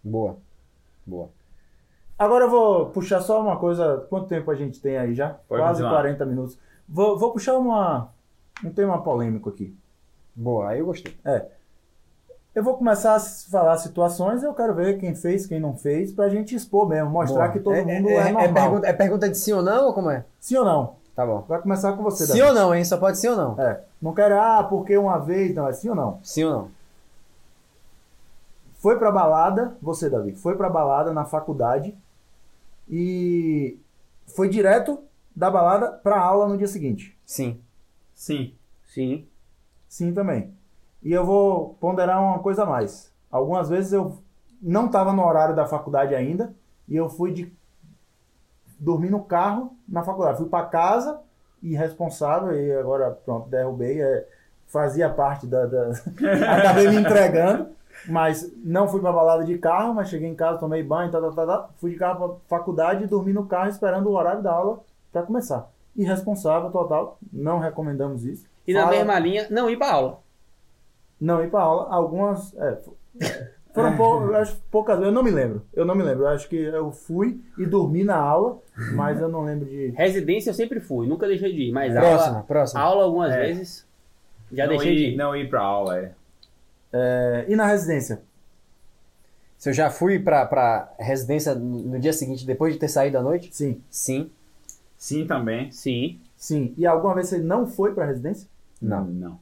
Boa. 0.03 0.37
Boa. 1.05 1.29
Agora 2.17 2.45
eu 2.45 2.49
vou 2.49 2.85
puxar 2.87 3.21
só 3.21 3.41
uma 3.41 3.57
coisa. 3.57 4.05
Quanto 4.09 4.27
tempo 4.27 4.49
a 4.51 4.55
gente 4.55 4.79
tem 4.79 4.97
aí 4.97 5.13
já? 5.13 5.29
Pode 5.47 5.61
Quase 5.61 5.81
continuar. 5.81 6.01
40 6.01 6.25
minutos. 6.25 6.57
Vou, 6.87 7.17
vou 7.17 7.31
puxar 7.31 7.57
uma, 7.57 8.09
um 8.63 8.71
tema 8.71 9.01
polêmico 9.01 9.49
aqui. 9.49 9.75
Boa, 10.35 10.69
aí 10.69 10.79
eu 10.79 10.85
gostei. 10.85 11.15
Eu 12.53 12.63
vou 12.63 12.75
começar 12.75 13.15
a 13.15 13.19
falar 13.19 13.77
situações, 13.77 14.43
eu 14.43 14.53
quero 14.53 14.75
ver 14.75 14.97
quem 14.99 15.15
fez, 15.15 15.45
quem 15.45 15.59
não 15.59 15.73
fez, 15.75 16.11
pra 16.11 16.27
gente 16.27 16.53
expor 16.53 16.87
mesmo, 16.87 17.09
mostrar 17.09 17.43
Boa. 17.43 17.51
que 17.51 17.59
todo 17.59 17.75
é, 17.75 17.83
mundo 17.85 18.09
é, 18.09 18.13
é, 18.13 18.19
é 18.19 18.31
normal. 18.31 18.53
pergunta, 18.53 18.87
é 18.87 18.93
pergunta 18.93 19.29
de 19.29 19.37
sim 19.37 19.53
ou 19.53 19.61
não 19.61 19.87
ou 19.87 19.93
como 19.93 20.09
é? 20.09 20.25
Sim 20.39 20.57
ou 20.57 20.65
não? 20.65 20.95
Tá 21.15 21.25
bom. 21.25 21.45
Vai 21.47 21.61
começar 21.61 21.93
com 21.93 22.03
você, 22.03 22.25
Sim 22.25 22.39
Davi. 22.39 22.41
ou 22.49 22.53
não, 22.53 22.75
hein? 22.75 22.83
Só 22.83 22.97
pode 22.97 23.17
sim 23.17 23.29
ou 23.29 23.35
não. 23.35 23.59
É. 23.59 23.81
Não 24.01 24.13
quero, 24.13 24.35
ah, 24.39 24.65
porque 24.69 24.97
uma 24.97 25.17
vez, 25.17 25.55
não, 25.55 25.67
é 25.67 25.73
sim 25.73 25.89
ou 25.89 25.95
não? 25.95 26.19
Sim 26.23 26.43
ou 26.45 26.51
não? 26.51 26.67
Foi 28.81 28.97
pra 28.97 29.11
balada, 29.11 29.77
você, 29.79 30.09
Davi, 30.09 30.33
foi 30.33 30.55
pra 30.55 30.67
balada 30.67 31.13
na 31.13 31.23
faculdade 31.23 31.95
e 32.89 33.79
foi 34.25 34.49
direto 34.49 34.97
da 35.35 35.51
balada 35.51 35.91
pra 35.91 36.19
aula 36.19 36.47
no 36.47 36.57
dia 36.57 36.65
seguinte. 36.65 37.15
Sim. 37.23 37.61
Sim. 38.15 38.55
Sim. 38.87 39.27
Sim, 39.87 40.11
também. 40.11 40.51
E 41.03 41.13
eu 41.13 41.23
vou 41.23 41.75
ponderar 41.75 42.19
uma 42.23 42.39
coisa 42.39 42.63
a 42.63 42.65
mais. 42.65 43.13
Algumas 43.29 43.69
vezes 43.69 43.93
eu 43.93 44.17
não 44.59 44.87
estava 44.87 45.13
no 45.13 45.23
horário 45.23 45.55
da 45.55 45.67
faculdade 45.67 46.15
ainda 46.15 46.51
e 46.87 46.95
eu 46.95 47.07
fui 47.07 47.31
de 47.31 47.53
dormir 48.79 49.11
no 49.11 49.23
carro 49.23 49.77
na 49.87 50.01
faculdade. 50.01 50.39
Fui 50.39 50.49
para 50.49 50.65
casa 50.65 51.21
irresponsável 51.61 52.59
e 52.59 52.73
agora 52.73 53.11
pronto 53.11 53.47
derrubei. 53.47 54.01
é, 54.01 54.27
fazia 54.65 55.07
parte 55.07 55.45
da, 55.45 55.67
da... 55.67 55.91
acabei 56.57 56.87
me 56.87 56.95
entregando, 56.95 57.69
mas 58.07 58.51
não 58.63 58.87
fui 58.87 58.99
para 59.01 59.11
balada 59.11 59.43
de 59.43 59.57
carro, 59.57 59.93
mas 59.93 60.09
cheguei 60.09 60.27
em 60.27 60.35
casa 60.35 60.57
tomei 60.59 60.81
banho, 60.83 61.11
tá, 61.11 61.19
tá, 61.21 61.31
tá, 61.31 61.45
tá, 61.45 61.69
fui 61.77 61.91
de 61.91 61.97
carro 61.97 62.39
para 62.47 62.57
faculdade 62.57 63.03
e 63.03 63.07
dormi 63.07 63.33
no 63.33 63.45
carro 63.45 63.69
esperando 63.69 64.07
o 64.09 64.13
horário 64.13 64.41
da 64.41 64.51
aula 64.51 64.79
para 65.11 65.23
começar. 65.23 65.69
Irresponsável 65.95 66.69
total, 66.71 67.17
não 67.31 67.59
recomendamos 67.59 68.23
isso. 68.25 68.45
E 68.67 68.73
na 68.73 68.81
Fala- 68.83 68.91
mesma 68.95 69.19
linha, 69.19 69.47
não 69.49 69.69
ir 69.69 69.77
pra 69.77 69.91
aula. 69.91 70.19
não 71.19 71.43
ir 71.43 71.49
pra 71.49 71.61
aula. 71.61 71.87
Algumas. 71.93 72.55
É, 72.57 72.75
fo- 72.77 72.95
foram 73.73 73.95
pou, 73.97 74.35
acho, 74.35 74.57
poucas 74.71 74.97
vezes. 74.97 75.09
Eu 75.09 75.13
não 75.13 75.23
me 75.23 75.31
lembro. 75.31 75.61
Eu 75.73 75.85
não 75.85 75.93
me 75.95 76.03
lembro. 76.03 76.23
Eu 76.23 76.29
acho 76.29 76.47
que 76.49 76.55
eu 76.57 76.91
fui 76.91 77.41
e 77.57 77.65
dormi 77.65 78.03
na 78.03 78.15
aula, 78.17 78.57
mas 78.93 79.19
eu 79.21 79.27
não 79.29 79.43
lembro 79.43 79.65
de. 79.65 79.89
Residência 79.89 80.49
eu 80.49 80.53
sempre 80.53 80.79
fui, 80.79 81.07
nunca 81.07 81.27
deixei 81.27 81.51
de 81.53 81.63
ir. 81.69 81.71
Mas 81.71 81.93
Próxima, 81.93 82.27
aula, 82.35 82.43
próxima. 82.47 82.81
aula 82.81 83.03
algumas 83.03 83.31
É. 83.33 83.39
vezes 83.47 83.87
já 84.51 84.63
não 84.65 84.69
deixei 84.71 84.93
ir, 84.93 84.95
de 84.97 85.05
ir. 85.13 85.17
Não 85.17 85.35
ir 85.35 85.49
pra 85.49 85.61
aula, 85.61 85.97
é. 85.99 86.11
É, 86.93 87.45
e 87.47 87.55
na 87.55 87.65
residência? 87.65 88.21
Se 89.57 89.69
eu 89.69 89.73
já 89.73 89.89
fui 89.91 90.17
pra, 90.19 90.45
pra 90.45 90.91
residência 90.99 91.53
no 91.53 91.99
dia 91.99 92.13
seguinte, 92.13 92.45
depois 92.45 92.73
de 92.73 92.79
ter 92.79 92.87
saído 92.87 93.17
à 93.17 93.21
noite? 93.21 93.49
Sim. 93.53 93.81
Sim. 93.89 94.31
Sim 94.97 95.25
também. 95.27 95.71
Sim. 95.71 96.19
Sim. 96.35 96.73
E 96.77 96.85
alguma 96.85 97.13
vez 97.13 97.27
você 97.29 97.37
não 97.37 97.67
foi 97.67 97.93
pra 97.93 98.05
residência? 98.05 98.47
Não. 98.81 99.05
Não. 99.05 99.39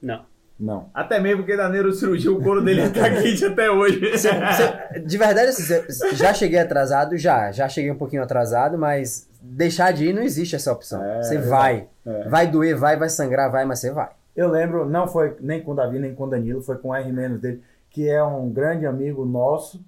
Não. 0.00 0.24
Não. 0.58 0.90
Até 0.92 1.20
mesmo 1.20 1.42
porque 1.42 1.56
da 1.56 1.68
neurocirurgia 1.68 2.32
o 2.32 2.42
couro 2.42 2.60
dele 2.64 2.88
tá 2.90 3.08
quente 3.10 3.44
até 3.44 3.70
hoje. 3.70 4.00
Cê- 4.18 4.98
de 5.00 5.16
verdade, 5.18 5.50
assim, 5.50 5.62
cê- 5.62 6.14
já 6.16 6.34
cheguei 6.34 6.58
atrasado? 6.58 7.16
Já. 7.16 7.52
Já 7.52 7.68
cheguei 7.68 7.90
um 7.92 7.96
pouquinho 7.98 8.22
atrasado, 8.24 8.76
mas 8.76 9.28
deixar 9.40 9.92
de 9.92 10.06
ir 10.06 10.12
não 10.14 10.22
existe 10.22 10.56
essa 10.56 10.72
opção. 10.72 11.04
É, 11.04 11.22
Você 11.22 11.36
é 11.36 11.40
vai. 11.42 11.86
É. 12.04 12.28
Vai 12.28 12.46
doer, 12.48 12.74
vai, 12.76 12.96
vai 12.96 13.08
sangrar, 13.08 13.50
vai, 13.52 13.64
mas 13.66 13.78
você 13.78 13.92
vai. 13.92 14.08
Eu 14.38 14.48
lembro, 14.48 14.88
não 14.88 15.08
foi 15.08 15.36
nem 15.40 15.60
com 15.62 15.72
o 15.72 15.74
Davi, 15.74 15.98
nem 15.98 16.14
com 16.14 16.24
o 16.24 16.30
Danilo, 16.30 16.62
foi 16.62 16.76
com 16.76 16.90
o 16.90 16.94
R- 16.94 17.10
dele, 17.38 17.60
que 17.90 18.08
é 18.08 18.22
um 18.22 18.48
grande 18.50 18.86
amigo 18.86 19.24
nosso, 19.24 19.84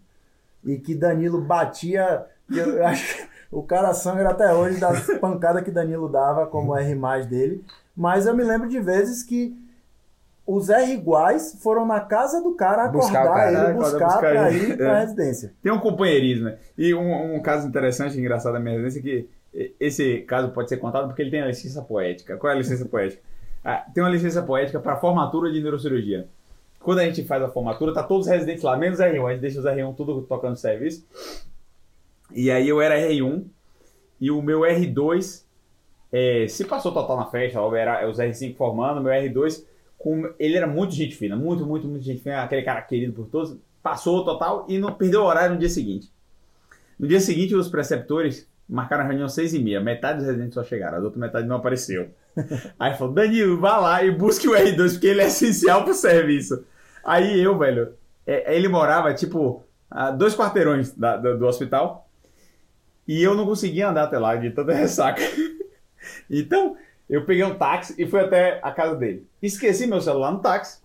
e 0.65 0.77
que 0.77 0.95
Danilo 0.95 1.41
batia. 1.41 2.25
Eu, 2.53 2.85
acho 2.85 3.17
que 3.17 3.29
o 3.53 3.63
cara 3.63 3.95
sangra 3.95 4.31
até 4.31 4.53
hoje 4.53 4.81
das 4.81 5.07
pancadas 5.21 5.63
que 5.63 5.71
Danilo 5.71 6.09
dava 6.09 6.47
como 6.47 6.77
R 6.77 6.95
dele. 7.29 7.65
Mas 7.97 8.27
eu 8.27 8.35
me 8.35 8.43
lembro 8.43 8.69
de 8.69 8.81
vezes 8.81 9.23
que 9.23 9.57
os 10.47 10.69
R 10.69 10.93
iguais 10.95 11.57
foram 11.63 11.87
na 11.87 12.01
casa 12.01 12.43
do 12.43 12.55
cara 12.55 12.89
Buscar 12.89 13.23
acordar 13.23 13.35
cara. 13.37 13.49
ele, 13.53 13.57
Acordar, 13.59 13.77
buscar, 13.91 14.05
buscar 14.07 14.19
pra 14.19 14.53
ele. 14.53 14.73
ir 14.73 14.77
pra 14.77 14.99
É. 14.99 15.01
residência. 15.03 15.53
Tem 15.63 15.71
um 15.73 15.79
companheirismo, 15.79 16.47
né? 16.47 16.59
E 16.77 16.93
um, 16.93 17.37
um 17.37 17.41
caso 17.41 17.69
interessante 17.69 18.17
e 18.17 18.21
engraçado 18.21 18.55
da 18.55 18.59
minha 18.61 18.75
residência 18.81 18.99
é 18.99 19.03
que 19.03 19.29
esse 19.79 20.23
caso 20.23 20.51
pode 20.51 20.69
ser 20.69 20.79
contado 20.79 21.07
porque 21.07 21.23
ele 21.23 21.31
tem 21.31 21.41
a 21.43 21.47
licença 21.47 21.81
poética. 21.83 22.37
Qual 22.37 22.51
é 22.53 22.55
a 22.57 22.59
licença 22.59 22.85
poética? 22.85 23.23
Ah, 23.65 23.85
tem 23.93 24.03
uma 24.03 24.11
licença 24.11 24.43
poética 24.43 24.81
para 24.81 24.97
formatura 24.97 25.53
de 25.53 25.61
neurocirurgia. 25.61 26.29
Quando 26.79 27.01
a 27.01 27.05
gente 27.05 27.25
faz 27.25 27.43
a 27.43 27.49
formatura, 27.49 27.93
tá 27.93 28.03
todos 28.03 28.27
os 28.27 28.33
residentes 28.33 28.63
lá, 28.63 28.77
menos 28.77 28.99
R1. 28.99 29.27
A 29.27 29.33
gente 29.33 29.41
deixa 29.41 29.59
os 29.59 29.67
R1 29.67 29.95
tudo 29.95 30.23
tocando 30.23 30.57
serviço. 30.57 31.07
E 32.33 32.51
aí 32.51 32.69
eu 32.69 32.81
era 32.81 32.97
R1 32.99 33.45
e 34.21 34.31
o 34.31 34.41
meu 34.41 34.61
R2 34.61 35.45
é, 36.13 36.47
se 36.49 36.65
passou 36.65 36.93
total 36.93 37.17
na 37.17 37.27
festa, 37.27 37.59
era 37.77 38.09
os 38.09 38.19
R5 38.19 38.57
formando, 38.57 39.03
meu 39.03 39.13
R2, 39.13 39.65
com, 39.99 40.33
ele 40.39 40.57
era 40.57 40.67
muito 40.67 40.95
gente 40.95 41.15
fina, 41.15 41.37
muito, 41.37 41.65
muito, 41.67 41.87
muito 41.87 42.05
gente 42.05 42.23
fina, 42.23 42.43
aquele 42.43 42.63
cara 42.63 42.83
querido 42.83 43.13
por 43.13 43.27
todos, 43.27 43.57
passou 43.83 44.25
total 44.25 44.67
e 44.69 44.79
não 44.79 44.93
perdeu 44.93 45.23
o 45.23 45.25
horário 45.25 45.55
no 45.55 45.59
dia 45.61 45.69
seguinte. 45.69 46.11
No 46.99 47.07
dia 47.07 47.21
seguinte, 47.21 47.55
os 47.55 47.69
preceptores 47.69 48.49
marcaram 48.69 49.05
a 49.05 49.07
reunião 49.07 49.27
às 49.27 49.33
seis 49.33 49.55
e 49.55 49.59
meia, 49.59 49.81
metade 49.81 50.19
dos 50.19 50.27
residentes 50.27 50.55
só 50.55 50.65
chegaram, 50.65 50.99
a 50.99 51.01
outra 51.01 51.19
metade 51.19 51.47
não 51.47 51.57
apareceu. 51.57 52.11
Aí 52.79 52.95
falou, 52.97 53.13
Danilo, 53.15 53.59
vá 53.59 53.77
lá 53.79 54.03
e 54.05 54.11
busque 54.11 54.49
o 54.49 54.53
R2, 54.53 54.93
porque 54.93 55.07
ele 55.07 55.21
é 55.23 55.27
essencial 55.27 55.85
pro 55.85 55.95
serviço. 55.95 56.65
Aí 57.05 57.41
eu, 57.41 57.59
velho, 57.59 57.95
é, 58.27 58.55
ele 58.57 58.69
morava, 58.69 59.13
tipo, 59.15 59.65
a 59.91 60.11
dois 60.11 60.35
quarteirões 60.37 60.93
da- 60.93 61.17
do, 61.17 61.39
do 61.39 61.47
hospital, 61.47 62.09
e 63.07 63.23
eu 63.23 63.35
não 63.35 63.45
conseguia 63.47 63.89
andar 63.89 64.05
até 64.05 64.19
lá 64.19 64.37
de 64.37 64.51
tanta 64.51 64.73
ressaca. 64.75 65.23
Então, 66.31 66.77
eu 67.09 67.25
peguei 67.25 67.43
um 67.45 67.55
táxi 67.57 67.95
e 67.99 68.07
fui 68.07 68.21
até 68.21 68.61
a 68.63 68.71
casa 68.71 68.95
dele. 68.95 69.27
Esqueci 69.43 69.87
meu 69.87 70.01
celular 70.01 70.31
no 70.33 70.39
táxi. 70.39 70.79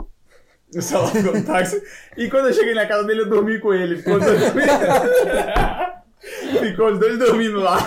O 0.76 0.82
celular 0.82 1.12
ficou 1.12 1.34
no 1.34 1.44
táxi. 1.46 1.82
E 2.18 2.28
quando 2.30 2.48
eu 2.48 2.54
cheguei 2.54 2.74
na 2.74 2.88
casa 2.88 3.04
dele, 3.04 3.22
eu 3.22 3.30
dormi 3.30 3.60
com 3.60 3.72
ele. 3.74 3.98
Ficou 3.98 4.16
os 4.16 4.26
dois, 4.26 4.42
Ficou 6.20 6.92
os 6.92 7.00
dois 7.00 7.20
dormindo 7.20 7.60
lá. 7.60 7.78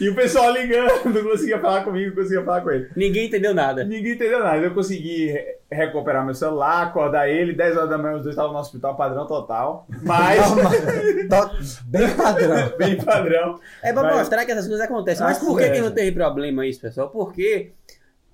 E 0.00 0.08
o 0.08 0.14
pessoal 0.14 0.50
ligando, 0.52 1.04
não 1.14 1.22
conseguia 1.22 1.58
falar 1.60 1.84
comigo, 1.84 2.08
não 2.08 2.16
conseguia 2.22 2.42
falar 2.44 2.60
com 2.62 2.70
ele. 2.70 2.88
Ninguém 2.96 3.26
entendeu 3.26 3.54
nada. 3.54 3.84
Ninguém 3.84 4.12
entendeu 4.14 4.40
nada. 4.40 4.58
Eu 4.58 4.74
consegui 4.74 5.26
re- 5.26 5.56
recuperar 5.70 6.24
meu 6.24 6.34
celular, 6.34 6.82
acordar 6.82 7.28
ele. 7.28 7.52
10 7.52 7.76
horas 7.76 7.90
da 7.90 7.98
manhã, 7.98 8.16
os 8.16 8.22
dois 8.22 8.34
estavam 8.34 8.52
no 8.52 8.58
hospital, 8.58 8.96
padrão 8.96 9.26
total. 9.26 9.86
Mas, 10.02 10.40
Tá 11.28 11.50
Bem 11.84 12.08
padrão. 12.16 12.72
bem 12.78 12.96
padrão. 12.96 13.60
É 13.82 13.92
pra 13.92 14.02
Mas- 14.02 14.16
mostrar 14.16 14.44
que 14.44 14.50
essas 14.52 14.66
coisas 14.66 14.84
acontecem. 14.84 15.24
Mas 15.24 15.38
por 15.38 15.56
que, 15.58 15.64
é. 15.64 15.70
que 15.70 15.80
não 15.80 15.92
teve 15.92 16.12
problema 16.12 16.66
isso, 16.66 16.80
pessoal? 16.80 17.08
Porque 17.08 17.70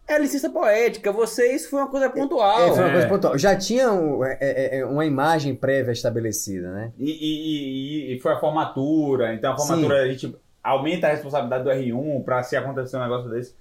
é 0.09 0.18
licença 0.18 0.48
poética. 0.50 1.12
Vocês 1.12 1.66
foi 1.66 1.80
uma 1.80 1.88
coisa 1.90 2.09
pontual. 2.11 2.61
É, 2.61 2.68
foi 2.72 2.78
uma 2.78 2.88
É. 2.88 2.92
coisa 2.92 3.09
pontual. 3.09 3.38
Já 3.38 3.54
tinha 3.56 3.92
um- 3.92 4.24
é, 4.24 4.38
é, 4.40 4.78
é, 4.78 4.86
uma 4.86 5.04
imagem 5.04 5.54
prévia 5.54 5.92
estabelecida, 5.92 6.72
né? 6.72 6.92
E, 6.98 7.11
e- 7.11 8.12
e- 8.12 8.16
e 8.16 8.20
foi 8.20 8.32
a 8.32 8.38
formatura, 8.40 9.34
então 9.34 9.52
a 9.52 9.56
formatura 9.56 10.02
a 10.02 10.09
gente 10.09 10.34
aumenta 10.64 11.06
a 11.06 11.11
responsabilidade 11.11 11.64
do 11.64 11.70
R1 11.70 12.22
pra 12.24 12.42
se 12.42 12.56
acontecer 12.56 12.96
um 12.96 13.00
negócio 13.02 13.30
desse, 13.30 13.54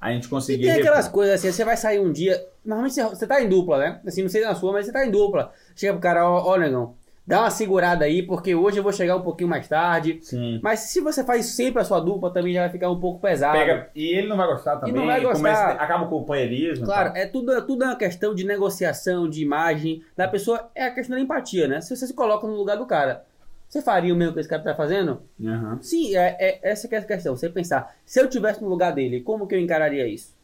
a 0.00 0.10
gente 0.12 0.26
E 0.26 0.28
conseguir. 0.28 0.62
tem 0.64 0.72
aquelas 0.72 1.06
repor. 1.06 1.12
coisas 1.20 1.34
assim, 1.36 1.50
você 1.52 1.64
vai 1.64 1.76
sair 1.76 2.00
um 2.00 2.12
dia. 2.12 2.44
Normalmente 2.64 2.94
você, 2.94 3.02
você 3.04 3.26
tá 3.26 3.40
em 3.42 3.48
dupla, 3.48 3.78
né? 3.78 4.00
Assim, 4.06 4.22
não 4.22 4.28
sei 4.28 4.42
na 4.44 4.54
sua, 4.54 4.72
mas 4.72 4.86
você 4.86 4.92
tá 4.92 5.04
em 5.06 5.10
dupla. 5.10 5.52
Chega 5.74 5.92
pro 5.92 6.02
cara, 6.02 6.28
ó, 6.28 6.42
ó, 6.52 6.56
negão, 6.56 6.94
dá 7.26 7.40
uma 7.40 7.50
segurada 7.50 8.04
aí, 8.04 8.22
porque 8.22 8.54
hoje 8.54 8.78
eu 8.78 8.82
vou 8.82 8.92
chegar 8.92 9.16
um 9.16 9.22
pouquinho 9.22 9.48
mais 9.48 9.68
tarde. 9.68 10.18
Sim. 10.22 10.58
Mas 10.62 10.80
se 10.80 11.00
você 11.00 11.22
faz 11.24 11.46
sempre 11.46 11.80
a 11.80 11.84
sua 11.84 12.00
dupla, 12.00 12.32
também 12.32 12.52
já 12.52 12.60
vai 12.62 12.70
ficar 12.70 12.90
um 12.90 12.98
pouco 13.00 13.20
pesado. 13.20 13.56
Pega, 13.58 13.90
e 13.94 14.06
ele 14.18 14.28
não 14.28 14.36
vai 14.36 14.46
gostar 14.48 14.76
também. 14.76 14.94
não 14.94 15.06
vai 15.06 15.20
gostar. 15.20 15.36
começa- 15.36 15.68
acaba 15.72 16.06
com 16.06 16.16
o 16.16 16.18
companheirismo. 16.20 16.84
Claro, 16.84 17.12
é 17.16 17.26
tudo, 17.26 17.60
tudo 17.66 17.84
é 17.84 17.86
uma 17.88 17.96
questão 17.96 18.34
de 18.34 18.44
negociação, 18.44 19.28
de 19.28 19.42
imagem 19.42 20.02
da 20.16 20.26
pessoa. 20.28 20.70
É 20.74 20.84
a 20.86 20.90
questão 20.94 21.16
da 21.16 21.22
empatia, 21.22 21.68
né? 21.68 21.80
Se 21.80 21.94
você 21.94 22.06
se 22.06 22.14
coloca 22.14 22.46
no 22.46 22.54
lugar 22.54 22.76
do 22.76 22.86
cara, 22.86 23.24
você 23.68 23.80
faria 23.80 24.12
o 24.12 24.16
mesmo 24.16 24.34
que 24.34 24.40
esse 24.40 24.48
cara 24.48 24.62
tá 24.62 24.74
fazendo? 24.74 25.22
Aham. 25.42 25.78
Sim, 25.80 26.14
é, 26.16 26.36
é- 26.38 26.58
essa 26.62 26.86
que 26.88 26.94
é 26.94 26.98
a 26.98 27.02
questão. 27.02 27.34
Você 27.36 27.48
pensar, 27.48 27.94
se 28.04 28.20
eu 28.20 28.28
tivesse 28.28 28.60
no 28.62 28.68
lugar 28.68 28.92
dele, 28.92 29.20
como 29.20 29.46
que 29.46 29.54
eu 29.54 29.60
encararia 29.60 30.06
isso? 30.06 30.34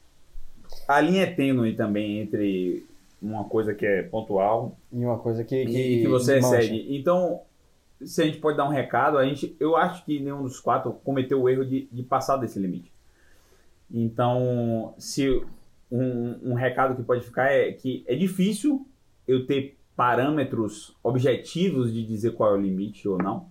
A 0.87 1.01
linha 1.01 1.25
é 1.25 1.27
tênue 1.27 1.75
também 1.75 2.21
entre 2.21 2.87
uma 3.21 3.45
coisa 3.45 3.75
que 3.75 3.85
é 3.87 4.03
pontual 4.03 4.77
E 4.93 5.05
uma 5.05 5.19
coisa 5.19 5.43
que, 5.45 5.57
e 5.65 6.01
que 6.03 6.09
você 6.09 6.41
mancha. 6.41 6.59
excede. 6.65 6.97
Então, 6.97 7.41
se 8.03 8.23
a 8.23 8.27
gente 8.27 8.39
pode 8.39 8.57
dar 8.57 8.65
um 8.67 8.71
recado, 8.73 9.19
a 9.19 9.25
gente, 9.25 9.57
eu 9.59 9.77
acho 9.77 10.05
que 10.05 10.21
nenhum 10.21 10.43
dos 10.43 10.61
quatro 10.61 10.93
cometeu 11.05 11.43
o 11.43 11.49
erro 11.49 11.65
de, 11.65 11.89
de 11.91 12.03
passar 12.03 12.37
desse 12.37 12.59
limite. 12.59 12.93
Então, 13.93 14.95
se 14.99 15.29
um, 15.91 16.51
um 16.51 16.55
recado 16.55 16.95
que 16.95 17.03
pode 17.03 17.23
ficar 17.23 17.47
é 17.51 17.73
que 17.73 18.05
é 18.07 18.15
difícil 18.15 18.87
eu 19.27 19.47
ter 19.47 19.77
parâmetros 19.97 20.97
objetivos 21.03 21.93
de 21.93 22.05
dizer 22.07 22.33
qual 22.33 22.55
é 22.55 22.59
o 22.59 22.61
limite 22.61 23.09
ou 23.09 23.19
não, 23.19 23.47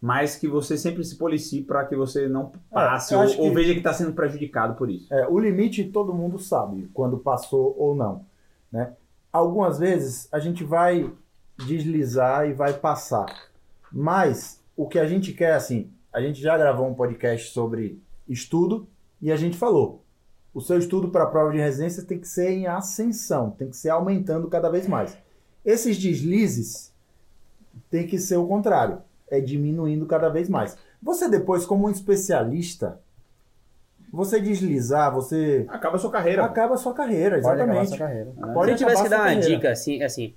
mas 0.00 0.36
que 0.36 0.48
você 0.48 0.76
sempre 0.76 1.04
se 1.04 1.16
policie 1.16 1.62
para 1.62 1.84
que 1.84 1.94
você 1.94 2.28
não 2.28 2.52
passe 2.70 3.14
eu 3.14 3.20
ou, 3.20 3.26
ou 3.26 3.34
que- 3.48 3.50
veja 3.54 3.72
que 3.72 3.78
está 3.78 3.92
sendo 3.92 4.12
prejudicado 4.12 4.74
por 4.74 4.90
isso. 4.90 5.12
É, 5.12 5.28
o 5.28 5.38
limite 5.38 5.84
todo 5.84 6.12
mundo 6.14 6.38
sabe 6.38 6.88
quando 6.92 7.18
passou 7.18 7.74
ou 7.78 7.94
não. 7.94 8.24
Né? 8.70 8.92
Algumas 9.32 9.78
vezes 9.78 10.28
a 10.32 10.38
gente 10.38 10.64
vai 10.64 11.10
deslizar 11.58 12.48
e 12.48 12.52
vai 12.52 12.72
passar. 12.72 13.26
Mas 13.92 14.60
o 14.76 14.86
que 14.86 14.98
a 14.98 15.06
gente 15.06 15.32
quer, 15.32 15.54
assim, 15.54 15.90
a 16.12 16.20
gente 16.20 16.40
já 16.40 16.56
gravou 16.56 16.86
um 16.88 16.94
podcast 16.94 17.52
sobre 17.52 18.00
estudo 18.28 18.86
e 19.20 19.30
a 19.30 19.36
gente 19.36 19.56
falou. 19.56 20.02
O 20.52 20.60
seu 20.60 20.78
estudo 20.78 21.10
para 21.10 21.24
a 21.24 21.28
prova 21.28 21.52
de 21.52 21.58
residência 21.58 22.02
tem 22.02 22.18
que 22.18 22.28
ser 22.28 22.50
em 22.50 22.66
ascensão, 22.66 23.50
tem 23.50 23.68
que 23.68 23.76
ser 23.76 23.90
aumentando 23.90 24.48
cada 24.48 24.70
vez 24.70 24.88
mais. 24.88 25.16
Esses 25.64 25.98
deslizes 25.98 26.92
tem 27.90 28.06
que 28.06 28.18
ser 28.18 28.36
o 28.36 28.46
contrário, 28.46 29.02
é 29.28 29.40
diminuindo 29.40 30.06
cada 30.06 30.28
vez 30.28 30.48
mais. 30.48 30.76
Você 31.02 31.28
depois, 31.28 31.66
como 31.66 31.86
um 31.86 31.90
especialista, 31.90 32.98
você 34.12 34.40
deslizar, 34.40 35.12
você 35.12 35.64
Acaba 35.68 35.96
a 35.96 35.98
sua 35.98 36.10
carreira. 36.10 36.44
acaba 36.44 36.74
a 36.74 36.78
sua 36.78 36.94
carreira, 36.94 37.40
Pode 37.40 37.60
acabar 37.60 37.82
exatamente. 37.82 37.88
sua 37.88 37.98
carreira. 37.98 38.32
Pode 38.54 38.66
se 38.66 38.72
eu 38.72 38.76
tivesse 38.78 39.02
que 39.02 39.08
dar 39.08 39.16
uma 39.18 39.24
carreira. 39.24 39.46
dica 39.48 39.70
assim, 39.70 40.02
assim, 40.02 40.34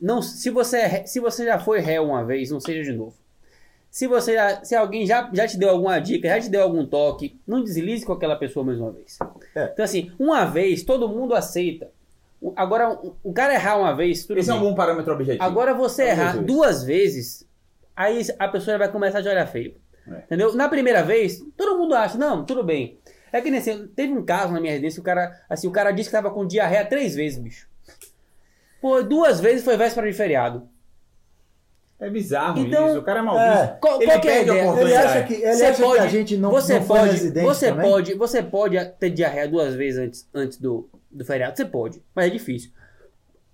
não, 0.00 0.22
se 0.22 0.48
você 0.50 0.76
é 0.78 1.06
se 1.06 1.20
você 1.20 1.44
já 1.44 1.58
foi 1.58 1.80
réu 1.80 2.04
uma 2.04 2.24
vez, 2.24 2.50
não 2.50 2.60
seja 2.60 2.82
de 2.82 2.96
novo. 2.96 3.14
Se 3.90 4.06
você 4.06 4.34
já- 4.34 4.64
se 4.64 4.74
alguém 4.76 5.04
já, 5.04 5.28
já 5.32 5.48
te 5.48 5.58
deu 5.58 5.68
alguma 5.70 5.98
dica, 5.98 6.28
já 6.28 6.40
te 6.40 6.48
deu 6.48 6.62
algum 6.62 6.86
toque, 6.86 7.36
não 7.46 7.62
deslize 7.64 8.06
com 8.06 8.12
aquela 8.12 8.36
pessoa 8.36 8.64
mais 8.64 8.78
uma 8.80 8.92
vez. 8.92 9.18
É. 9.54 9.64
Então 9.72 9.84
assim, 9.84 10.12
uma 10.18 10.44
vez 10.44 10.82
todo 10.84 11.08
mundo 11.08 11.34
aceita. 11.34 11.88
Agora 12.56 12.98
o- 13.22 13.32
cara 13.32 13.52
errar 13.52 13.76
uma 13.78 13.94
vez, 13.94 14.24
tudo 14.24 14.38
Esse 14.38 14.48
é 14.48 14.52
bem. 14.54 14.62
um 14.62 14.64
bom 14.70 14.74
parâmetro 14.74 15.12
objetivo. 15.12 15.42
Agora 15.44 15.74
você 15.74 16.04
É 16.04 16.10
errar 16.10 16.32
duas 16.34 16.46
duas 16.46 16.84
vezes, 16.84 17.44
aí 17.94 18.22
a 18.38 18.48
pessoa 18.48 18.74
já 18.74 18.78
vai 18.78 18.88
começar 18.90 19.18
a 19.18 19.22
te 19.22 19.28
olhar 19.28 19.46
feio. 19.46 19.74
É. 20.08 20.18
Entendeu? 20.20 20.54
Na 20.54 20.68
primeira 20.68 21.02
vez, 21.02 21.44
todo 21.56 21.76
mundo 21.78 21.94
acha, 21.94 22.16
não, 22.16 22.44
tudo 22.44 22.64
bem. 22.64 22.96
É 23.32 23.40
que 23.40 23.50
nesse, 23.50 23.86
teve 23.88 24.12
um 24.12 24.24
caso 24.24 24.52
na 24.52 24.60
minha 24.60 24.72
residência, 24.72 25.00
o 25.00 25.04
cara, 25.04 25.40
assim, 25.48 25.68
o 25.68 25.72
cara 25.72 25.90
disse 25.92 26.08
que 26.08 26.16
tava 26.16 26.30
com 26.30 26.46
diarreia 26.46 26.84
três 26.84 27.14
vezes, 27.14 27.38
bicho. 27.38 27.68
Pô, 28.80 29.02
duas 29.02 29.40
vezes 29.40 29.64
foi 29.64 29.76
véspera 29.76 30.10
de 30.10 30.16
feriado. 30.16 30.68
É 31.98 32.08
bizarro 32.08 32.58
Então, 32.60 32.88
isso. 32.88 32.98
O 32.98 33.02
cara 33.02 33.18
é 33.18 33.22
maldito. 33.22 33.58
é. 33.62 33.76
Qual, 33.78 33.96
Ele 34.00 34.06
qual 34.10 34.20
que 34.22 34.28
é 34.28 34.32
a 34.38 34.42
ideia? 34.42 34.80
Ele 34.80 34.96
acha 34.96 35.22
que, 35.24 35.34
ele 35.34 35.52
Você 35.52 35.64
acha 35.66 35.82
pode- 35.82 36.00
que 36.00 36.06
a 36.06 36.08
gente 36.08 36.36
não, 36.38 36.50
você 36.50 36.78
não 36.78 36.86
pode, 36.86 37.10
residente 37.12 37.44
você 37.44 37.68
também? 37.68 37.90
pode, 37.90 38.14
você 38.14 38.42
pode 38.42 38.84
ter 38.98 39.10
diarreia 39.10 39.46
duas 39.46 39.74
vezes 39.74 39.98
antes, 40.00 40.28
antes 40.34 40.58
do, 40.58 40.88
do 41.10 41.24
feriado. 41.26 41.56
Você 41.58 41.64
pode, 41.66 42.02
mas 42.14 42.26
é 42.26 42.30
difícil. 42.30 42.70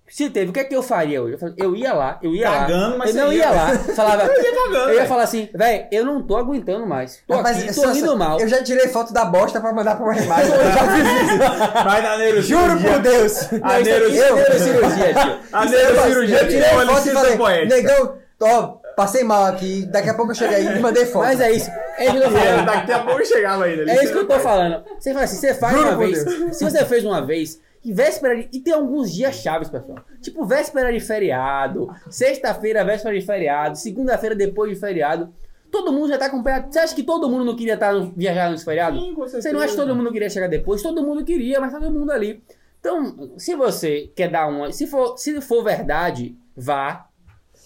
Se 0.09 0.29
teve, 0.29 0.49
o 0.51 0.53
que 0.53 0.59
é 0.61 0.63
que 0.63 0.73
eu 0.75 0.81
faria 0.81 1.21
hoje? 1.21 1.33
Eu, 1.33 1.39
falei, 1.39 1.55
eu 1.57 1.75
ia 1.75 1.93
lá, 1.93 2.17
eu 2.23 2.33
ia 2.33 2.49
Cagando, 2.49 2.91
lá. 2.91 2.97
mas 2.97 3.13
eu 3.15 3.25
não 3.25 3.33
ia. 3.33 3.39
ia 3.39 3.49
lá. 3.49 3.67
Falava, 3.93 4.23
Eu 4.31 4.41
ia 4.41 4.51
cagando, 4.55 4.89
eu 4.89 4.93
ia 4.95 5.05
falar 5.05 5.23
assim, 5.23 5.49
velho, 5.53 5.85
eu 5.91 6.05
não 6.05 6.21
tô 6.25 6.37
aguentando 6.37 6.87
mais. 6.87 7.21
Tô 7.27 7.35
Rapaz, 7.35 7.57
aqui, 7.57 7.69
essa- 7.69 7.81
tô 7.81 7.89
rindo 7.91 8.17
mal. 8.17 8.39
Eu 8.39 8.47
já 8.47 8.63
tirei 8.63 8.87
foto 8.87 9.11
da 9.11 9.25
bosta 9.25 9.59
pra 9.59 9.73
mandar 9.73 9.95
pra 9.97 10.05
uma 10.05 10.17
imagem. 10.17 10.47
Eu 10.55 10.71
já 10.71 10.87
fiz 10.91 11.31
isso. 11.31 11.83
Mas 11.85 12.03
na 12.03 12.17
neurocirurgia... 12.17 12.57
Juro 12.57 12.81
por 12.81 12.99
Deus. 13.01 13.53
A 13.61 13.79
é 13.79 13.83
neurocirurgia... 13.83 14.35
neurocirurgia, 14.35 15.13
tio. 15.13 15.37
A 15.51 15.65
é 15.65 15.69
neurocirurgia 15.69 16.37
eu 16.39 16.47
tirei 16.47 16.63
foto 16.69 17.07
e 17.07 17.11
falei, 17.11 17.37
poética. 17.37 17.75
negão, 17.75 18.17
ó, 18.41 18.67
passei 18.95 19.23
mal 19.25 19.45
aqui, 19.45 19.85
daqui 19.91 20.09
a 20.09 20.13
pouco 20.13 20.31
eu 20.31 20.35
cheguei 20.35 20.55
aí 20.55 20.77
e 20.77 20.79
mandei 20.79 21.05
foto. 21.05 21.25
Mas 21.25 21.39
é 21.41 21.51
isso. 21.51 21.69
É 21.97 22.05
isso 22.05 22.13
que 22.13 22.17
eu 22.17 22.23
tô 22.23 22.37
falando. 22.37 22.65
Daqui 22.65 22.91
a 22.93 22.99
pouco 22.99 23.25
chegava 23.25 23.63
ainda. 23.65 23.91
É 23.91 24.03
isso 24.03 24.13
que 24.13 24.19
eu 24.19 24.27
tô 24.27 24.39
falando. 24.39 24.83
Você 24.97 25.11
fala 25.13 25.25
assim, 25.25 25.35
você 25.37 25.53
faz 25.53 25.75
Juro 25.75 25.87
uma 25.89 25.97
vez. 25.97 26.25
Se 26.57 26.63
você 26.63 26.85
fez 26.85 27.03
uma 27.05 27.25
vez, 27.25 27.59
e 27.87 27.93
véspera 27.93 28.35
de, 28.35 28.49
E 28.51 28.59
tem 28.59 28.73
alguns 28.73 29.13
dias 29.13 29.35
chaves, 29.35 29.69
pessoal. 29.69 29.99
Tipo, 30.21 30.45
véspera 30.45 30.91
de 30.91 30.99
feriado, 30.99 31.87
sexta-feira, 32.09 32.83
véspera 32.83 33.17
de 33.17 33.25
feriado, 33.25 33.77
segunda-feira 33.77 34.35
depois 34.35 34.73
de 34.73 34.77
feriado. 34.77 35.33
Todo 35.71 35.93
mundo 35.93 36.09
já 36.09 36.17
tá 36.17 36.29
com 36.29 36.43
pé. 36.43 36.65
Você 36.69 36.79
acha 36.79 36.93
que 36.93 37.03
todo 37.03 37.29
mundo 37.29 37.45
não 37.45 37.55
queria 37.55 37.75
estar 37.75 37.93
no, 37.93 38.11
viajar 38.11 38.51
nesse 38.51 38.65
feriado? 38.65 38.99
Sim, 38.99 39.13
com 39.13 39.21
Você 39.21 39.53
não 39.53 39.61
acha 39.61 39.69
que 39.69 39.77
todo 39.77 39.95
mundo 39.95 40.11
queria 40.11 40.29
chegar 40.29 40.49
depois? 40.49 40.81
Todo 40.81 41.01
mundo 41.01 41.23
queria, 41.23 41.61
mas 41.61 41.71
tá 41.71 41.79
todo 41.79 41.97
mundo 41.97 42.11
ali. 42.11 42.43
Então, 42.77 43.31
se 43.37 43.55
você 43.55 44.11
quer 44.13 44.29
dar 44.29 44.47
uma. 44.49 44.69
Se 44.73 44.85
for, 44.85 45.17
se 45.17 45.39
for 45.39 45.63
verdade, 45.63 46.37
vá. 46.55 47.07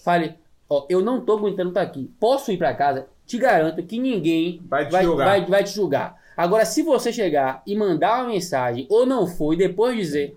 Fale, 0.04 0.36
ó, 0.70 0.86
eu 0.88 1.02
não 1.02 1.22
tô 1.26 1.34
aguentando 1.34 1.70
estar 1.70 1.82
aqui. 1.82 2.12
Posso 2.20 2.52
ir 2.52 2.58
pra 2.60 2.76
casa? 2.76 3.08
Te 3.26 3.40
garanto 3.40 3.82
que 3.84 4.00
ninguém 4.00 4.62
Vai 4.68 4.86
te 4.86 4.92
vai, 4.92 5.04
julgar. 5.04 5.26
vai, 5.26 5.46
vai 5.48 5.64
te 5.64 5.72
julgar. 5.72 6.21
Agora, 6.42 6.66
se 6.66 6.82
você 6.82 7.14
chegar 7.14 7.62
e 7.68 7.76
mandar 7.76 8.24
uma 8.24 8.30
mensagem 8.30 8.88
ou 8.90 9.06
não 9.06 9.28
foi, 9.28 9.56
depois 9.56 9.96
dizer 9.96 10.36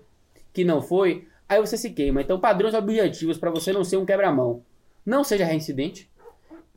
que 0.53 0.63
não 0.63 0.79
foi, 0.79 1.27
aí 1.49 1.59
você 1.59 1.79
se 1.79 1.89
queima. 1.89 2.21
Então, 2.21 2.39
padrões 2.39 2.75
objetivos 2.75 3.39
para 3.39 3.49
você 3.49 3.73
não 3.73 3.83
ser 3.83 3.97
um 3.97 4.05
quebra-mão. 4.05 4.61
Não 5.03 5.23
seja 5.23 5.45
reincidente 5.45 6.07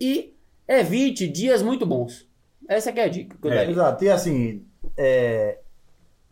e 0.01 0.33
evite 0.67 1.29
dias 1.29 1.61
muito 1.61 1.85
bons. 1.85 2.27
Essa 2.67 2.89
é 2.89 3.05
a 3.05 3.09
dica 3.09 3.37
que 3.37 3.47
eu 3.47 3.53
É. 3.53 3.71
Exato. 3.71 4.03
E 4.03 4.09
assim, 4.09 4.65
é, 4.97 5.59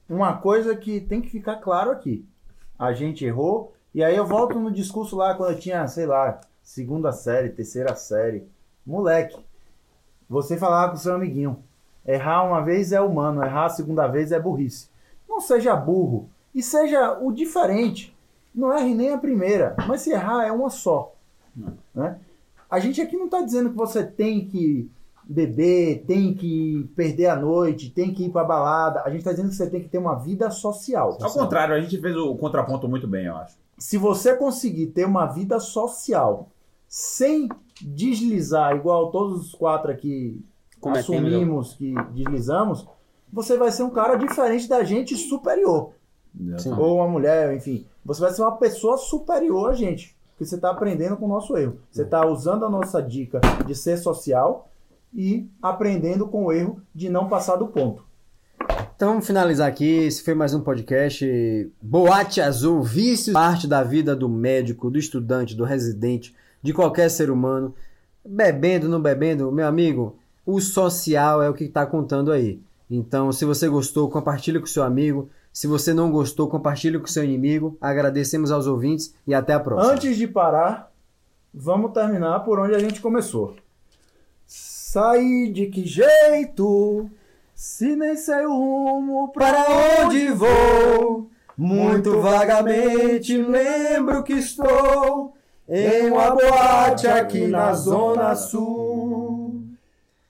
uma 0.08 0.38
coisa 0.38 0.74
que 0.74 0.98
tem 0.98 1.20
que 1.20 1.28
ficar 1.28 1.56
claro 1.56 1.90
aqui. 1.90 2.24
A 2.78 2.94
gente 2.94 3.26
errou, 3.26 3.74
e 3.94 4.02
aí 4.02 4.16
eu 4.16 4.24
volto 4.24 4.58
no 4.58 4.72
discurso 4.72 5.16
lá 5.16 5.34
quando 5.34 5.52
eu 5.52 5.58
tinha, 5.58 5.86
sei 5.86 6.06
lá, 6.06 6.40
segunda 6.62 7.12
série, 7.12 7.50
terceira 7.50 7.94
série. 7.94 8.48
Moleque, 8.86 9.36
Você 10.30 10.56
falar 10.56 10.88
com 10.88 10.96
seu 10.96 11.14
amiguinho. 11.14 11.62
Errar 12.06 12.44
uma 12.44 12.62
vez 12.62 12.92
é 12.92 13.00
humano, 13.00 13.42
errar 13.42 13.66
a 13.66 13.70
segunda 13.70 14.06
vez 14.06 14.30
é 14.30 14.40
burrice. 14.40 14.88
Não 15.28 15.40
seja 15.40 15.74
burro 15.74 16.28
e 16.54 16.62
seja 16.62 17.18
o 17.20 17.32
diferente. 17.32 18.16
Não 18.54 18.72
erre 18.72 18.94
nem 18.94 19.12
a 19.12 19.18
primeira, 19.18 19.74
mas 19.86 20.02
se 20.02 20.12
errar 20.12 20.46
é 20.46 20.52
uma 20.52 20.70
só. 20.70 21.12
Né? 21.94 22.18
A 22.70 22.78
gente 22.78 23.00
aqui 23.00 23.16
não 23.16 23.26
está 23.26 23.42
dizendo 23.42 23.70
que 23.70 23.76
você 23.76 24.04
tem 24.04 24.46
que 24.46 24.90
beber, 25.24 26.04
tem 26.06 26.32
que 26.32 26.88
perder 26.94 27.26
a 27.26 27.36
noite, 27.36 27.90
tem 27.90 28.14
que 28.14 28.26
ir 28.26 28.30
pra 28.30 28.44
balada. 28.44 29.02
A 29.04 29.10
gente 29.10 29.24
tá 29.24 29.32
dizendo 29.32 29.48
que 29.48 29.56
você 29.56 29.68
tem 29.68 29.82
que 29.82 29.88
ter 29.88 29.98
uma 29.98 30.14
vida 30.14 30.50
social. 30.50 31.18
Ao 31.20 31.32
contrário, 31.32 31.74
a 31.74 31.80
gente 31.80 32.00
fez 32.00 32.16
o 32.16 32.34
contraponto 32.36 32.88
muito 32.88 33.08
bem, 33.08 33.26
eu 33.26 33.36
acho. 33.36 33.56
Se 33.76 33.98
você 33.98 34.34
conseguir 34.34 34.86
ter 34.86 35.04
uma 35.04 35.26
vida 35.26 35.58
social 35.58 36.48
sem 36.88 37.48
deslizar, 37.80 38.74
igual 38.74 39.10
todos 39.10 39.46
os 39.46 39.54
quatro 39.54 39.90
aqui 39.90 40.40
Cometemos. 40.80 41.18
assumimos 41.18 41.74
que 41.74 41.94
deslizamos, 42.12 42.86
você 43.32 43.56
vai 43.56 43.70
ser 43.70 43.82
um 43.82 43.90
cara 43.90 44.16
diferente 44.16 44.68
da 44.68 44.84
gente 44.84 45.16
superior. 45.16 45.92
Sim. 46.58 46.72
Ou 46.72 46.96
uma 46.96 47.08
mulher, 47.08 47.54
enfim. 47.54 47.86
Você 48.04 48.20
vai 48.20 48.32
ser 48.32 48.42
uma 48.42 48.56
pessoa 48.56 48.96
superior 48.98 49.70
a 49.70 49.74
gente. 49.74 50.16
Porque 50.30 50.44
você 50.44 50.56
está 50.56 50.70
aprendendo 50.70 51.16
com 51.16 51.24
o 51.24 51.28
nosso 51.28 51.56
erro. 51.56 51.78
Você 51.90 52.02
está 52.02 52.26
usando 52.26 52.64
a 52.66 52.70
nossa 52.70 53.02
dica 53.02 53.40
de 53.66 53.74
ser 53.74 53.96
social 53.96 54.68
e 55.14 55.48
aprendendo 55.62 56.28
com 56.28 56.44
o 56.44 56.52
erro 56.52 56.80
de 56.94 57.08
não 57.08 57.28
passar 57.28 57.56
do 57.56 57.68
ponto. 57.68 58.04
Então 58.94 59.10
vamos 59.10 59.26
finalizar 59.26 59.66
aqui. 59.66 60.04
Esse 60.04 60.22
foi 60.22 60.34
mais 60.34 60.52
um 60.52 60.60
podcast. 60.60 61.72
Boate 61.80 62.40
Azul, 62.40 62.82
vícios, 62.82 63.32
parte 63.32 63.66
da 63.66 63.82
vida 63.82 64.14
do 64.14 64.28
médico, 64.28 64.90
do 64.90 64.98
estudante, 64.98 65.54
do 65.54 65.64
residente, 65.64 66.34
de 66.62 66.72
qualquer 66.72 67.10
ser 67.10 67.30
humano. 67.30 67.74
Bebendo, 68.24 68.88
não 68.88 69.00
bebendo, 69.00 69.50
meu 69.50 69.66
amigo, 69.66 70.18
o 70.46 70.60
social 70.60 71.42
é 71.42 71.50
o 71.50 71.54
que 71.54 71.64
está 71.64 71.84
contando 71.84 72.30
aí. 72.30 72.60
Então, 72.88 73.32
se 73.32 73.44
você 73.44 73.68
gostou, 73.68 74.08
compartilhe 74.08 74.60
com 74.60 74.66
seu 74.66 74.84
amigo. 74.84 75.28
Se 75.52 75.66
você 75.66 75.92
não 75.92 76.12
gostou, 76.12 76.48
compartilhe 76.48 77.00
com 77.00 77.06
seu 77.08 77.24
inimigo. 77.24 77.76
Agradecemos 77.80 78.52
aos 78.52 78.66
ouvintes 78.68 79.12
e 79.26 79.34
até 79.34 79.54
a 79.54 79.60
próxima. 79.60 79.92
Antes 79.92 80.16
de 80.16 80.28
parar, 80.28 80.92
vamos 81.52 81.92
terminar 81.92 82.40
por 82.40 82.60
onde 82.60 82.74
a 82.74 82.78
gente 82.78 83.00
começou. 83.00 83.56
Saí 84.46 85.50
de 85.52 85.66
que 85.66 85.84
jeito? 85.84 87.10
Se 87.54 87.96
nem 87.96 88.16
sei 88.16 88.46
o 88.46 88.54
rumo 88.54 89.32
para 89.32 90.04
onde 90.04 90.28
vou. 90.28 91.28
Muito 91.56 92.20
vagamente 92.20 93.36
lembro 93.36 94.22
que 94.22 94.34
estou 94.34 95.34
em 95.68 96.10
uma 96.10 96.30
boate 96.30 97.08
aqui 97.08 97.48
na 97.48 97.72
Zona 97.72 98.36
Sul. 98.36 98.95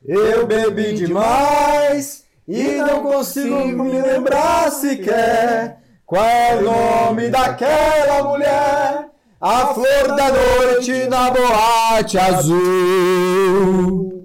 Eu 0.08 0.46
bebi 0.46 0.92
demais 0.92 2.24
e 2.46 2.76
não 2.76 3.02
consigo 3.02 3.82
me 3.82 4.00
lembrar 4.00 4.70
sequer 4.70 5.78
qual 6.06 6.24
é 6.24 6.56
o 6.56 6.62
nome 6.62 7.28
daquela 7.28 8.22
mulher. 8.22 9.06
A 9.40 9.66
flor 9.74 10.16
da 10.16 10.28
noite 10.30 11.08
na 11.08 11.30
boate 11.30 12.18
azul. 12.18 14.15